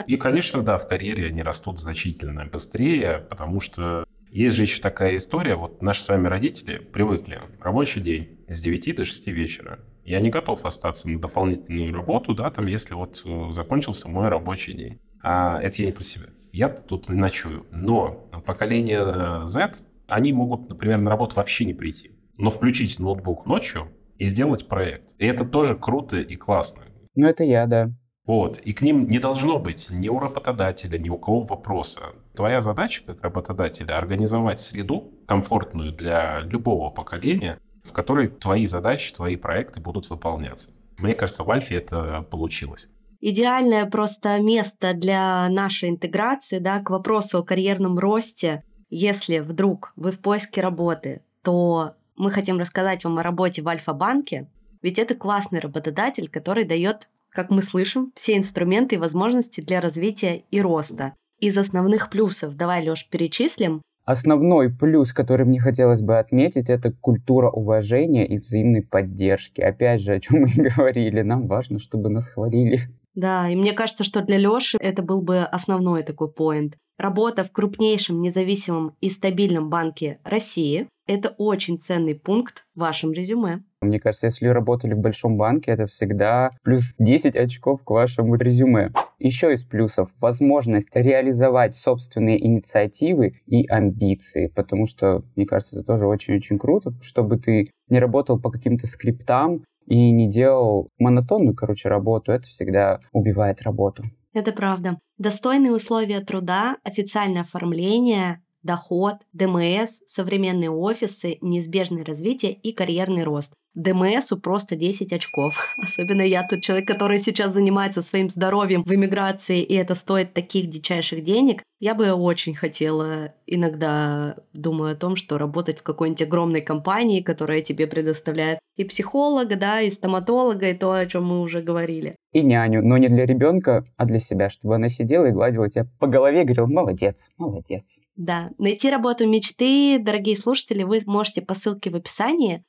И, 0.07 0.17
конечно, 0.17 0.61
да, 0.61 0.77
в 0.77 0.87
карьере 0.87 1.27
они 1.27 1.41
растут 1.41 1.79
значительно 1.79 2.45
быстрее, 2.45 3.25
потому 3.29 3.59
что 3.59 4.05
есть 4.29 4.55
же 4.55 4.63
еще 4.63 4.81
такая 4.81 5.17
история, 5.17 5.55
вот 5.55 5.81
наши 5.81 6.01
с 6.01 6.09
вами 6.09 6.27
родители 6.27 6.77
привыкли, 6.77 7.39
рабочий 7.59 8.01
день 8.01 8.39
с 8.47 8.61
9 8.61 8.95
до 8.95 9.05
6 9.05 9.27
вечера. 9.27 9.79
Я 10.05 10.19
не 10.19 10.29
готов 10.29 10.65
остаться 10.65 11.09
на 11.09 11.19
дополнительную 11.19 11.93
работу, 11.93 12.33
да, 12.33 12.49
там, 12.49 12.67
если 12.67 12.93
вот 12.93 13.21
э, 13.25 13.51
закончился 13.51 14.09
мой 14.09 14.27
рабочий 14.27 14.73
день. 14.73 14.99
А 15.21 15.61
это 15.61 15.81
я 15.81 15.87
не 15.87 15.93
про 15.93 16.03
себя 16.03 16.25
я 16.53 16.69
тут 16.69 17.09
ночую. 17.09 17.65
Но 17.71 18.29
поколение 18.45 19.01
э, 19.03 19.41
Z, 19.45 19.73
они 20.07 20.31
могут, 20.31 20.69
например, 20.69 21.01
на 21.01 21.09
работу 21.09 21.35
вообще 21.35 21.65
не 21.65 21.73
прийти, 21.73 22.11
но 22.37 22.49
включить 22.49 22.99
ноутбук 22.99 23.45
ночью 23.45 23.91
и 24.19 24.25
сделать 24.25 24.67
проект. 24.67 25.15
И 25.17 25.25
это 25.25 25.45
тоже 25.45 25.75
круто 25.75 26.17
и 26.17 26.35
классно. 26.35 26.83
Ну, 27.15 27.27
это 27.27 27.43
я, 27.43 27.65
да. 27.65 27.91
Вот. 28.25 28.59
И 28.59 28.71
к 28.71 28.81
ним 28.81 29.07
не 29.07 29.19
должно 29.19 29.59
быть 29.59 29.89
ни 29.89 30.07
у 30.07 30.19
работодателя, 30.19 30.97
ни 30.97 31.09
у 31.09 31.17
кого 31.17 31.41
вопроса. 31.41 32.13
Твоя 32.35 32.61
задача 32.61 33.03
как 33.05 33.21
работодателя 33.21 33.97
организовать 33.97 34.61
среду 34.61 35.11
комфортную 35.27 35.91
для 35.91 36.39
любого 36.41 36.89
поколения, 36.89 37.59
в 37.83 37.91
которой 37.91 38.27
твои 38.27 38.65
задачи, 38.65 39.13
твои 39.13 39.35
проекты 39.35 39.81
будут 39.81 40.09
выполняться. 40.09 40.69
Мне 40.97 41.15
кажется, 41.15 41.43
в 41.43 41.51
Альфе 41.51 41.75
это 41.75 42.21
получилось 42.21 42.87
идеальное 43.23 43.85
просто 43.85 44.39
место 44.41 44.93
для 44.93 45.47
нашей 45.49 45.89
интеграции, 45.89 46.59
да, 46.59 46.79
к 46.79 46.89
вопросу 46.89 47.39
о 47.39 47.43
карьерном 47.43 47.97
росте 47.97 48.63
Если 48.89 49.39
вдруг 49.39 49.93
вы 49.95 50.11
в 50.11 50.19
поиске 50.19 50.61
работы, 50.61 51.21
то 51.41 51.95
мы 52.15 52.29
хотим 52.29 52.59
рассказать 52.59 53.03
вам 53.03 53.17
о 53.17 53.23
работе 53.23 53.61
в 53.61 53.67
Альфа-банке, 53.67 54.47
ведь 54.83 54.99
это 54.99 55.15
классный 55.15 55.59
работодатель, 55.59 56.29
который 56.29 56.65
дает, 56.65 57.09
как 57.29 57.49
мы 57.49 57.61
слышим, 57.61 58.11
все 58.13 58.37
инструменты 58.37 58.95
и 58.95 58.99
возможности 58.99 59.61
для 59.61 59.81
развития 59.81 60.43
и 60.51 60.61
роста. 60.61 61.13
Из 61.39 61.57
основных 61.57 62.09
плюсов 62.09 62.55
давай, 62.55 62.83
Лёш, 62.83 63.07
перечислим. 63.09 63.81
Основной 64.05 64.69
плюс, 64.69 65.13
который 65.13 65.45
мне 65.45 65.59
хотелось 65.59 66.01
бы 66.01 66.19
отметить, 66.19 66.69
это 66.69 66.91
культура 66.91 67.49
уважения 67.49 68.27
и 68.27 68.37
взаимной 68.37 68.81
поддержки. 68.81 69.61
Опять 69.61 70.01
же, 70.01 70.13
о 70.13 70.19
чем 70.19 70.41
мы 70.41 70.49
и 70.49 70.61
говорили, 70.75 71.21
нам 71.21 71.47
важно, 71.47 71.79
чтобы 71.79 72.09
нас 72.09 72.29
хвалили. 72.29 72.81
Да, 73.15 73.49
и 73.49 73.55
мне 73.55 73.73
кажется, 73.73 74.03
что 74.03 74.21
для 74.21 74.37
Лёши 74.37 74.77
это 74.79 75.03
был 75.03 75.21
бы 75.21 75.39
основной 75.39 76.03
такой 76.03 76.31
поинт. 76.31 76.75
Работа 76.97 77.43
в 77.43 77.51
крупнейшем 77.51 78.21
независимом 78.21 78.95
и 79.01 79.09
стабильном 79.09 79.69
банке 79.69 80.19
России– 80.23 80.87
это 81.07 81.33
очень 81.37 81.79
ценный 81.79 82.15
пункт 82.15 82.65
в 82.75 82.79
вашем 82.81 83.11
резюме. 83.11 83.63
Мне 83.81 83.99
кажется, 83.99 84.27
если 84.27 84.47
работали 84.47 84.93
в 84.93 84.99
большом 84.99 85.35
банке, 85.35 85.71
это 85.71 85.87
всегда 85.87 86.51
плюс 86.63 86.93
10 86.99 87.35
очков 87.35 87.83
к 87.83 87.89
вашему 87.89 88.35
резюме. 88.35 88.91
Еще 89.19 89.53
из 89.53 89.65
плюсов– 89.65 90.11
возможность 90.21 90.95
реализовать 90.95 91.75
собственные 91.75 92.45
инициативы 92.45 93.41
и 93.47 93.67
амбиции, 93.67 94.47
потому 94.47 94.85
что, 94.85 95.23
мне 95.35 95.45
кажется, 95.45 95.75
это 95.75 95.85
тоже 95.85 96.05
очень-очень 96.05 96.59
круто, 96.59 96.93
чтобы 97.01 97.37
ты 97.37 97.71
не 97.89 97.99
работал 97.99 98.39
по 98.39 98.51
каким-то 98.51 98.87
скриптам 98.87 99.63
и 99.85 100.11
не 100.11 100.29
делал 100.29 100.89
монотонную, 100.97 101.55
короче, 101.55 101.89
работу. 101.89 102.31
Это 102.31 102.47
всегда 102.47 102.99
убивает 103.11 103.61
работу. 103.61 104.03
Это 104.33 104.51
правда. 104.51 104.99
Достойные 105.17 105.73
условия 105.73 106.21
труда, 106.21 106.77
официальное 106.83 107.41
оформление, 107.41 108.41
доход, 108.63 109.15
ДМС, 109.33 110.01
современные 110.07 110.71
офисы, 110.71 111.37
неизбежное 111.41 112.03
развитие 112.03 112.53
и 112.53 112.73
карьерный 112.73 113.23
рост. 113.23 113.53
ДМСу 113.75 114.37
просто 114.37 114.75
10 114.75 115.13
очков. 115.13 115.75
Особенно 115.77 116.21
я 116.21 116.45
тут 116.47 116.61
человек, 116.61 116.87
который 116.87 117.19
сейчас 117.19 117.53
занимается 117.53 118.01
своим 118.01 118.29
здоровьем 118.29 118.83
в 118.83 118.93
эмиграции, 118.93 119.61
и 119.61 119.73
это 119.73 119.95
стоит 119.95 120.33
таких 120.33 120.69
дичайших 120.69 121.23
денег. 121.23 121.63
Я 121.79 121.95
бы 121.95 122.13
очень 122.13 122.55
хотела 122.55 123.33
иногда 123.45 124.37
думаю 124.53 124.93
о 124.93 124.95
том, 124.95 125.15
что 125.15 125.37
работать 125.37 125.79
в 125.79 125.83
какой-нибудь 125.83 126.21
огромной 126.21 126.61
компании, 126.61 127.21
которая 127.21 127.61
тебе 127.61 127.87
предоставляет 127.87 128.59
и 128.75 128.83
психолога, 128.83 129.55
да, 129.55 129.81
и 129.81 129.91
стоматолога, 129.91 130.69
и 130.69 130.73
то, 130.73 130.93
о 130.93 131.05
чем 131.05 131.25
мы 131.25 131.41
уже 131.41 131.61
говорили. 131.61 132.15
И 132.31 132.41
няню, 132.41 132.81
но 132.83 132.97
не 132.97 133.09
для 133.09 133.25
ребенка, 133.25 133.85
а 133.97 134.05
для 134.05 134.19
себя, 134.19 134.49
чтобы 134.49 134.75
она 134.75 134.89
сидела 134.89 135.25
и 135.25 135.31
гладила 135.31 135.69
тебя 135.69 135.85
по 135.99 136.07
голове 136.07 136.41
и 136.41 136.45
говорила, 136.45 136.67
молодец, 136.67 137.29
молодец. 137.37 138.01
Да, 138.15 138.49
найти 138.57 138.89
работу 138.89 139.27
мечты, 139.27 139.99
дорогие 139.99 140.37
слушатели, 140.37 140.83
вы 140.83 141.01
можете 141.05 141.41
по 141.41 141.53
ссылке 141.53 141.91
в 141.91 141.95
описании. 141.95 142.63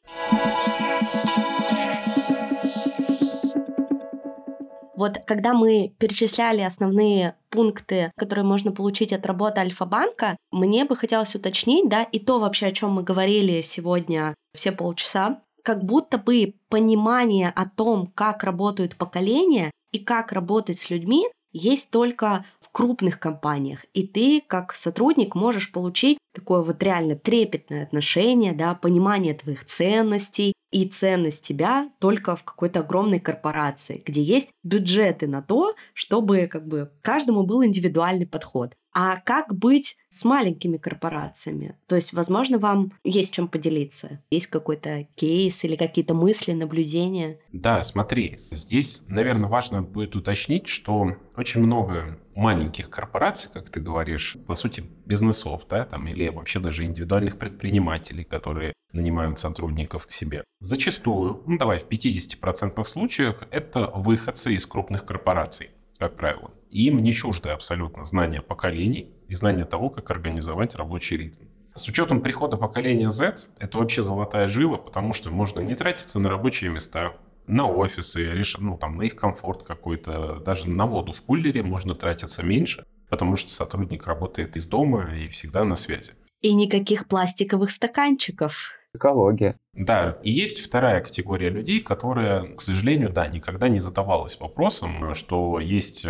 Вот 4.97 5.19
когда 5.27 5.55
мы 5.55 5.93
перечисляли 5.99 6.61
основные 6.61 7.35
пункты, 7.51 8.13
которые 8.17 8.45
можно 8.45 8.73
получить 8.73 9.13
от 9.13 9.27
работы 9.27 9.61
Альфа-банка, 9.61 10.37
мне 10.53 10.85
бы 10.85 10.97
хотелось 10.97 11.35
уточнить, 11.35 11.89
да, 11.89 12.03
и 12.03 12.19
то 12.19 12.39
вообще, 12.39 12.67
о 12.67 12.73
чем 12.73 12.93
мы 12.93 13.03
говорили 13.03 13.61
сегодня 13.61 14.35
все 14.55 14.73
полчаса, 14.73 15.41
как 15.63 15.83
будто 15.85 16.19
бы 16.19 16.55
понимание 16.69 17.51
о 17.55 17.69
том, 17.69 18.07
как 18.15 18.45
работают 18.45 18.97
поколения 18.97 19.71
и 19.93 19.99
как 19.99 20.33
работать 20.33 20.79
с 20.79 20.91
людьми, 20.91 21.27
есть 21.53 21.91
только 21.91 22.45
в 22.61 22.71
крупных 22.71 23.19
компаниях. 23.21 23.87
И 23.95 24.07
ты, 24.07 24.43
как 24.47 24.75
сотрудник, 24.75 25.35
можешь 25.37 25.71
получить 25.71 26.19
такое 26.35 26.63
вот 26.63 26.83
реально 26.83 27.15
трепетное 27.15 27.85
отношение, 27.85 28.53
да, 28.53 28.75
понимание 28.75 29.35
твоих 29.35 29.65
ценностей 29.65 30.53
и 30.75 30.89
ценность 30.89 31.47
тебя 31.47 31.89
только 32.01 32.35
в 32.35 32.43
какой-то 32.43 32.81
огромной 32.81 33.21
корпорации, 33.21 34.03
где 34.05 34.21
есть 34.21 34.49
бюджеты 34.65 35.29
на 35.29 35.41
то, 35.41 35.77
чтобы 35.93 36.49
как 36.49 36.67
бы 36.67 36.91
каждому 37.01 37.45
был 37.45 37.65
индивидуальный 37.65 38.27
подход. 38.27 38.75
А 38.95 39.17
как 39.17 39.53
быть 39.55 39.97
с 40.09 40.25
маленькими 40.25 40.77
корпорациями? 40.77 41.77
То 41.89 41.97
есть, 41.97 42.13
возможно, 42.13 42.59
вам 42.59 42.93
есть 43.03 43.33
чем 43.33 43.49
поделиться? 43.49 44.23
Есть 44.31 44.47
какой-то 44.47 45.09
кейс 45.17 45.65
или 45.65 45.75
какие-то 45.75 46.15
мысли, 46.15 46.53
наблюдения? 46.53 47.41
Да, 47.53 47.83
смотри, 47.83 48.39
здесь, 48.53 49.03
наверное, 49.09 49.49
важно 49.49 49.83
будет 49.83 50.15
уточнить, 50.15 50.69
что 50.69 51.17
очень 51.37 51.61
много 51.61 52.21
маленьких 52.37 52.89
корпораций, 52.89 53.51
как 53.53 53.69
ты 53.69 53.81
говоришь, 53.81 54.37
по 54.47 54.55
сути, 54.55 54.85
бизнесов, 55.07 55.63
да, 55.69 55.85
там, 55.85 56.07
или 56.07 56.29
вообще 56.29 56.61
даже 56.61 56.85
индивидуальных 56.85 57.37
предпринимателей, 57.37 58.23
которые 58.23 58.75
нанимают 58.93 59.41
сотрудников 59.41 60.07
к 60.07 60.13
себе. 60.13 60.45
Зачастую, 60.61 61.43
ну 61.47 61.59
давай, 61.59 61.81
в 61.81 61.89
50% 61.89 62.83
случаях 62.85 63.43
это 63.51 63.91
выходцы 63.93 64.55
из 64.55 64.67
крупных 64.67 65.05
корпораций 65.05 65.71
как 65.99 66.17
правило. 66.17 66.51
им 66.71 67.03
не 67.03 67.13
чужды 67.13 67.51
абсолютно 67.51 68.05
знания 68.05 68.41
поколений 68.41 69.13
и 69.29 69.35
знания 69.35 69.65
того, 69.65 69.91
как 69.91 70.11
организовать 70.11 70.75
рабочий 70.75 71.17
ритм. 71.17 71.45
С 71.75 71.89
учетом 71.89 72.21
прихода 72.21 72.57
поколения 72.57 73.11
Z, 73.11 73.47
это 73.59 73.79
вообще 73.79 74.03
золотая 74.03 74.47
жила, 74.47 74.77
потому 74.77 75.13
что 75.13 75.31
можно 75.31 75.61
не 75.61 75.75
тратиться 75.75 76.21
на 76.21 76.29
рабочие 76.29 76.71
места, 76.71 77.15
на 77.47 77.67
офисы, 77.67 78.43
ну, 78.59 78.79
там, 78.79 78.97
на 78.97 79.03
их 79.03 79.17
комфорт 79.17 79.65
какой-то, 79.65 80.41
даже 80.41 80.69
на 80.69 80.87
воду 80.87 81.13
в 81.13 81.23
кулере 81.23 81.63
можно 81.63 81.95
тратиться 81.95 82.43
меньше, 82.43 82.85
потому 83.09 83.37
что 83.37 83.51
сотрудник 83.51 84.07
работает 84.07 84.57
из 84.57 84.67
дома 84.67 85.15
и 85.15 85.29
всегда 85.29 85.65
на 85.65 85.77
связи. 85.77 86.13
И 86.41 86.55
никаких 86.55 87.09
пластиковых 87.09 87.71
стаканчиков. 87.71 88.73
Экология. 88.95 89.59
Да, 89.73 90.19
и 90.23 90.31
есть 90.31 90.61
вторая 90.61 91.01
категория 91.01 91.49
людей, 91.49 91.81
которая, 91.81 92.45
к 92.55 92.61
сожалению, 92.61 93.11
да, 93.11 93.27
никогда 93.27 93.69
не 93.69 93.81
задавалась 93.81 94.39
вопросом, 94.39 95.15
что 95.15 95.59
есть 95.59 96.07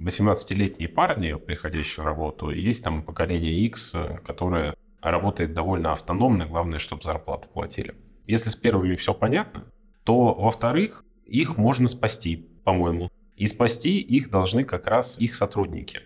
18-летние 0.00 0.88
э, 0.88 0.92
парни, 0.92 1.34
приходящие 1.34 2.04
на 2.04 2.10
работу, 2.10 2.50
и 2.50 2.60
есть 2.60 2.84
там 2.84 3.02
поколение 3.02 3.52
X, 3.52 3.96
которое 4.24 4.76
работает 5.02 5.54
довольно 5.54 5.92
автономно, 5.92 6.46
главное, 6.46 6.78
чтобы 6.78 7.02
зарплату 7.02 7.48
платили. 7.52 7.94
Если 8.26 8.50
с 8.50 8.56
первыми 8.56 8.94
все 8.94 9.12
понятно, 9.12 9.64
то, 10.04 10.34
во-вторых, 10.34 11.04
их 11.26 11.56
можно 11.56 11.88
спасти, 11.88 12.36
по-моему. 12.64 13.10
И 13.36 13.46
спасти 13.46 13.98
их 14.00 14.30
должны 14.30 14.64
как 14.64 14.86
раз 14.86 15.18
их 15.18 15.34
сотрудники. 15.34 16.00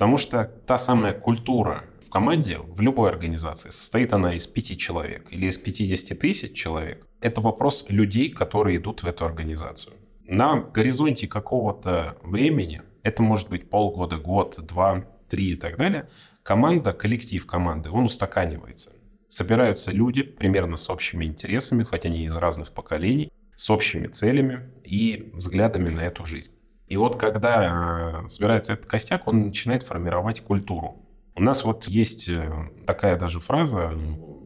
Потому 0.00 0.16
что 0.16 0.44
та 0.66 0.78
самая 0.78 1.12
культура 1.12 1.84
в 2.00 2.08
команде, 2.08 2.56
в 2.58 2.80
любой 2.80 3.10
организации, 3.10 3.68
состоит 3.68 4.14
она 4.14 4.32
из 4.34 4.46
пяти 4.46 4.78
человек 4.78 5.30
или 5.30 5.44
из 5.44 5.58
50 5.58 6.18
тысяч 6.18 6.54
человек. 6.54 7.06
Это 7.20 7.42
вопрос 7.42 7.84
людей, 7.90 8.30
которые 8.30 8.78
идут 8.78 9.02
в 9.02 9.06
эту 9.06 9.26
организацию. 9.26 9.94
На 10.24 10.56
горизонте 10.56 11.28
какого-то 11.28 12.16
времени, 12.22 12.80
это 13.02 13.22
может 13.22 13.50
быть 13.50 13.68
полгода, 13.68 14.16
год, 14.16 14.58
два, 14.66 15.04
три 15.28 15.50
и 15.50 15.56
так 15.56 15.76
далее, 15.76 16.08
команда, 16.42 16.94
коллектив 16.94 17.46
команды, 17.46 17.90
он 17.90 18.04
устаканивается. 18.04 18.94
Собираются 19.28 19.92
люди 19.92 20.22
примерно 20.22 20.78
с 20.78 20.88
общими 20.88 21.26
интересами, 21.26 21.84
хотя 21.84 22.08
они 22.08 22.24
из 22.24 22.38
разных 22.38 22.72
поколений, 22.72 23.30
с 23.54 23.68
общими 23.68 24.06
целями 24.06 24.70
и 24.82 25.30
взглядами 25.34 25.90
на 25.90 26.00
эту 26.00 26.24
жизнь. 26.24 26.52
И 26.90 26.96
вот 26.96 27.16
когда 27.16 28.24
э, 28.24 28.28
собирается 28.28 28.72
этот 28.72 28.86
костяк, 28.86 29.28
он 29.28 29.46
начинает 29.46 29.84
формировать 29.84 30.40
культуру. 30.40 30.96
У 31.36 31.40
нас 31.40 31.64
вот 31.64 31.84
есть 31.84 32.28
э, 32.28 32.68
такая 32.84 33.16
даже 33.16 33.38
фраза 33.38 33.92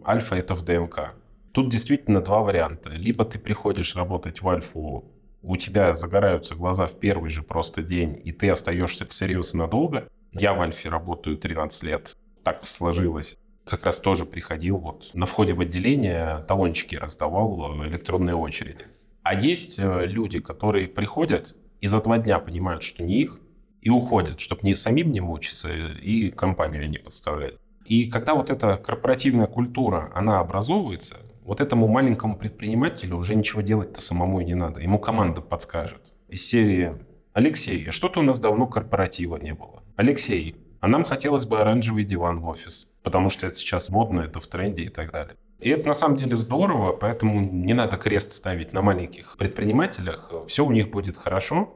«альфа– 0.05 0.35
это 0.37 0.55
в 0.55 0.63
ДНК». 0.63 1.15
Тут 1.53 1.71
действительно 1.71 2.21
два 2.21 2.41
варианта. 2.41 2.91
Либо 2.91 3.25
ты 3.25 3.39
приходишь 3.39 3.97
работать 3.97 4.43
в 4.43 4.49
альфу, 4.49 5.11
у 5.41 5.57
тебя 5.57 5.95
загораются 5.95 6.55
глаза 6.55 6.87
в 6.87 6.99
первый 6.99 7.31
же 7.31 7.43
просто 7.43 7.83
день, 7.83 8.21
и 8.23 8.31
ты 8.31 8.51
остаешься 8.51 9.07
всерьез 9.07 9.55
надолго. 9.55 10.07
Я 10.33 10.53
в 10.53 10.61
альфе 10.61 10.91
работаю 10.91 11.39
13 11.39 11.83
лет. 11.85 12.15
Так 12.43 12.67
сложилось. 12.67 13.39
Как 13.65 13.87
раз 13.87 13.99
тоже 14.01 14.27
приходил 14.27 14.77
вот 14.77 15.11
на 15.15 15.25
входе 15.25 15.55
в 15.55 15.61
отделение, 15.61 16.45
талончики 16.47 16.97
раздавал, 16.97 17.81
э, 17.81 17.89
электронные 17.89 18.37
очереди. 18.37 18.85
А 19.23 19.33
есть 19.33 19.79
люди, 19.79 20.41
которые 20.41 20.89
приходят, 20.89 21.57
и 21.85 21.87
за 21.87 22.01
два 22.01 22.17
дня 22.17 22.39
понимают, 22.39 22.83
что 22.83 23.03
не 23.03 23.21
их, 23.21 23.41
и 23.83 23.91
уходят, 23.91 24.41
чтобы 24.41 24.63
не 24.63 24.75
самим 24.75 25.13
не 25.13 25.21
мучиться 25.21 25.71
и 25.71 26.31
компанию 26.31 26.89
не 26.89 26.97
подставлять. 26.97 27.57
И 27.85 28.11
когда 28.11 28.35
вот 28.35 28.49
эта 28.49 28.79
корпоративная 28.79 29.47
культура, 29.47 30.11
она 30.15 30.41
образовывается, 30.41 31.19
вот 31.43 31.61
этому 31.61 31.87
маленькому 31.87 32.39
предпринимателю 32.39 33.19
уже 33.19 33.35
ничего 33.35 33.61
делать-то 33.61 34.01
самому 34.01 34.41
и 34.41 34.47
не 34.47 34.55
надо. 34.55 34.81
Ему 34.81 34.99
команда 34.99 35.43
подскажет. 35.43 36.15
Из 36.31 36.47
серии 36.47 36.97
«Алексей, 37.35 37.91
что-то 37.91 38.21
у 38.21 38.23
нас 38.23 38.41
давно 38.41 38.67
корпоратива 38.67 39.37
не 39.37 39.53
было. 39.53 39.83
Алексей, 39.97 40.57
а 40.81 40.89
нам 40.89 41.05
хотелось 41.05 41.45
бы 41.45 41.61
оранжевый 41.61 42.05
диван 42.05 42.41
в 42.41 42.47
офис, 42.47 42.89
потому 43.03 43.29
что 43.29 43.47
это 43.47 43.57
сейчас 43.57 43.91
модно, 43.91 44.23
это 44.23 44.41
в 44.41 44.47
тренде 44.47 44.85
и 44.85 44.89
так 44.89 45.13
далее. 45.13 45.37
И 45.65 45.71
это 45.71 45.89
на 45.89 45.95
самом 45.95 46.19
деле 46.19 46.37
здорово, 46.37 46.93
поэтому 46.93 47.41
не 47.41 47.73
надо 47.73 47.97
крест 47.97 48.35
ставить 48.35 48.75
на 48.75 48.83
маленьких 48.83 49.39
предпринимателях. 49.39 50.31
Все 50.47 50.63
у 50.63 50.71
них 50.71 50.91
будет 50.91 51.17
хорошо. 51.17 51.73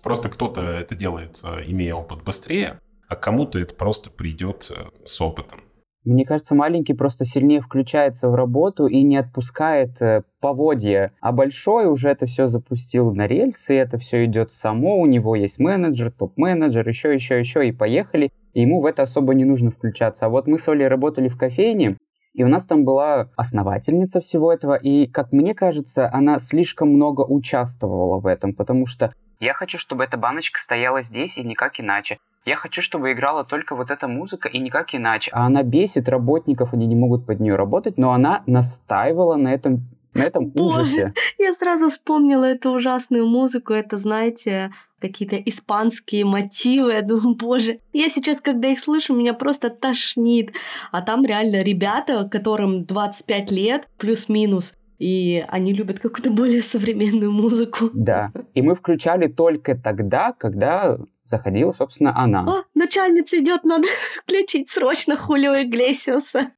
Просто 0.00 0.28
кто-то 0.28 0.62
это 0.62 0.94
делает, 0.94 1.40
э, 1.42 1.64
имея 1.66 1.96
опыт 1.96 2.22
быстрее, 2.22 2.78
а 3.08 3.16
кому-то 3.16 3.58
это 3.58 3.74
просто 3.74 4.10
придет 4.10 4.70
э, 4.70 4.84
с 5.04 5.20
опытом. 5.20 5.60
Мне 6.04 6.24
кажется, 6.24 6.54
маленький 6.54 6.94
просто 6.94 7.24
сильнее 7.24 7.60
включается 7.60 8.28
в 8.28 8.36
работу 8.36 8.86
и 8.86 9.02
не 9.02 9.16
отпускает 9.16 10.00
э, 10.00 10.22
поводья. 10.40 11.12
А 11.20 11.32
большой 11.32 11.86
уже 11.86 12.10
это 12.10 12.26
все 12.26 12.46
запустил 12.46 13.12
на 13.12 13.26
рельсы, 13.26 13.76
это 13.76 13.98
все 13.98 14.24
идет 14.24 14.52
само, 14.52 15.00
у 15.00 15.06
него 15.06 15.34
есть 15.34 15.58
менеджер, 15.58 16.12
топ-менеджер, 16.12 16.88
еще, 16.88 17.12
еще, 17.12 17.40
еще, 17.40 17.66
и 17.66 17.72
поехали. 17.72 18.30
И 18.52 18.60
ему 18.60 18.80
в 18.80 18.86
это 18.86 19.02
особо 19.02 19.34
не 19.34 19.44
нужно 19.44 19.72
включаться. 19.72 20.26
А 20.26 20.28
вот 20.28 20.46
мы 20.46 20.58
с 20.58 20.68
Олей 20.68 20.86
работали 20.86 21.26
в 21.26 21.36
кофейне, 21.36 21.96
и 22.34 22.44
у 22.44 22.48
нас 22.48 22.66
там 22.66 22.84
была 22.84 23.28
основательница 23.36 24.20
всего 24.20 24.52
этого, 24.52 24.74
и, 24.74 25.06
как 25.06 25.32
мне 25.32 25.54
кажется, 25.54 26.10
она 26.12 26.38
слишком 26.38 26.88
много 26.88 27.22
участвовала 27.22 28.20
в 28.20 28.26
этом, 28.26 28.54
потому 28.54 28.86
что 28.86 29.12
я 29.40 29.54
хочу, 29.54 29.76
чтобы 29.76 30.04
эта 30.04 30.16
баночка 30.16 30.60
стояла 30.60 31.02
здесь 31.02 31.36
и 31.36 31.42
никак 31.42 31.80
иначе. 31.80 32.18
Я 32.44 32.56
хочу, 32.56 32.80
чтобы 32.80 33.12
играла 33.12 33.44
только 33.44 33.74
вот 33.74 33.90
эта 33.90 34.08
музыка 34.08 34.48
и 34.48 34.58
никак 34.58 34.94
иначе. 34.94 35.30
А 35.34 35.46
она 35.46 35.62
бесит 35.62 36.08
работников, 36.08 36.72
они 36.72 36.86
не 36.86 36.94
могут 36.94 37.26
под 37.26 37.40
нее 37.40 37.56
работать, 37.56 37.98
но 37.98 38.12
она 38.12 38.42
настаивала 38.46 39.36
на 39.36 39.52
этом 39.52 39.88
на 40.14 40.22
этом 40.22 40.50
Боже, 40.50 40.80
ужасе. 40.82 41.14
Я 41.38 41.54
сразу 41.54 41.88
вспомнила 41.90 42.44
эту 42.44 42.70
ужасную 42.70 43.26
музыку. 43.26 43.72
Это, 43.72 43.96
знаете, 43.96 44.70
какие-то 45.02 45.36
испанские 45.36 46.24
мотивы. 46.24 46.92
Я 46.92 47.02
думаю, 47.02 47.34
боже, 47.40 47.80
я 47.92 48.08
сейчас, 48.08 48.40
когда 48.40 48.68
их 48.68 48.78
слышу, 48.78 49.14
меня 49.14 49.34
просто 49.34 49.68
тошнит. 49.68 50.52
А 50.90 51.02
там 51.02 51.24
реально 51.24 51.62
ребята, 51.62 52.28
которым 52.30 52.84
25 52.84 53.50
лет, 53.50 53.88
плюс-минус, 53.98 54.74
и 54.98 55.44
они 55.48 55.72
любят 55.72 55.98
какую-то 55.98 56.30
более 56.30 56.62
современную 56.62 57.32
музыку. 57.32 57.90
Да. 57.92 58.30
И 58.54 58.62
мы 58.62 58.76
включали 58.76 59.26
только 59.26 59.76
тогда, 59.76 60.32
когда 60.32 60.96
заходила, 61.24 61.72
собственно, 61.72 62.16
она. 62.16 62.44
О, 62.44 62.62
начальница 62.74 63.38
идет, 63.40 63.64
надо 63.64 63.88
включить 64.24 64.70
срочно 64.70 65.16
Хулио 65.16 65.60
Иглесиуса. 65.62 66.52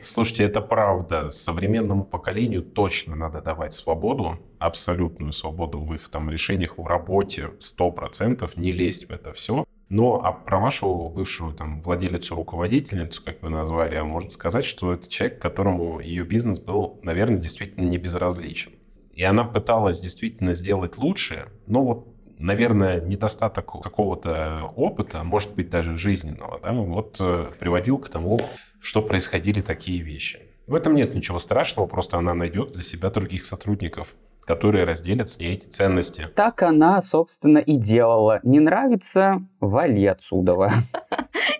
Слушайте, 0.00 0.44
это 0.44 0.60
правда. 0.60 1.28
Современному 1.28 2.04
поколению 2.04 2.62
точно 2.62 3.16
надо 3.16 3.40
давать 3.40 3.72
свободу, 3.72 4.38
абсолютную 4.58 5.32
свободу 5.32 5.80
в 5.80 5.92
их 5.94 6.08
там 6.08 6.30
решениях 6.30 6.78
в 6.78 6.86
работе, 6.86 7.50
сто 7.58 7.90
процентов, 7.90 8.56
не 8.56 8.72
лезть 8.72 9.08
в 9.08 9.10
это 9.10 9.32
все. 9.32 9.64
Но 9.88 10.20
а 10.22 10.32
про 10.32 10.60
вашу 10.60 11.08
бывшую 11.08 11.54
там 11.54 11.80
владелицу, 11.80 12.36
руководительницу, 12.36 13.22
как 13.24 13.42
вы 13.42 13.48
назвали, 13.48 14.00
можно 14.00 14.30
сказать, 14.30 14.64
что 14.64 14.92
это 14.92 15.08
человек, 15.08 15.40
которому 15.40 15.98
ее 16.00 16.24
бизнес 16.24 16.60
был, 16.60 17.00
наверное, 17.02 17.38
действительно 17.38 17.88
не 17.88 17.98
безразличен. 17.98 18.72
И 19.14 19.24
она 19.24 19.44
пыталась 19.44 20.00
действительно 20.00 20.52
сделать 20.52 20.98
лучше, 20.98 21.48
но 21.66 21.82
вот 21.84 22.08
наверное, 22.38 23.00
недостаток 23.00 23.66
какого-то 23.82 24.72
опыта, 24.76 25.24
может 25.24 25.54
быть, 25.54 25.70
даже 25.70 25.96
жизненного, 25.96 26.60
да, 26.62 26.72
вот 26.72 27.18
э, 27.20 27.50
приводил 27.58 27.98
к 27.98 28.08
тому, 28.08 28.38
что 28.80 29.02
происходили 29.02 29.60
такие 29.60 30.02
вещи. 30.02 30.40
В 30.66 30.74
этом 30.74 30.94
нет 30.94 31.14
ничего 31.14 31.38
страшного, 31.38 31.86
просто 31.86 32.18
она 32.18 32.34
найдет 32.34 32.72
для 32.72 32.82
себя 32.82 33.10
других 33.10 33.44
сотрудников, 33.44 34.14
которые 34.44 34.84
разделят 34.84 35.30
с 35.30 35.38
ней 35.38 35.54
эти 35.54 35.66
ценности. 35.66 36.28
Так 36.34 36.62
она, 36.62 37.00
собственно, 37.00 37.58
и 37.58 37.76
делала. 37.76 38.40
Не 38.42 38.60
нравится– 38.60 39.42
вали 39.60 40.06
отсюда. 40.06 40.56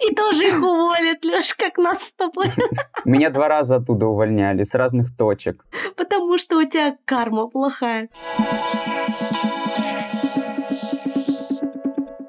И 0.07 0.15
тоже 0.15 0.49
их 0.49 0.59
уволят, 0.59 1.25
Леш, 1.25 1.55
как 1.55 1.77
нас 1.77 2.03
с 2.03 2.13
тобой. 2.13 2.47
Меня 3.05 3.31
два 3.31 3.49
раза 3.49 3.77
оттуда 3.77 4.07
увольняли, 4.07 4.63
с 4.63 4.75
разных 4.75 5.15
точек. 5.17 5.67
Потому 5.97 6.39
что 6.39 6.59
у 6.59 6.65
тебя 6.65 6.97
карма 7.05 7.49
плохая. 7.49 8.09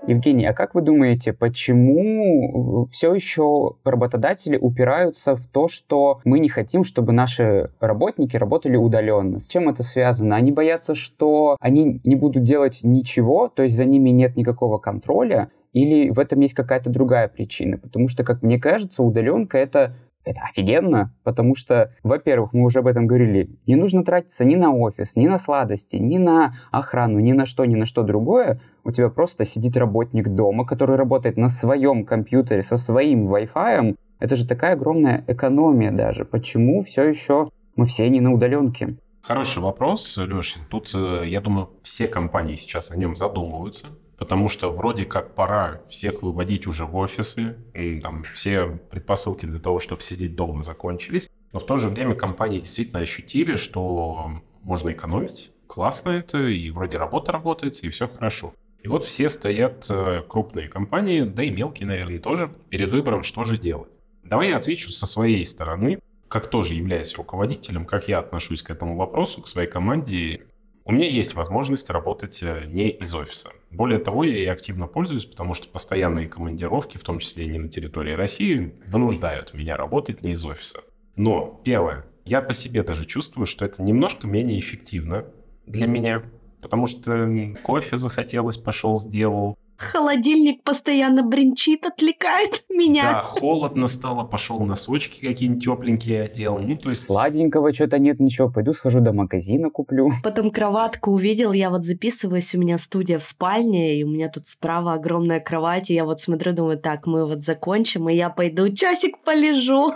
Евгений, 0.09 0.45
а 0.45 0.53
как 0.53 0.75
вы 0.75 0.81
думаете, 0.81 1.33
почему 1.33 2.85
все 2.91 3.13
еще 3.13 3.75
работодатели 3.83 4.57
упираются 4.57 5.35
в 5.35 5.45
то, 5.47 5.67
что 5.67 6.19
мы 6.25 6.39
не 6.39 6.49
хотим, 6.49 6.83
чтобы 6.83 7.13
наши 7.13 7.69
работники 7.79 8.35
работали 8.35 8.75
удаленно? 8.75 9.39
С 9.39 9.47
чем 9.47 9.69
это 9.69 9.83
связано? 9.83 10.35
Они 10.35 10.51
боятся, 10.51 10.95
что 10.95 11.57
они 11.59 12.01
не 12.03 12.15
будут 12.15 12.43
делать 12.43 12.79
ничего, 12.83 13.47
то 13.47 13.63
есть 13.63 13.75
за 13.75 13.85
ними 13.85 14.09
нет 14.09 14.35
никакого 14.35 14.79
контроля, 14.79 15.49
или 15.73 16.09
в 16.09 16.19
этом 16.19 16.39
есть 16.39 16.55
какая-то 16.55 16.89
другая 16.89 17.27
причина? 17.27 17.77
Потому 17.77 18.07
что, 18.07 18.23
как 18.23 18.41
мне 18.41 18.59
кажется, 18.59 19.03
удаленка 19.03 19.57
это 19.57 19.93
это 20.25 20.41
офигенно, 20.49 21.13
потому 21.23 21.55
что, 21.55 21.93
во-первых, 22.03 22.53
мы 22.53 22.65
уже 22.65 22.79
об 22.79 22.87
этом 22.87 23.07
говорили, 23.07 23.49
не 23.65 23.75
нужно 23.75 24.03
тратиться 24.03 24.45
ни 24.45 24.55
на 24.55 24.73
офис, 24.73 25.15
ни 25.15 25.27
на 25.27 25.37
сладости, 25.37 25.95
ни 25.95 26.17
на 26.17 26.53
охрану, 26.71 27.19
ни 27.19 27.31
на 27.31 27.45
что, 27.45 27.65
ни 27.65 27.75
на 27.75 27.85
что 27.85 28.03
другое. 28.03 28.59
У 28.83 28.91
тебя 28.91 29.09
просто 29.09 29.45
сидит 29.45 29.77
работник 29.77 30.29
дома, 30.29 30.65
который 30.65 30.97
работает 30.97 31.37
на 31.37 31.47
своем 31.47 32.05
компьютере 32.05 32.61
со 32.61 32.77
своим 32.77 33.33
Wi-Fi. 33.33 33.95
Это 34.19 34.35
же 34.35 34.47
такая 34.47 34.73
огромная 34.73 35.23
экономия 35.27 35.91
даже. 35.91 36.25
Почему 36.25 36.83
все 36.83 37.03
еще 37.03 37.49
мы 37.75 37.85
все 37.85 38.09
не 38.09 38.19
на 38.19 38.33
удаленке? 38.33 38.97
Хороший 39.21 39.61
вопрос, 39.61 40.17
Леша. 40.17 40.59
Тут, 40.69 40.93
э, 40.95 41.23
я 41.27 41.41
думаю, 41.41 41.69
все 41.81 42.07
компании 42.07 42.55
сейчас 42.55 42.91
о 42.91 42.97
нем 42.97 43.15
задумываются 43.15 43.87
потому 44.19 44.49
что 44.49 44.71
вроде 44.71 45.05
как 45.05 45.33
пора 45.33 45.81
всех 45.89 46.21
выводить 46.21 46.67
уже 46.67 46.85
в 46.85 46.95
офисы, 46.97 47.55
и, 47.73 47.99
там 48.01 48.23
все 48.23 48.79
предпосылки 48.91 49.45
для 49.45 49.59
того, 49.59 49.79
чтобы 49.79 50.01
сидеть 50.01 50.35
дома, 50.35 50.61
закончились. 50.61 51.29
Но 51.53 51.59
в 51.59 51.65
то 51.65 51.77
же 51.77 51.89
время 51.89 52.15
компании 52.15 52.59
действительно 52.59 52.99
ощутили, 52.99 53.55
что 53.55 54.29
можно 54.61 54.91
экономить, 54.91 55.51
классно 55.67 56.11
это, 56.11 56.37
и 56.47 56.69
вроде 56.69 56.97
работа 56.97 57.31
работает, 57.31 57.81
и 57.81 57.89
все 57.89 58.07
хорошо. 58.07 58.53
И 58.83 58.87
вот 58.87 59.03
все 59.03 59.29
стоят, 59.29 59.87
э, 59.89 60.23
крупные 60.27 60.67
компании, 60.67 61.21
да 61.21 61.43
и 61.43 61.49
мелкие, 61.49 61.87
наверное, 61.87 62.19
тоже, 62.19 62.51
перед 62.69 62.89
выбором, 62.89 63.23
что 63.23 63.43
же 63.45 63.57
делать. 63.57 63.91
Давай 64.23 64.49
я 64.49 64.57
отвечу 64.57 64.89
со 64.89 65.05
своей 65.05 65.45
стороны, 65.45 65.99
как 66.27 66.47
тоже 66.47 66.75
являясь 66.75 67.17
руководителем, 67.17 67.85
как 67.85 68.07
я 68.07 68.19
отношусь 68.19 68.61
к 68.63 68.69
этому 68.69 68.95
вопросу, 68.95 69.41
к 69.41 69.47
своей 69.47 69.67
команде 69.67 70.41
у 70.89 70.91
меня 70.91 71.05
есть 71.05 71.35
возможность 71.35 71.91
работать 71.91 72.41
э, 72.41 72.63
не 72.65 72.89
из 72.89 73.13
офиса. 73.13 73.51
Более 73.69 73.99
того, 73.99 74.23
я 74.23 74.35
и 74.35 74.45
активно 74.47 74.87
пользуюсь, 74.87 75.25
потому 75.25 75.53
что 75.53 75.67
постоянные 75.67 76.27
командировки, 76.27 76.97
в 76.97 77.03
том 77.03 77.19
числе 77.19 77.45
и 77.45 77.47
не 77.47 77.59
на 77.59 77.69
территории 77.69 78.13
России, 78.13 78.73
вынуждают 78.87 79.53
меня 79.53 79.77
работать 79.77 80.23
не 80.23 80.31
из 80.31 80.43
офиса. 80.43 80.81
Но, 81.15 81.61
первое, 81.63 82.07
я 82.25 82.41
по 82.41 82.53
себе 82.53 82.81
даже 82.81 83.05
чувствую, 83.05 83.45
что 83.45 83.65
это 83.65 83.83
немножко 83.83 84.25
менее 84.25 84.59
эффективно 84.59 85.27
для 85.67 85.85
меня, 85.85 86.23
потому 86.59 86.87
что 86.87 87.53
кофе 87.61 87.99
захотелось, 87.99 88.57
пошел, 88.57 88.97
сделал, 88.97 89.59
Холодильник 89.79 90.61
постоянно 90.63 91.23
бренчит, 91.23 91.85
отвлекает 91.85 92.65
меня. 92.69 93.03
Да, 93.03 93.21
холодно 93.23 93.87
стало, 93.87 94.25
пошел 94.25 94.59
носочки 94.59 95.25
какие-нибудь 95.25 95.63
тепленькие 95.63 96.23
одел. 96.23 96.59
Ну, 96.59 96.75
то 96.75 96.89
есть... 96.89 97.03
Сладенького 97.05 97.73
что-то 97.73 97.97
нет, 97.97 98.19
ничего, 98.19 98.49
пойду 98.49 98.73
схожу 98.73 98.99
до 98.99 99.13
магазина 99.13 99.69
куплю. 99.69 100.11
Потом 100.21 100.51
кроватку 100.51 101.11
увидел, 101.11 101.53
я 101.53 101.69
вот 101.69 101.85
записываюсь, 101.85 102.53
у 102.55 102.59
меня 102.59 102.77
студия 102.77 103.19
в 103.19 103.23
спальне, 103.23 103.95
и 103.95 104.03
у 104.03 104.09
меня 104.09 104.27
тут 104.27 104.47
справа 104.47 104.93
огромная 104.93 105.39
кровать, 105.39 105.89
и 105.89 105.93
я 105.93 106.03
вот 106.03 106.19
смотрю, 106.19 106.51
думаю, 106.51 106.77
так, 106.77 107.07
мы 107.07 107.25
вот 107.25 107.45
закончим, 107.45 108.09
и 108.09 108.15
я 108.15 108.29
пойду 108.29 108.69
часик 108.73 109.17
полежу. 109.23 109.93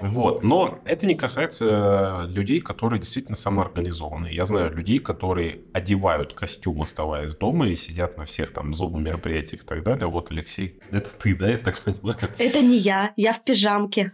Вот. 0.00 0.42
Но 0.42 0.78
это 0.84 1.06
не 1.06 1.14
касается 1.14 2.24
людей, 2.26 2.60
которые 2.60 3.00
действительно 3.00 3.36
самоорганизованы. 3.36 4.28
Я 4.28 4.44
знаю 4.44 4.74
людей, 4.74 4.98
которые 4.98 5.60
одевают 5.72 6.32
костюм, 6.32 6.82
оставаясь 6.82 7.34
дома, 7.34 7.68
и 7.68 7.76
сидят 7.76 8.16
на 8.16 8.24
всех 8.24 8.52
там 8.52 8.72
зум-мероприятиях 8.72 9.62
и 9.62 9.66
так 9.66 9.82
далее. 9.82 10.06
Вот, 10.06 10.30
Алексей, 10.30 10.78
это 10.90 11.10
ты, 11.16 11.36
да, 11.36 11.50
я 11.50 11.58
так 11.58 11.78
понимаю? 11.78 12.16
Это 12.38 12.60
не 12.62 12.78
я, 12.78 13.12
я 13.16 13.32
в 13.32 13.44
пижамке. 13.44 14.12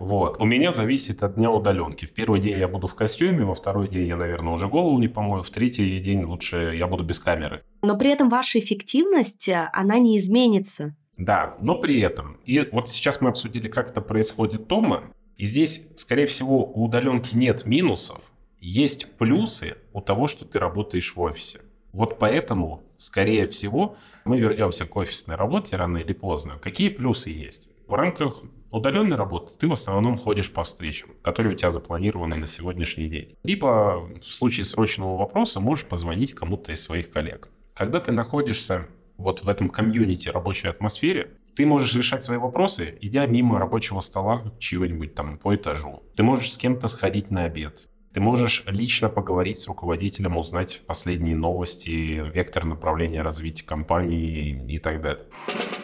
Вот. 0.00 0.40
У 0.40 0.44
меня 0.44 0.70
зависит 0.70 1.22
от 1.22 1.34
дня 1.34 1.50
удаленки. 1.50 2.04
В 2.04 2.12
первый 2.12 2.40
день 2.40 2.58
я 2.58 2.68
буду 2.68 2.86
в 2.86 2.94
костюме, 2.94 3.44
во 3.44 3.54
второй 3.54 3.88
день 3.88 4.06
я, 4.06 4.16
наверное, 4.16 4.52
уже 4.52 4.68
голову 4.68 4.98
не 4.98 5.08
помою, 5.08 5.42
в 5.42 5.50
третий 5.50 5.98
день 5.98 6.22
лучше 6.24 6.74
я 6.76 6.86
буду 6.86 7.04
без 7.04 7.18
камеры. 7.18 7.62
Но 7.82 7.96
при 7.96 8.10
этом 8.10 8.28
ваша 8.28 8.58
эффективность, 8.58 9.48
она 9.72 9.98
не 9.98 10.18
изменится. 10.18 10.94
Да, 11.18 11.56
но 11.60 11.74
при 11.74 12.00
этом. 12.00 12.38
И 12.44 12.64
вот 12.72 12.88
сейчас 12.88 13.20
мы 13.20 13.28
обсудили, 13.28 13.68
как 13.68 13.90
это 13.90 14.00
происходит 14.00 14.68
дома. 14.68 15.02
И 15.36 15.44
здесь, 15.44 15.86
скорее 15.96 16.26
всего, 16.26 16.64
у 16.64 16.84
удаленки 16.84 17.34
нет 17.34 17.66
минусов. 17.66 18.20
Есть 18.60 19.16
плюсы 19.18 19.76
у 19.92 20.00
того, 20.00 20.26
что 20.28 20.44
ты 20.44 20.58
работаешь 20.58 21.14
в 21.14 21.20
офисе. 21.20 21.60
Вот 21.92 22.18
поэтому, 22.18 22.82
скорее 22.96 23.46
всего, 23.46 23.96
мы 24.24 24.38
вернемся 24.38 24.86
к 24.86 24.96
офисной 24.96 25.36
работе 25.36 25.76
рано 25.76 25.98
или 25.98 26.12
поздно. 26.12 26.58
Какие 26.60 26.88
плюсы 26.88 27.30
есть? 27.30 27.68
В 27.88 27.94
рамках 27.94 28.42
удаленной 28.70 29.16
работы 29.16 29.52
ты 29.58 29.66
в 29.66 29.72
основном 29.72 30.18
ходишь 30.18 30.52
по 30.52 30.62
встречам, 30.62 31.10
которые 31.22 31.54
у 31.54 31.56
тебя 31.56 31.70
запланированы 31.70 32.36
на 32.36 32.46
сегодняшний 32.46 33.08
день. 33.08 33.36
Либо 33.42 34.08
в 34.20 34.34
случае 34.34 34.64
срочного 34.64 35.16
вопроса 35.16 35.60
можешь 35.60 35.86
позвонить 35.86 36.34
кому-то 36.34 36.72
из 36.72 36.82
своих 36.82 37.10
коллег. 37.10 37.48
Когда 37.74 38.00
ты 38.00 38.12
находишься 38.12 38.88
вот 39.18 39.42
в 39.42 39.48
этом 39.48 39.68
комьюнити 39.68 40.28
рабочей 40.28 40.68
атмосфере, 40.68 41.32
ты 41.54 41.66
можешь 41.66 41.94
решать 41.94 42.22
свои 42.22 42.38
вопросы, 42.38 42.96
идя 43.00 43.26
мимо 43.26 43.58
рабочего 43.58 44.00
стола 44.00 44.44
чего-нибудь 44.58 45.14
там 45.14 45.38
по 45.38 45.54
этажу. 45.54 46.02
Ты 46.16 46.22
можешь 46.22 46.52
с 46.52 46.56
кем-то 46.56 46.88
сходить 46.88 47.30
на 47.30 47.44
обед. 47.44 47.88
Ты 48.12 48.20
можешь 48.20 48.62
лично 48.66 49.08
поговорить 49.08 49.58
с 49.58 49.68
руководителем, 49.68 50.38
узнать 50.38 50.80
последние 50.86 51.36
новости, 51.36 52.24
вектор 52.32 52.64
направления 52.64 53.22
развития 53.22 53.66
компании 53.66 54.64
и 54.66 54.78
так 54.78 55.02
далее. 55.02 55.26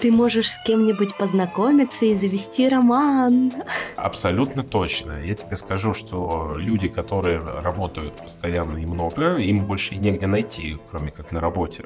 Ты 0.01 0.11
можешь 0.11 0.51
с 0.51 0.63
кем-нибудь 0.65 1.17
познакомиться 1.17 2.07
и 2.07 2.15
завести 2.15 2.69
роман. 2.69 3.53
Абсолютно 3.97 4.63
точно. 4.63 5.23
Я 5.25 5.35
тебе 5.35 5.57
скажу, 5.57 5.93
что 5.93 6.55
люди, 6.57 6.89
которые 6.89 7.41
работают 7.41 8.15
постоянно 8.23 8.79
и 8.79 8.87
много, 8.87 9.35
им 9.39 9.67
больше 9.67 9.97
негде 9.97 10.27
найти, 10.27 10.79
кроме 10.91 11.11
как 11.11 11.31
на 11.31 11.41
работе. 11.41 11.85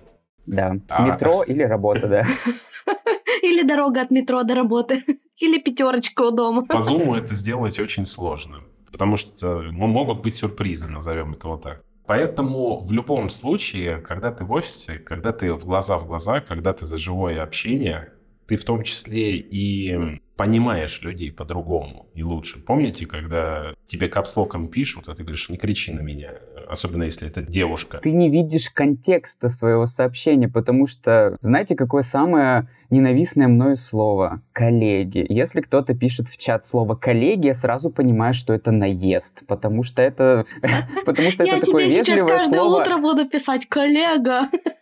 Да, 0.49 0.77
А. 0.89 1.07
метро 1.07 1.43
или 1.43 1.63
работа, 1.63 2.09
да. 2.09 2.25
Или 3.43 3.63
дорога 3.63 4.01
от 4.03 4.11
метро 4.11 4.43
до 4.43 4.55
работы. 4.55 5.03
Или 5.39 5.59
пятерочка 5.59 6.23
у 6.23 6.31
дома. 6.31 6.67
По 6.67 6.81
зуму 6.81 7.15
это 7.15 7.35
сделать 7.35 7.79
очень 7.79 8.05
сложно, 8.05 8.63
потому 8.91 9.17
что 9.17 9.63
ну, 9.63 9.87
могут 9.87 10.23
быть 10.23 10.35
сюрпризы, 10.35 10.89
назовем 10.89 11.35
это 11.35 11.49
вот 11.49 11.63
так. 11.63 11.83
Поэтому 12.07 12.81
в 12.81 12.91
любом 12.91 13.29
случае, 13.29 13.99
когда 13.99 14.33
ты 14.33 14.45
в 14.45 14.53
офисе, 14.53 14.99
когда 14.99 15.33
ты 15.33 15.53
в 15.53 15.67
глаза 15.67 15.99
в 15.99 16.07
глаза, 16.07 16.41
когда 16.41 16.73
ты 16.73 16.87
за 16.87 16.97
живое 16.97 17.43
общение, 17.43 18.13
ты 18.49 18.57
в 18.57 18.65
том 18.65 18.83
числе 18.83 19.37
и 19.37 20.21
понимаешь 20.37 21.03
людей 21.03 21.31
по-другому 21.31 22.07
и 22.15 22.23
лучше. 22.23 22.61
Помните, 22.61 23.07
когда 23.07 23.75
тебе 23.87 24.09
капслоком 24.09 24.69
пишут, 24.69 25.09
а 25.09 25.15
ты 25.15 25.23
говоришь, 25.23 25.49
не 25.51 25.59
кричи 25.59 25.93
на 25.93 26.01
меня, 26.01 26.31
особенно 26.69 27.03
если 27.03 27.29
это 27.29 27.43
девушка. 27.43 27.99
Ты 27.99 28.13
не 28.13 28.31
видишь 28.31 28.71
контекста 28.71 29.49
своего 29.49 29.87
сообщения, 29.87 30.49
потому 30.49 30.87
что, 30.87 31.37
знаете, 31.41 31.75
какое 31.75 32.03
самое 32.03 32.69
ненавистное 32.89 33.49
мною 33.49 33.77
слово? 33.77 34.41
Коллеги. 34.53 35.27
Если 35.29 35.61
кто-то 35.61 35.95
пишет 35.95 36.29
в 36.29 36.39
чат 36.39 36.65
слово 36.65 36.95
коллеги, 36.95 37.47
я 37.49 37.55
сразу 37.55 37.91
понимаю, 37.91 38.33
что 38.33 38.55
это 38.55 38.71
наезд, 38.71 39.43
потому 39.47 39.83
что 39.83 40.03
это, 40.03 40.47
потому 41.05 41.31
что 41.33 41.45
Я 41.45 41.57
это 41.57 41.67
такое 41.67 41.85
тебе 41.85 41.97
сейчас 41.97 42.09
вежливое 42.09 42.39
каждое 42.39 42.59
слово. 42.61 42.83
утро 42.83 42.99
буду 42.99 43.29
писать, 43.29 43.67
коллега. 43.67 44.43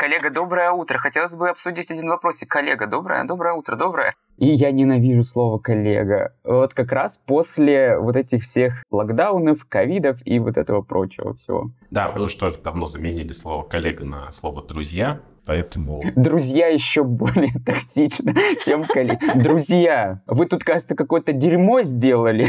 Коллега, 0.00 0.30
доброе 0.30 0.70
утро. 0.70 0.96
Хотелось 0.96 1.34
бы 1.34 1.50
обсудить 1.50 1.90
один 1.90 2.08
вопросик. 2.08 2.48
Коллега, 2.48 2.86
доброе, 2.86 3.22
доброе 3.24 3.52
утро, 3.52 3.76
доброе. 3.76 4.14
И 4.38 4.46
я 4.46 4.72
ненавижу 4.72 5.22
слово 5.22 5.58
коллега. 5.58 6.32
Вот 6.42 6.72
как 6.72 6.90
раз 6.92 7.20
после 7.26 7.98
вот 7.98 8.16
этих 8.16 8.44
всех 8.44 8.82
локдаунов, 8.90 9.66
ковидов 9.66 10.16
и 10.24 10.38
вот 10.38 10.56
этого 10.56 10.80
прочего 10.80 11.34
всего. 11.34 11.72
Да, 11.90 12.12
мы 12.16 12.22
уж 12.22 12.34
тоже 12.34 12.56
давно 12.64 12.86
заменили 12.86 13.32
слово 13.32 13.62
коллега 13.62 14.06
на 14.06 14.32
слово 14.32 14.66
друзья, 14.66 15.20
поэтому 15.44 16.02
Друзья 16.16 16.68
еще 16.68 17.04
более 17.04 17.52
токсично, 17.66 18.32
чем 18.64 18.84
коллеги. 18.84 19.38
Друзья, 19.38 20.22
вы 20.26 20.46
тут, 20.46 20.64
кажется, 20.64 20.96
какое-то 20.96 21.34
дерьмо 21.34 21.82
сделали. 21.82 22.48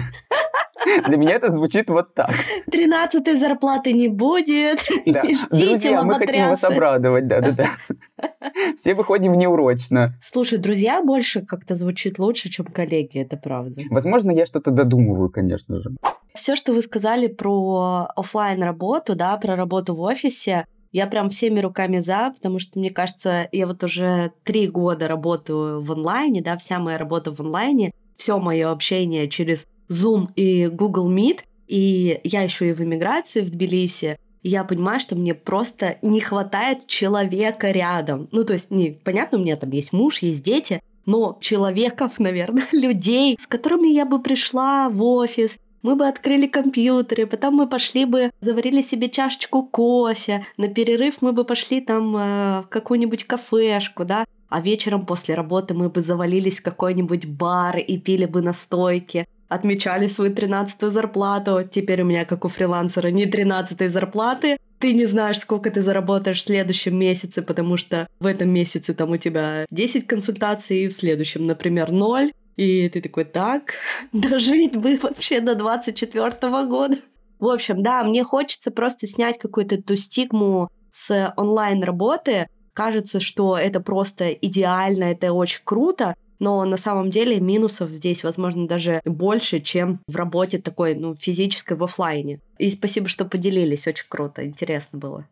Для 1.08 1.18
меня 1.18 1.36
это 1.36 1.50
звучит 1.50 1.89
вот 1.89 2.14
так. 2.14 2.32
Тринадцатой 2.72 3.38
зарплаты 3.38 3.94
не 3.94 4.08
будет. 4.08 4.80
Да. 5.06 5.24
Друзья, 5.52 6.04
мы 6.04 6.16
хотим 6.16 6.50
вас 6.50 6.64
обрадовать. 6.64 7.28
Да-да-да. 7.28 7.70
Все 8.76 8.94
выходим 8.94 9.34
неурочно. 9.34 10.16
Слушай, 10.22 10.58
друзья 10.58 11.02
больше 11.02 11.46
как-то 11.46 11.76
звучит 11.76 12.20
лучше, 12.20 12.50
чем 12.50 12.66
коллеги, 12.66 13.20
это 13.20 13.38
правда. 13.38 13.82
Возможно, 13.89 14.32
я 14.32 14.46
что-то 14.46 14.72
додумываю, 14.72 15.30
конечно 15.30 15.82
же. 15.82 15.92
Все, 16.34 16.56
что 16.56 16.74
вы 16.74 16.82
сказали 16.82 17.28
про 17.28 18.08
оффлайн 18.16 18.64
работу, 18.64 19.16
да, 19.16 19.36
про 19.38 19.56
работу 19.56 19.94
в 19.96 20.02
офисе, 20.02 20.66
я 20.92 21.08
прям 21.08 21.30
всеми 21.30 21.60
руками 21.60 22.00
за, 22.00 22.32
потому 22.36 22.60
что, 22.60 22.80
мне 22.80 22.89
кажется, 22.89 23.48
я 23.52 23.66
вот 23.66 23.84
уже 23.84 24.32
три 24.44 24.68
года 24.68 25.08
работаю 25.08 25.82
в 25.82 25.92
онлайне, 25.92 26.42
да, 26.42 26.58
вся 26.58 26.80
моя 26.80 26.98
работа 26.98 27.34
в 27.34 27.39
онлайне, 27.39 27.92
все 28.16 28.38
мое 28.39 28.70
общение 28.70 29.30
через 29.30 29.68
Zoom 29.90 30.28
и 30.36 30.68
Google 30.68 31.12
Meet, 31.12 31.42
и 31.68 32.20
я 32.24 32.42
еще 32.42 32.70
и 32.70 32.74
в 32.74 32.82
эмиграции 32.82 33.42
в 33.42 33.50
Тбилиси, 33.50 34.18
я 34.44 34.64
понимаю, 34.64 35.00
что 35.00 35.16
мне 35.16 35.34
просто 35.36 35.98
не 36.02 36.20
хватает 36.20 36.88
человека 36.88 37.72
рядом. 37.72 38.28
Ну, 38.32 38.44
то 38.44 38.54
есть, 38.54 38.72
не, 38.72 38.92
понятно, 38.92 39.38
у 39.38 39.42
меня 39.42 39.56
там 39.56 39.70
есть 39.72 39.94
муж, 39.94 40.20
есть 40.20 40.44
дети, 40.44 40.82
но 41.06 41.38
человеков, 41.42 42.14
наверное, 42.20 42.68
людей, 42.72 43.38
с 43.40 43.48
которыми 43.48 43.88
я 43.90 44.06
бы 44.06 44.22
пришла 44.22 44.90
в 44.90 45.02
офис, 45.04 45.58
мы 45.84 45.96
бы 45.96 46.08
открыли 46.08 46.46
компьютеры, 46.46 47.26
потом 47.26 47.56
мы 47.56 47.68
пошли 47.68 48.06
бы, 48.06 48.32
заварили 48.42 48.82
себе 48.82 49.10
чашечку 49.10 49.64
кофе, 49.64 50.46
на 50.58 50.68
перерыв 50.68 51.22
мы 51.22 51.34
бы 51.34 51.44
пошли 51.44 51.82
там 51.82 52.16
э, 52.16 52.62
в 52.62 52.68
какую-нибудь 52.70 53.24
кафешку, 53.24 54.06
да, 54.06 54.26
а 54.50 54.62
вечером 54.62 55.06
после 55.08 55.34
работы 55.34 55.74
мы 55.74 55.90
бы 55.90 56.02
завалились 56.02 56.60
в 56.60 56.64
какой-нибудь 56.64 57.26
бар 57.26 57.78
и 57.78 57.98
пили 57.98 58.26
бы 58.26 58.42
настойки, 58.42 59.26
отмечали 59.52 60.08
свою 60.08 60.34
тринадцатую 60.34 60.93
зарплату. 60.93 61.68
Теперь 61.70 62.04
у 62.04 62.06
меня, 62.06 62.24
как 62.24 62.45
у 62.45 62.47
фрилансера, 62.47 63.10
не 63.10 63.26
тринадцатой 63.26 63.89
зарплаты. 63.89 64.56
Ты 64.80 64.93
не 64.93 65.06
знаешь, 65.06 65.39
сколько 65.39 65.70
ты 65.70 65.82
заработаешь 65.82 66.39
в 66.39 66.43
следующем 66.43 66.97
месяце, 66.97 67.41
потому 67.41 67.76
что 67.76 68.08
в 68.22 68.26
этом 68.26 68.49
месяце 68.49 68.93
там 68.93 69.12
у 69.12 69.18
тебя 69.18 69.66
10 69.70 70.08
консультаций, 70.08 70.88
в 70.88 70.93
следующем, 70.93 71.45
например, 71.47 71.91
0. 71.91 72.32
И 72.56 72.88
ты 72.88 73.02
такой, 73.02 73.26
так, 73.26 73.74
дожить 74.14 74.78
бы 74.78 74.97
вообще 75.02 75.41
до 75.41 75.56
24 75.56 76.32
года. 76.66 76.95
В 77.39 77.49
общем, 77.49 77.84
да, 77.84 78.06
мне 78.06 78.24
хочется 78.24 78.72
просто 78.72 79.06
снять 79.06 79.38
какую-то 79.38 79.84
ту 79.84 79.97
стигму 79.97 80.70
с 80.93 81.34
онлайн-работы. 81.36 82.47
Кажется, 82.72 83.20
что 83.20 83.58
это 83.58 83.82
просто 83.82 84.32
идеально, 84.32 85.06
это 85.06 85.34
очень 85.34 85.62
круто, 85.66 86.16
но 86.42 86.66
на 86.66 86.76
самом 86.76 87.12
деле 87.12 87.39
минусов 87.39 87.92
здесь, 87.92 88.24
возможно, 88.24 88.68
даже 88.68 89.00
больше, 89.06 89.60
чем 89.60 90.00
в 90.08 90.16
работе 90.16 90.58
такой, 90.58 90.96
ну, 90.96 91.14
физической 91.14 91.78
в 91.78 91.84
оффлайне. 91.84 92.39
И 92.58 92.72
спасибо, 92.72 93.08
что 93.08 93.26
поделились, 93.26 93.88
очень 93.88 94.08
круто, 94.10 94.44
интересно 94.44 94.98
было. 94.98 95.28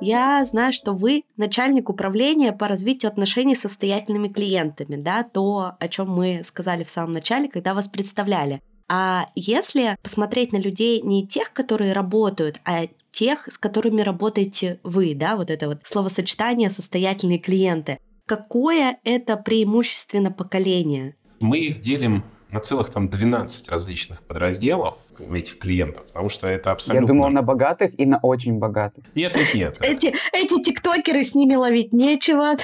Я 0.00 0.44
знаю, 0.44 0.72
что 0.72 0.92
вы 0.92 1.24
начальник 1.36 1.90
управления 1.90 2.52
по 2.52 2.68
развитию 2.68 3.10
отношений 3.10 3.56
с 3.56 3.60
состоятельными 3.62 4.28
клиентами, 4.28 4.94
да, 4.94 5.24
то, 5.24 5.72
о 5.80 5.88
чем 5.88 6.08
мы 6.08 6.42
сказали 6.44 6.84
в 6.84 6.90
самом 6.90 7.12
начале, 7.12 7.48
когда 7.48 7.74
вас 7.74 7.88
представляли. 7.88 8.60
А 8.88 9.28
если 9.34 9.98
посмотреть 10.02 10.52
на 10.52 10.56
людей 10.56 11.02
не 11.02 11.26
тех, 11.26 11.52
которые 11.52 11.92
работают, 11.92 12.60
а 12.64 12.86
тех, 13.18 13.48
с 13.50 13.58
которыми 13.58 14.02
работаете 14.02 14.78
вы, 14.84 15.14
да, 15.14 15.36
вот 15.36 15.50
это 15.50 15.66
вот 15.66 15.80
словосочетание 15.82 16.70
«состоятельные 16.70 17.38
клиенты», 17.38 17.98
какое 18.26 18.98
это 19.02 19.36
преимущественно 19.36 20.30
поколение? 20.30 21.16
мы 21.40 21.58
их 21.58 21.80
делим 21.80 22.24
на 22.50 22.60
целых 22.60 22.90
там 22.90 23.08
12 23.08 23.68
различных 23.68 24.22
подразделов 24.22 24.96
этих 25.34 25.58
клиентов, 25.58 26.06
потому 26.06 26.28
что 26.28 26.48
это 26.48 26.70
Я 26.70 26.74
абсолютно... 26.74 27.08
думал 27.08 27.28
на 27.28 27.42
богатых 27.42 27.98
и 27.98 28.06
на 28.06 28.18
очень 28.18 28.58
богатых. 28.58 29.04
Нет, 29.14 29.36
нет, 29.36 29.54
нет. 29.54 29.76
Эти, 29.80 30.14
эти 30.32 30.62
тиктокеры, 30.62 31.22
с 31.22 31.34
ними 31.34 31.56
ловить 31.56 31.92
нечего. 31.92 32.56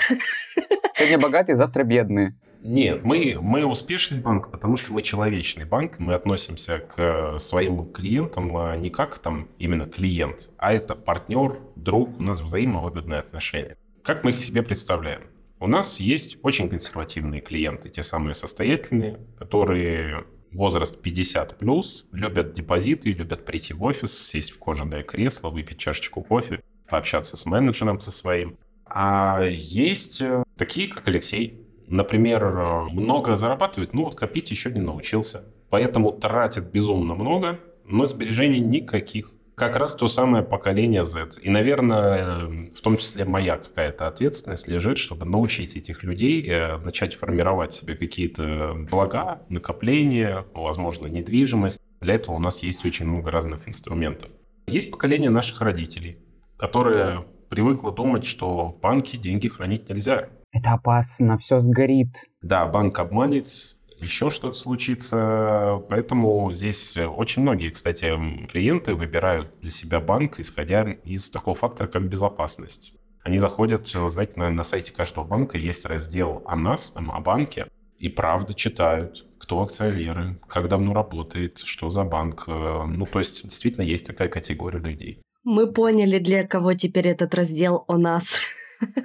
Сегодня 0.94 1.18
богатые, 1.18 1.56
завтра 1.56 1.84
бедные. 1.84 2.34
Нет, 2.64 3.04
мы, 3.04 3.36
мы 3.42 3.66
успешный 3.66 4.20
банк, 4.20 4.50
потому 4.50 4.78
что 4.78 4.94
мы 4.94 5.02
человечный 5.02 5.66
банк, 5.66 5.98
мы 5.98 6.14
относимся 6.14 6.78
к 6.78 7.38
своим 7.38 7.92
клиентам 7.92 8.56
а, 8.56 8.74
не 8.74 8.88
как 8.88 9.18
там 9.18 9.48
именно 9.58 9.84
клиент, 9.84 10.48
а 10.56 10.72
это 10.72 10.94
партнер, 10.94 11.58
друг, 11.76 12.18
у 12.18 12.22
нас 12.22 12.40
взаимовыгодные 12.40 13.20
отношения. 13.20 13.76
Как 14.02 14.24
мы 14.24 14.30
их 14.30 14.36
себе 14.36 14.62
представляем? 14.62 15.24
У 15.60 15.66
нас 15.66 16.00
есть 16.00 16.38
очень 16.42 16.70
консервативные 16.70 17.42
клиенты, 17.42 17.90
те 17.90 18.02
самые 18.02 18.32
состоятельные, 18.32 19.20
которые 19.38 20.24
возраст 20.50 21.02
50 21.02 21.58
плюс, 21.58 22.06
любят 22.12 22.54
депозиты, 22.54 23.12
любят 23.12 23.44
прийти 23.44 23.74
в 23.74 23.82
офис, 23.82 24.18
сесть 24.18 24.52
в 24.52 24.58
кожаное 24.58 25.02
кресло, 25.02 25.50
выпить 25.50 25.78
чашечку 25.78 26.22
кофе, 26.22 26.62
пообщаться 26.88 27.36
с 27.36 27.44
менеджером 27.44 28.00
со 28.00 28.10
своим. 28.10 28.56
А 28.86 29.42
есть 29.44 30.22
э, 30.22 30.44
такие, 30.56 30.88
как 30.88 31.08
Алексей, 31.08 31.63
например, 31.94 32.44
э, 32.44 32.84
много 32.90 33.36
зарабатывает, 33.36 33.94
ну 33.94 34.04
вот 34.04 34.16
копить 34.16 34.50
еще 34.50 34.70
не 34.70 34.80
научился. 34.80 35.44
Поэтому 35.70 36.12
тратит 36.12 36.70
безумно 36.70 37.14
много, 37.14 37.60
но 37.84 38.06
сбережений 38.06 38.60
никаких. 38.60 39.32
Как 39.54 39.76
раз 39.76 39.94
то 39.94 40.08
самое 40.08 40.42
поколение 40.42 41.04
Z. 41.04 41.38
И, 41.40 41.48
наверное, 41.48 42.18
э, 42.18 42.70
в 42.74 42.80
том 42.80 42.96
числе 42.96 43.24
моя 43.24 43.56
какая-то 43.58 44.08
ответственность 44.08 44.66
лежит, 44.66 44.98
чтобы 44.98 45.24
научить 45.24 45.76
этих 45.76 46.02
людей 46.02 46.44
э, 46.48 46.78
начать 46.78 47.14
формировать 47.14 47.72
себе 47.72 47.94
какие-то 47.94 48.74
блага, 48.90 49.42
накопления, 49.48 50.44
возможно, 50.54 51.06
недвижимость. 51.06 51.80
Для 52.00 52.14
этого 52.14 52.34
у 52.34 52.40
нас 52.40 52.62
есть 52.64 52.84
очень 52.84 53.06
много 53.06 53.30
разных 53.30 53.68
инструментов. 53.68 54.30
Есть 54.66 54.90
поколение 54.90 55.30
наших 55.30 55.60
родителей, 55.60 56.18
которое 56.56 57.24
привыкло 57.48 57.92
думать, 57.92 58.24
что 58.24 58.68
в 58.68 58.80
банке 58.80 59.16
деньги 59.16 59.46
хранить 59.46 59.88
нельзя. 59.88 60.28
Это 60.54 60.72
опасно, 60.72 61.36
все 61.36 61.58
сгорит. 61.58 62.30
Да, 62.40 62.64
банк 62.66 62.98
обманет, 63.00 63.74
еще 63.98 64.30
что-то 64.30 64.56
случится. 64.56 65.82
Поэтому 65.88 66.50
здесь 66.52 66.96
очень 66.96 67.42
многие, 67.42 67.70
кстати, 67.70 68.12
клиенты 68.46 68.94
выбирают 68.94 69.48
для 69.60 69.70
себя 69.70 70.00
банк, 70.00 70.38
исходя 70.38 70.84
из 71.04 71.28
такого 71.30 71.56
фактора, 71.56 71.88
как 71.88 72.08
безопасность. 72.08 72.94
Они 73.24 73.38
заходят, 73.38 73.88
знаете, 73.88 74.34
на, 74.36 74.50
на 74.50 74.62
сайте 74.62 74.92
каждого 74.92 75.24
банка 75.24 75.58
есть 75.58 75.86
раздел 75.86 76.42
о 76.46 76.56
нас, 76.56 76.90
там, 76.90 77.10
о 77.10 77.20
банке, 77.20 77.66
и 77.98 78.08
правда 78.08 78.54
читают, 78.54 79.26
кто 79.38 79.62
акционеры, 79.62 80.38
как 80.46 80.68
давно 80.68 80.92
работает, 80.92 81.58
что 81.58 81.90
за 81.90 82.04
банк. 82.04 82.44
Э, 82.46 82.84
ну, 82.86 83.06
то 83.06 83.18
есть, 83.18 83.44
действительно, 83.44 83.82
есть 83.82 84.06
такая 84.06 84.28
категория 84.28 84.78
людей. 84.78 85.22
Мы 85.42 85.72
поняли, 85.72 86.18
для 86.18 86.46
кого 86.46 86.74
теперь 86.74 87.08
этот 87.08 87.34
раздел 87.34 87.84
о 87.88 87.96
нас. 87.96 88.34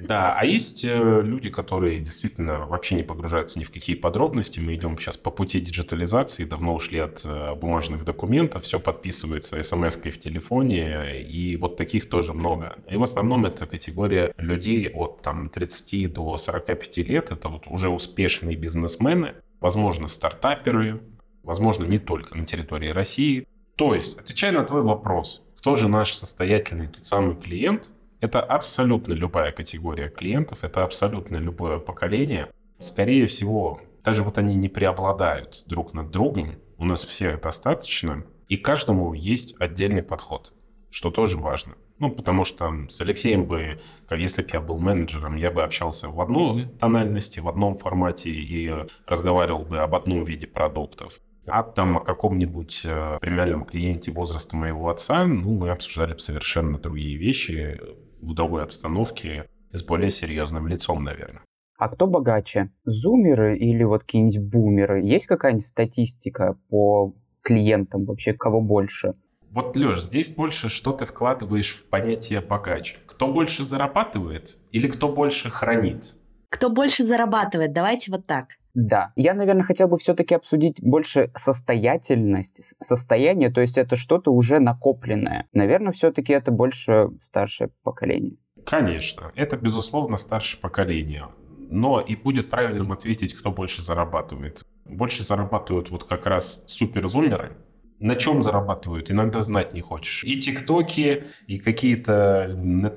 Да, 0.01 0.35
а 0.37 0.45
есть 0.45 0.83
э, 0.85 1.21
люди, 1.23 1.49
которые 1.49 1.99
действительно 1.99 2.65
вообще 2.65 2.95
не 2.95 3.03
погружаются 3.03 3.59
ни 3.59 3.63
в 3.63 3.71
какие 3.71 3.95
подробности. 3.95 4.59
Мы 4.59 4.75
идем 4.75 4.97
сейчас 4.97 5.17
по 5.17 5.31
пути 5.31 5.59
диджитализации, 5.59 6.45
давно 6.45 6.73
ушли 6.73 6.99
от 6.99 7.21
э, 7.25 7.55
бумажных 7.55 8.03
документов, 8.05 8.63
все 8.63 8.79
подписывается 8.79 9.61
смс-кой 9.61 10.11
в 10.11 10.19
телефоне, 10.19 11.21
и 11.21 11.55
вот 11.57 11.77
таких 11.77 12.09
тоже 12.09 12.33
много. 12.33 12.77
И 12.89 12.97
в 12.97 13.03
основном 13.03 13.45
это 13.45 13.65
категория 13.65 14.33
людей 14.37 14.89
от 14.89 15.21
там, 15.21 15.49
30 15.49 16.11
до 16.13 16.37
45 16.37 16.97
лет, 16.97 17.31
это 17.31 17.49
вот 17.49 17.67
уже 17.67 17.89
успешные 17.89 18.55
бизнесмены, 18.55 19.35
возможно, 19.59 20.07
стартаперы, 20.07 21.01
возможно, 21.43 21.85
не 21.85 21.99
только 21.99 22.35
на 22.35 22.45
территории 22.45 22.89
России. 22.89 23.47
То 23.75 23.95
есть, 23.95 24.17
отвечая 24.17 24.51
на 24.51 24.63
твой 24.63 24.81
вопрос, 24.81 25.43
кто 25.57 25.75
же 25.75 25.87
наш 25.87 26.13
состоятельный 26.13 26.87
тот 26.87 27.05
самый 27.05 27.35
клиент– 27.35 27.89
это 28.21 28.41
абсолютно 28.41 29.13
любая 29.13 29.51
категория 29.51 30.09
клиентов, 30.09 30.63
это 30.63 30.83
абсолютно 30.83 31.37
любое 31.37 31.79
поколение. 31.79 32.49
Скорее 32.77 33.27
всего, 33.27 33.81
даже 34.03 34.23
вот 34.23 34.37
они 34.37 34.55
не 34.55 34.69
преобладают 34.69 35.63
друг 35.67 35.93
над 35.93 36.11
другом, 36.11 36.55
у 36.77 36.85
нас 36.85 37.05
всех 37.05 37.41
достаточно, 37.41 38.25
и 38.47 38.57
каждому 38.57 39.13
есть 39.13 39.55
отдельный 39.59 40.03
подход, 40.03 40.53
что 40.89 41.11
тоже 41.11 41.37
важно. 41.37 41.75
Ну, 41.99 42.09
потому 42.09 42.45
что 42.45 42.73
с 42.87 43.01
Алексеем 43.01 43.45
бы, 43.45 43.79
если 44.09 44.41
бы 44.41 44.49
я 44.53 44.61
был 44.61 44.79
менеджером, 44.79 45.35
я 45.35 45.51
бы 45.51 45.63
общался 45.63 46.09
в 46.09 46.19
одной 46.21 46.67
тональности, 46.79 47.41
в 47.41 47.49
одном 47.49 47.75
формате 47.75 48.29
и 48.29 48.73
разговаривал 49.05 49.65
бы 49.65 49.79
об 49.79 49.93
одном 49.95 50.23
виде 50.23 50.47
продуктов. 50.47 51.19
А 51.45 51.63
там 51.63 51.97
о 51.97 52.01
каком-нибудь 52.01 52.83
э, 52.85 53.17
премиальном 53.19 53.65
клиенте 53.65 54.11
возраста 54.11 54.55
моего 54.55 54.89
отца, 54.89 55.25
ну, 55.25 55.57
мы 55.57 55.71
обсуждали 55.71 56.13
бы 56.13 56.19
совершенно 56.19 56.77
другие 56.77 57.17
вещи, 57.17 57.79
в 58.21 58.33
другой 58.33 58.63
обстановке 58.63 59.47
с 59.71 59.83
более 59.83 60.09
серьезным 60.09 60.67
лицом, 60.67 61.03
наверное. 61.03 61.43
А 61.77 61.87
кто 61.87 62.07
богаче? 62.07 62.71
Зумеры 62.83 63.57
или 63.57 63.83
вот 63.83 64.01
какие-нибудь 64.01 64.41
бумеры? 64.41 65.01
Есть 65.01 65.27
какая-нибудь 65.27 65.65
статистика 65.65 66.57
по 66.69 67.13
клиентам 67.41 68.05
вообще, 68.05 68.33
кого 68.33 68.61
больше? 68.61 69.13
Вот, 69.51 69.75
Леш, 69.75 70.01
здесь 70.01 70.27
больше 70.27 70.69
что 70.69 70.91
ты 70.91 71.05
вкладываешь 71.05 71.73
в 71.73 71.89
понятие 71.89 72.41
богаче. 72.41 72.97
Кто 73.07 73.31
больше 73.31 73.63
зарабатывает 73.63 74.59
или 74.71 74.87
кто 74.87 75.07
больше 75.07 75.49
хранит? 75.49 76.15
Кто 76.49 76.69
больше 76.69 77.03
зарабатывает, 77.03 77.73
давайте 77.73 78.11
вот 78.11 78.25
так. 78.25 78.59
Да, 78.73 79.13
я, 79.15 79.33
наверное, 79.33 79.63
хотел 79.63 79.87
бы 79.87 79.97
все-таки 79.97 80.35
обсудить 80.35 80.81
больше 80.81 81.31
состоятельность, 81.35 82.75
состояние, 82.79 83.49
то 83.49 83.61
есть 83.61 83.77
это 83.77 83.95
что-то 83.95 84.31
уже 84.31 84.59
накопленное. 84.59 85.47
Наверное, 85.53 85.91
все-таки 85.91 86.33
это 86.33 86.51
больше 86.51 87.09
старшее 87.19 87.71
поколение. 87.83 88.37
Конечно, 88.65 89.31
это, 89.35 89.57
безусловно, 89.57 90.17
старшее 90.17 90.61
поколение. 90.61 91.27
Но 91.71 91.99
и 91.99 92.15
будет 92.15 92.49
правильным 92.49 92.91
ответить, 92.91 93.33
кто 93.33 93.51
больше 93.51 93.81
зарабатывает. 93.81 94.63
Больше 94.85 95.23
зарабатывают 95.23 95.91
вот 95.91 96.03
как 96.03 96.25
раз 96.25 96.63
суперзумеры, 96.67 97.57
на 97.99 98.15
чем 98.15 98.41
зарабатывают, 98.41 99.11
иногда 99.11 99.41
знать 99.41 99.73
не 99.73 99.81
хочешь. 99.81 100.23
И 100.23 100.39
тиктоки, 100.39 101.25
и 101.47 101.59
какие-то, 101.59 102.49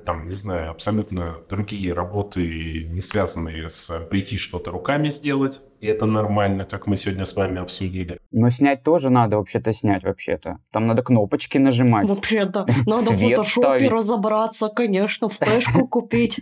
там, 0.04 0.26
не 0.26 0.34
знаю, 0.34 0.70
абсолютно 0.70 1.38
другие 1.48 1.92
работы, 1.92 2.84
не 2.84 3.00
связанные 3.00 3.68
с 3.68 4.00
прийти 4.10 4.36
что-то 4.36 4.70
руками 4.70 5.10
сделать. 5.10 5.60
И 5.82 5.86
это 5.88 6.06
нормально, 6.06 6.64
как 6.64 6.86
мы 6.86 6.96
сегодня 6.96 7.24
с 7.24 7.34
вами 7.34 7.60
обсудили. 7.60 8.20
Но 8.30 8.50
снять 8.50 8.84
тоже 8.84 9.10
надо 9.10 9.36
вообще-то 9.36 9.72
снять, 9.72 10.04
вообще-то. 10.04 10.58
Там 10.70 10.86
надо 10.86 11.02
кнопочки 11.02 11.58
нажимать. 11.58 12.08
Вообще-то. 12.08 12.66
Надо 12.86 13.10
в 13.10 13.18
фотошопе 13.18 13.88
разобраться, 13.88 14.68
конечно, 14.68 15.28
флешку 15.28 15.88
купить. 15.88 16.40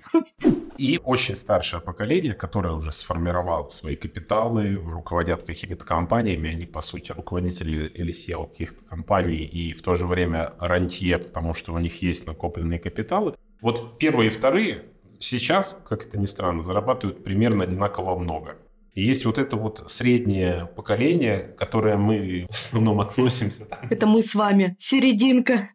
И 0.77 1.01
очень 1.03 1.35
старшее 1.35 1.81
поколение, 1.81 2.35
которое 2.35 2.75
уже 2.75 2.93
сформировало 2.93 3.69
свои 3.69 3.97
капиталы, 3.97 4.75
руководят 4.75 5.43
какими-то 5.43 5.87
компаниями, 5.87 6.51
они, 6.51 6.67
по 6.67 6.83
сути, 6.83 7.13
руководители 7.13 7.89
или 7.89 8.13
SEO 8.13 8.47
каких-то 8.47 8.85
компаний 8.85 9.37
и 9.37 9.73
в 9.73 9.81
то 9.81 9.95
же 9.95 10.07
время 10.07 10.53
рантье, 10.59 11.19
потому 11.19 11.55
что 11.55 11.73
у 11.73 11.79
них 11.79 12.03
есть 12.03 12.27
накопленные 12.27 12.79
капиталы. 12.79 13.35
Вот 13.63 13.99
первые 13.99 14.27
и 14.27 14.31
вторые 14.31 14.83
сейчас, 15.19 15.81
как 15.89 16.07
это 16.07 16.19
ни 16.19 16.27
странно, 16.27 16.63
зарабатывают 16.63 17.25
примерно 17.25 17.65
одинаково 17.65 18.19
много. 18.19 18.59
И 18.95 19.03
есть 19.03 19.25
вот 19.25 19.39
это 19.39 19.57
вот 19.57 19.85
среднее 19.87 20.67
поколение, 20.77 21.55
которое 21.59 21.97
мы 21.97 22.47
в 22.49 22.55
основном 22.55 23.01
относимся. 23.01 23.67
Это 23.89 24.07
мы 24.07 24.23
с 24.23 24.35
вами, 24.35 24.75
серединка. 24.79 25.71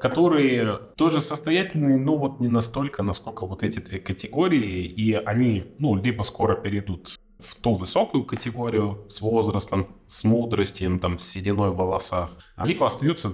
Которые 0.00 0.78
тоже 0.96 1.20
состоятельные, 1.20 1.96
но 1.96 2.16
вот 2.16 2.40
не 2.40 2.48
настолько, 2.48 3.02
насколько 3.02 3.46
вот 3.46 3.62
эти 3.62 3.80
две 3.80 3.98
категории. 3.98 4.84
И 4.84 5.12
они, 5.12 5.74
ну, 5.78 5.94
либо 5.94 6.22
скоро 6.22 6.54
перейдут 6.56 7.18
в 7.38 7.54
ту 7.54 7.72
высокую 7.72 8.24
категорию 8.24 9.04
с 9.08 9.20
возрастом, 9.20 9.86
с 10.06 10.24
мудростью, 10.24 10.98
там, 10.98 11.18
с 11.18 11.24
сединой 11.24 11.70
в 11.70 11.76
волосах, 11.76 12.30
либо 12.64 12.86
остаются 12.86 13.32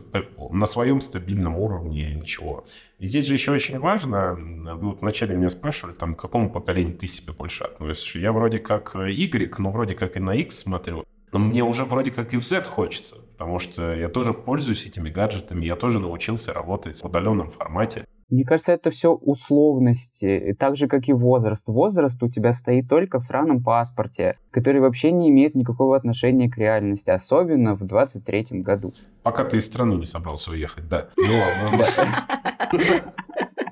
на 0.50 0.66
своем 0.66 1.00
стабильном 1.00 1.56
уровне, 1.56 2.14
ничего. 2.14 2.64
И 2.98 3.06
здесь 3.06 3.26
же 3.26 3.34
еще 3.34 3.52
очень 3.52 3.78
важно, 3.78 4.36
вот 4.76 5.00
вначале 5.00 5.36
меня 5.36 5.48
спрашивали, 5.48 5.94
там, 5.94 6.14
к 6.14 6.20
какому 6.20 6.50
поколению 6.50 6.96
ты 6.96 7.06
себе 7.06 7.32
больше 7.32 7.64
относишь. 7.64 8.16
Я 8.16 8.32
вроде 8.32 8.58
как 8.58 8.94
Y, 8.94 9.58
но 9.58 9.70
вроде 9.70 9.94
как 9.94 10.16
и 10.16 10.20
на 10.20 10.34
X 10.34 10.58
смотрю. 10.58 11.04
Но 11.32 11.40
мне 11.40 11.64
уже 11.64 11.84
вроде 11.84 12.12
как 12.12 12.32
и 12.32 12.36
в 12.36 12.46
Z 12.46 12.64
хочется, 12.64 13.16
потому 13.32 13.58
что 13.58 13.92
я 13.92 14.08
тоже 14.08 14.32
пользуюсь 14.32 14.86
этими 14.86 15.10
гаджетами, 15.10 15.64
я 15.64 15.74
тоже 15.74 15.98
научился 15.98 16.52
работать 16.52 17.02
в 17.02 17.06
удаленном 17.06 17.50
формате. 17.50 18.06
Мне 18.30 18.44
кажется, 18.44 18.72
это 18.72 18.90
все 18.90 19.12
условности, 19.12 20.56
так 20.58 20.76
же, 20.76 20.88
как 20.88 21.08
и 21.08 21.12
возраст. 21.12 21.68
Возраст 21.68 22.22
у 22.22 22.28
тебя 22.28 22.52
стоит 22.52 22.88
только 22.88 23.18
в 23.18 23.24
сраном 23.24 23.62
паспорте, 23.62 24.38
который 24.50 24.80
вообще 24.80 25.12
не 25.12 25.30
имеет 25.30 25.54
никакого 25.54 25.96
отношения 25.96 26.50
к 26.50 26.56
реальности, 26.58 27.10
особенно 27.10 27.74
в 27.74 27.82
23-м 27.82 28.62
году. 28.62 28.92
Пока 29.22 29.44
ты 29.44 29.56
из 29.58 29.66
страны 29.66 29.94
не 29.94 30.06
собрался 30.06 30.50
уехать, 30.50 30.88
да. 30.88 31.08
Ну 31.16 31.34
ладно. 31.70 31.86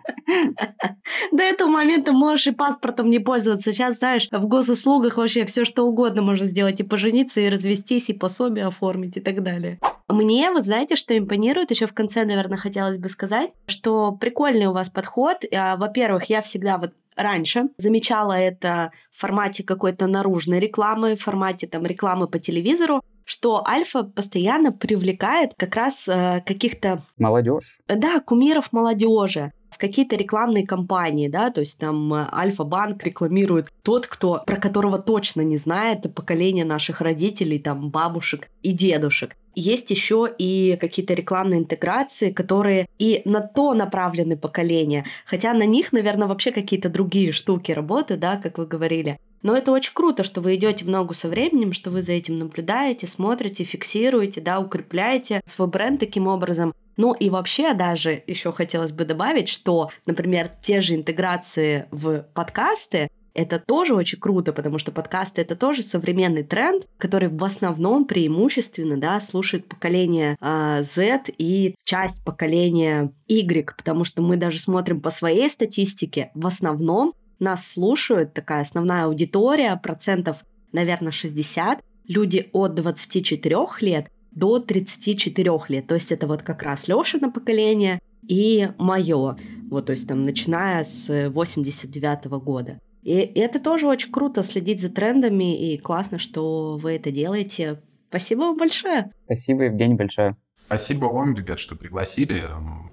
До 1.33 1.43
этого 1.43 1.69
момента 1.69 2.13
можешь 2.13 2.47
и 2.47 2.53
паспортом 2.53 3.11
не 3.11 3.19
пользоваться. 3.19 3.73
Сейчас, 3.73 3.99
знаешь, 3.99 4.29
в 4.31 4.47
госуслугах 4.47 5.17
вообще 5.17 5.45
все 5.45 5.65
что 5.65 5.85
угодно 5.85 6.23
можно 6.23 6.47
сделать. 6.47 6.81
И 6.81 6.85
пожениться, 6.85 7.41
и 7.41 7.49
развестись, 7.49 8.11
и 8.11 8.15
пособие 8.15 8.67
оформить, 8.67 9.17
и 9.17 9.21
так 9.21 9.43
далее. 9.43 9.79
Мне 10.09 10.51
вот 10.51 10.65
знаете, 10.65 10.97
что 10.97 11.17
импонирует, 11.17 11.71
еще 11.71 11.87
в 11.87 11.95
конце, 11.95 12.25
наверное, 12.25 12.59
хотелось 12.59 12.99
бы 12.99 13.09
сказать, 13.09 13.51
что 13.67 14.13
прикольный 14.13 14.67
у 14.67 14.73
вас 14.73 14.91
подход. 14.91 15.39
А, 15.55 15.77
во-первых, 15.77 16.25
я 16.27 16.43
всегда 16.43 16.79
вот 16.79 16.93
раньше 17.17 17.69
замечала 17.77 18.33
это 18.33 18.93
в 19.11 19.21
формате 19.21 19.63
какой-то 19.63 20.07
наружной 20.07 20.61
рекламы, 20.61 21.17
в 21.17 21.23
формате 21.23 21.67
там 21.67 21.85
рекламы 21.85 22.27
по 22.27 22.39
телевизору, 22.39 23.03
что 23.25 23.67
Альфа 23.67 24.03
постоянно 24.03 24.73
привлекает 24.73 25.55
как 25.57 25.77
раз 25.77 26.09
э, 26.09 26.43
каких-то... 26.45 27.03
Молодежь. 27.19 27.79
Да, 27.89 28.21
кумиров 28.21 28.73
молодежи 28.73 29.53
в 29.73 29.79
какие-то 29.79 30.17
рекламные 30.17 30.67
кампании, 30.67 31.29
да, 31.29 31.51
то 31.51 31.61
есть 31.61 31.79
там 31.79 32.13
э, 32.15 32.29
Альфа-банк 32.33 33.03
рекламирует 33.05 33.69
тот, 33.83 34.07
кто, 34.07 34.43
про 34.47 34.57
которого 34.57 34.99
точно 34.99 35.41
не 35.41 35.57
знает 35.57 36.15
поколение 36.15 36.65
наших 36.65 37.01
родителей, 37.01 37.59
там, 37.59 37.91
бабушек 37.91 38.49
и 38.63 38.73
дедушек. 38.73 39.37
Есть 39.55 39.91
еще 39.91 40.31
и 40.39 40.79
какие-то 40.81 41.15
рекламные 41.15 41.61
интеграции, 41.61 42.31
которые 42.31 42.89
и 42.99 43.23
на 43.25 43.41
то 43.41 43.75
направлены 43.75 44.37
поколение, 44.37 45.05
хотя 45.27 45.53
на 45.53 45.67
них, 45.67 45.93
наверное, 45.93 46.29
вообще 46.29 46.53
какие-то 46.53 46.89
другие 46.89 47.33
штуки 47.33 47.73
работают, 47.73 48.21
да, 48.21 48.37
как 48.37 48.59
вы 48.59 48.67
говорили. 48.67 49.19
Но 49.43 49.57
это 49.57 49.73
очень 49.73 49.93
круто, 49.95 50.23
что 50.23 50.41
вы 50.41 50.55
идете 50.55 50.85
в 50.85 50.89
ногу 50.89 51.15
со 51.15 51.29
временем, 51.29 51.73
что 51.73 51.91
вы 51.91 52.03
за 52.03 52.13
этим 52.13 52.39
наблюдаете, 52.39 53.07
смотрите, 53.07 53.65
фиксируете, 53.65 54.41
да, 54.41 54.61
укрепляете 54.61 55.41
свой 55.45 55.69
бренд 55.69 56.01
таким 56.01 56.27
образом. 56.27 56.73
Ну 56.97 57.15
и 57.15 57.31
вообще 57.31 57.75
даже 57.75 58.23
еще 58.27 58.53
хотелось 58.53 58.93
бы 58.93 59.05
добавить, 59.05 59.49
что, 59.49 59.91
например, 60.07 60.51
те 60.61 60.81
же 60.81 60.95
интеграции 60.95 61.87
в 61.91 62.27
подкасты, 62.35 63.09
это 63.35 63.59
тоже 63.59 63.95
очень 63.95 64.21
круто, 64.21 64.53
потому 64.53 64.79
что 64.79 64.93
подкасты 64.93 65.41
это 65.41 65.57
тоже 65.57 65.83
современный 65.83 66.43
тренд, 66.43 66.87
который 66.99 67.29
в 67.29 67.43
основном 67.45 68.05
преимущественно 68.05 68.99
да, 68.99 69.21
слушает 69.21 69.67
поколение 69.67 70.37
э, 70.41 70.83
Z 70.83 71.25
и 71.39 71.75
часть 71.85 72.23
поколения 72.25 73.11
Y, 73.29 73.75
потому 73.77 74.05
что 74.05 74.23
мы 74.23 74.37
даже 74.37 74.61
смотрим 74.61 75.01
по 75.01 75.11
своей 75.11 75.49
статистике, 75.49 76.31
в 76.35 76.47
основном 76.47 77.15
нас 77.43 77.67
слушают 77.67 78.33
такая 78.33 78.63
основная 78.63 79.05
аудитория, 79.05 79.77
процентов, 79.77 80.45
наверное, 80.73 81.13
60, 81.13 81.83
люди 82.09 82.49
от 82.53 82.75
24 82.75 83.57
лет 83.81 84.11
до 84.31 84.59
34 84.59 85.51
лет. 85.69 85.87
То 85.87 85.95
есть 85.95 86.13
это 86.13 86.27
вот 86.27 86.43
как 86.43 86.63
раз 86.63 86.89
Лешина 86.89 87.31
поколение 87.31 88.01
и 88.27 88.69
мое. 88.79 89.37
Вот, 89.71 89.87
то 89.87 89.93
есть 89.93 90.09
там 90.09 90.25
начиная 90.25 90.85
с 90.85 91.29
89 91.31 92.27
-го 92.27 92.41
года. 92.41 92.79
И 93.03 93.15
это 93.15 93.59
тоже 93.59 93.89
очень 93.89 94.13
круто 94.13 94.43
следить 94.43 94.81
за 94.81 94.89
трендами, 94.89 95.73
и 95.73 95.77
классно, 95.79 96.19
что 96.19 96.79
вы 96.79 96.93
это 96.93 97.11
делаете. 97.11 97.83
Спасибо 98.09 98.41
вам 98.41 98.57
большое. 98.57 99.11
Спасибо, 99.25 99.65
Евгений, 99.65 99.95
большое. 99.95 100.37
Спасибо 100.67 101.07
вам, 101.07 101.35
ребят, 101.35 101.59
что 101.59 101.75
пригласили. 101.75 102.45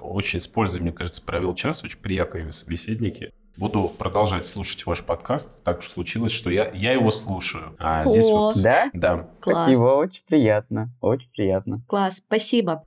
Очень 0.01 0.41
с 0.41 0.47
пользой, 0.47 0.81
мне 0.81 0.91
кажется, 0.91 1.21
провел 1.23 1.53
час. 1.53 1.83
Очень 1.83 1.99
приятные 1.99 2.51
собеседники. 2.51 3.31
Буду 3.59 3.91
продолжать 3.97 4.45
слушать 4.45 4.85
ваш 4.85 5.03
подкаст. 5.03 5.65
Так 5.65 5.79
уж 5.79 5.89
случилось, 5.89 6.31
что 6.31 6.49
я, 6.49 6.71
я 6.73 6.93
его 6.93 7.11
слушаю. 7.11 7.75
А 7.77 8.05
здесь 8.05 8.29
О. 8.29 8.37
вот... 8.37 8.61
Да? 8.61 8.89
Да. 8.93 9.27
Класс. 9.41 9.63
Спасибо, 9.63 9.83
очень 9.95 10.23
приятно. 10.25 10.89
Очень 11.01 11.29
приятно. 11.31 11.81
Класс, 11.87 12.19
спасибо. 12.25 12.85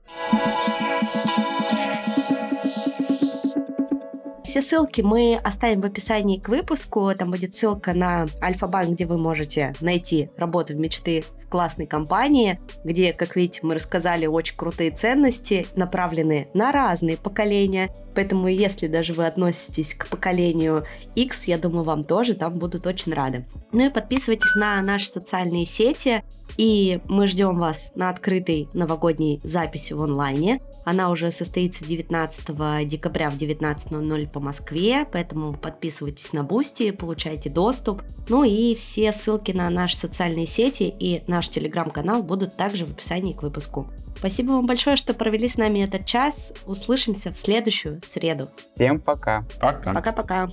Все 4.43 4.61
ссылки 4.63 5.01
мы 5.01 5.39
оставим 5.43 5.81
в 5.81 5.85
описании 5.85 6.39
к 6.39 6.49
выпуску. 6.49 7.11
Там 7.15 7.29
будет 7.29 7.53
ссылка 7.53 7.93
на 7.93 8.25
Альфа-банк, 8.41 8.95
где 8.95 9.05
вы 9.05 9.19
можете 9.19 9.73
найти 9.79 10.31
работу 10.37 10.73
в 10.73 10.77
мечты 10.77 11.23
в 11.39 11.47
классной 11.49 11.85
компании, 11.85 12.59
где, 12.83 13.13
как 13.13 13.35
видите, 13.35 13.59
мы 13.61 13.75
рассказали 13.75 14.25
очень 14.25 14.55
крутые 14.55 14.89
ценности, 14.89 15.67
направленные 15.75 16.49
на 16.55 16.71
разные 16.71 17.17
поколения. 17.17 17.89
Поэтому, 18.15 18.47
если 18.47 18.87
даже 18.87 19.13
вы 19.13 19.25
относитесь 19.25 19.93
к 19.93 20.07
поколению 20.07 20.85
X, 21.15 21.47
я 21.47 21.57
думаю, 21.57 21.83
вам 21.83 22.03
тоже 22.03 22.33
там 22.33 22.57
будут 22.57 22.85
очень 22.85 23.13
рады. 23.13 23.45
Ну 23.71 23.85
и 23.85 23.89
подписывайтесь 23.89 24.55
на 24.55 24.81
наши 24.81 25.07
социальные 25.07 25.65
сети. 25.65 26.23
И 26.57 26.99
мы 27.05 27.27
ждем 27.27 27.57
вас 27.57 27.91
на 27.95 28.09
открытой 28.09 28.69
новогодней 28.73 29.41
записи 29.43 29.93
в 29.93 30.03
онлайне. 30.03 30.61
Она 30.85 31.09
уже 31.09 31.31
состоится 31.31 31.83
19 31.83 32.87
декабря 32.87 33.29
в 33.31 33.37
19.00 33.37 34.29
по 34.29 34.39
Москве, 34.39 35.07
поэтому 35.11 35.53
подписывайтесь 35.53 36.31
на 36.33 36.43
Бусти, 36.43 36.91
получайте 36.91 37.49
доступ. 37.49 38.03
Ну 38.29 38.43
и 38.43 38.75
все 38.75 39.11
ссылки 39.13 39.51
на 39.51 39.69
наши 39.69 39.97
социальные 39.97 40.45
сети 40.45 40.93
и 40.99 41.23
наш 41.27 41.49
телеграм-канал 41.49 42.21
будут 42.21 42.55
также 42.55 42.85
в 42.85 42.91
описании 42.91 43.33
к 43.33 43.41
выпуску. 43.41 43.87
Спасибо 44.17 44.51
вам 44.51 44.67
большое, 44.67 44.95
что 44.95 45.13
провели 45.13 45.47
с 45.47 45.57
нами 45.57 45.79
этот 45.79 46.05
час. 46.05 46.53
Услышимся 46.65 47.31
в 47.31 47.39
следующую 47.39 47.99
в 48.03 48.07
среду. 48.07 48.47
Всем 48.63 48.99
пока. 48.99 49.43
Пока. 49.59 49.93
Пока-пока. 49.93 50.49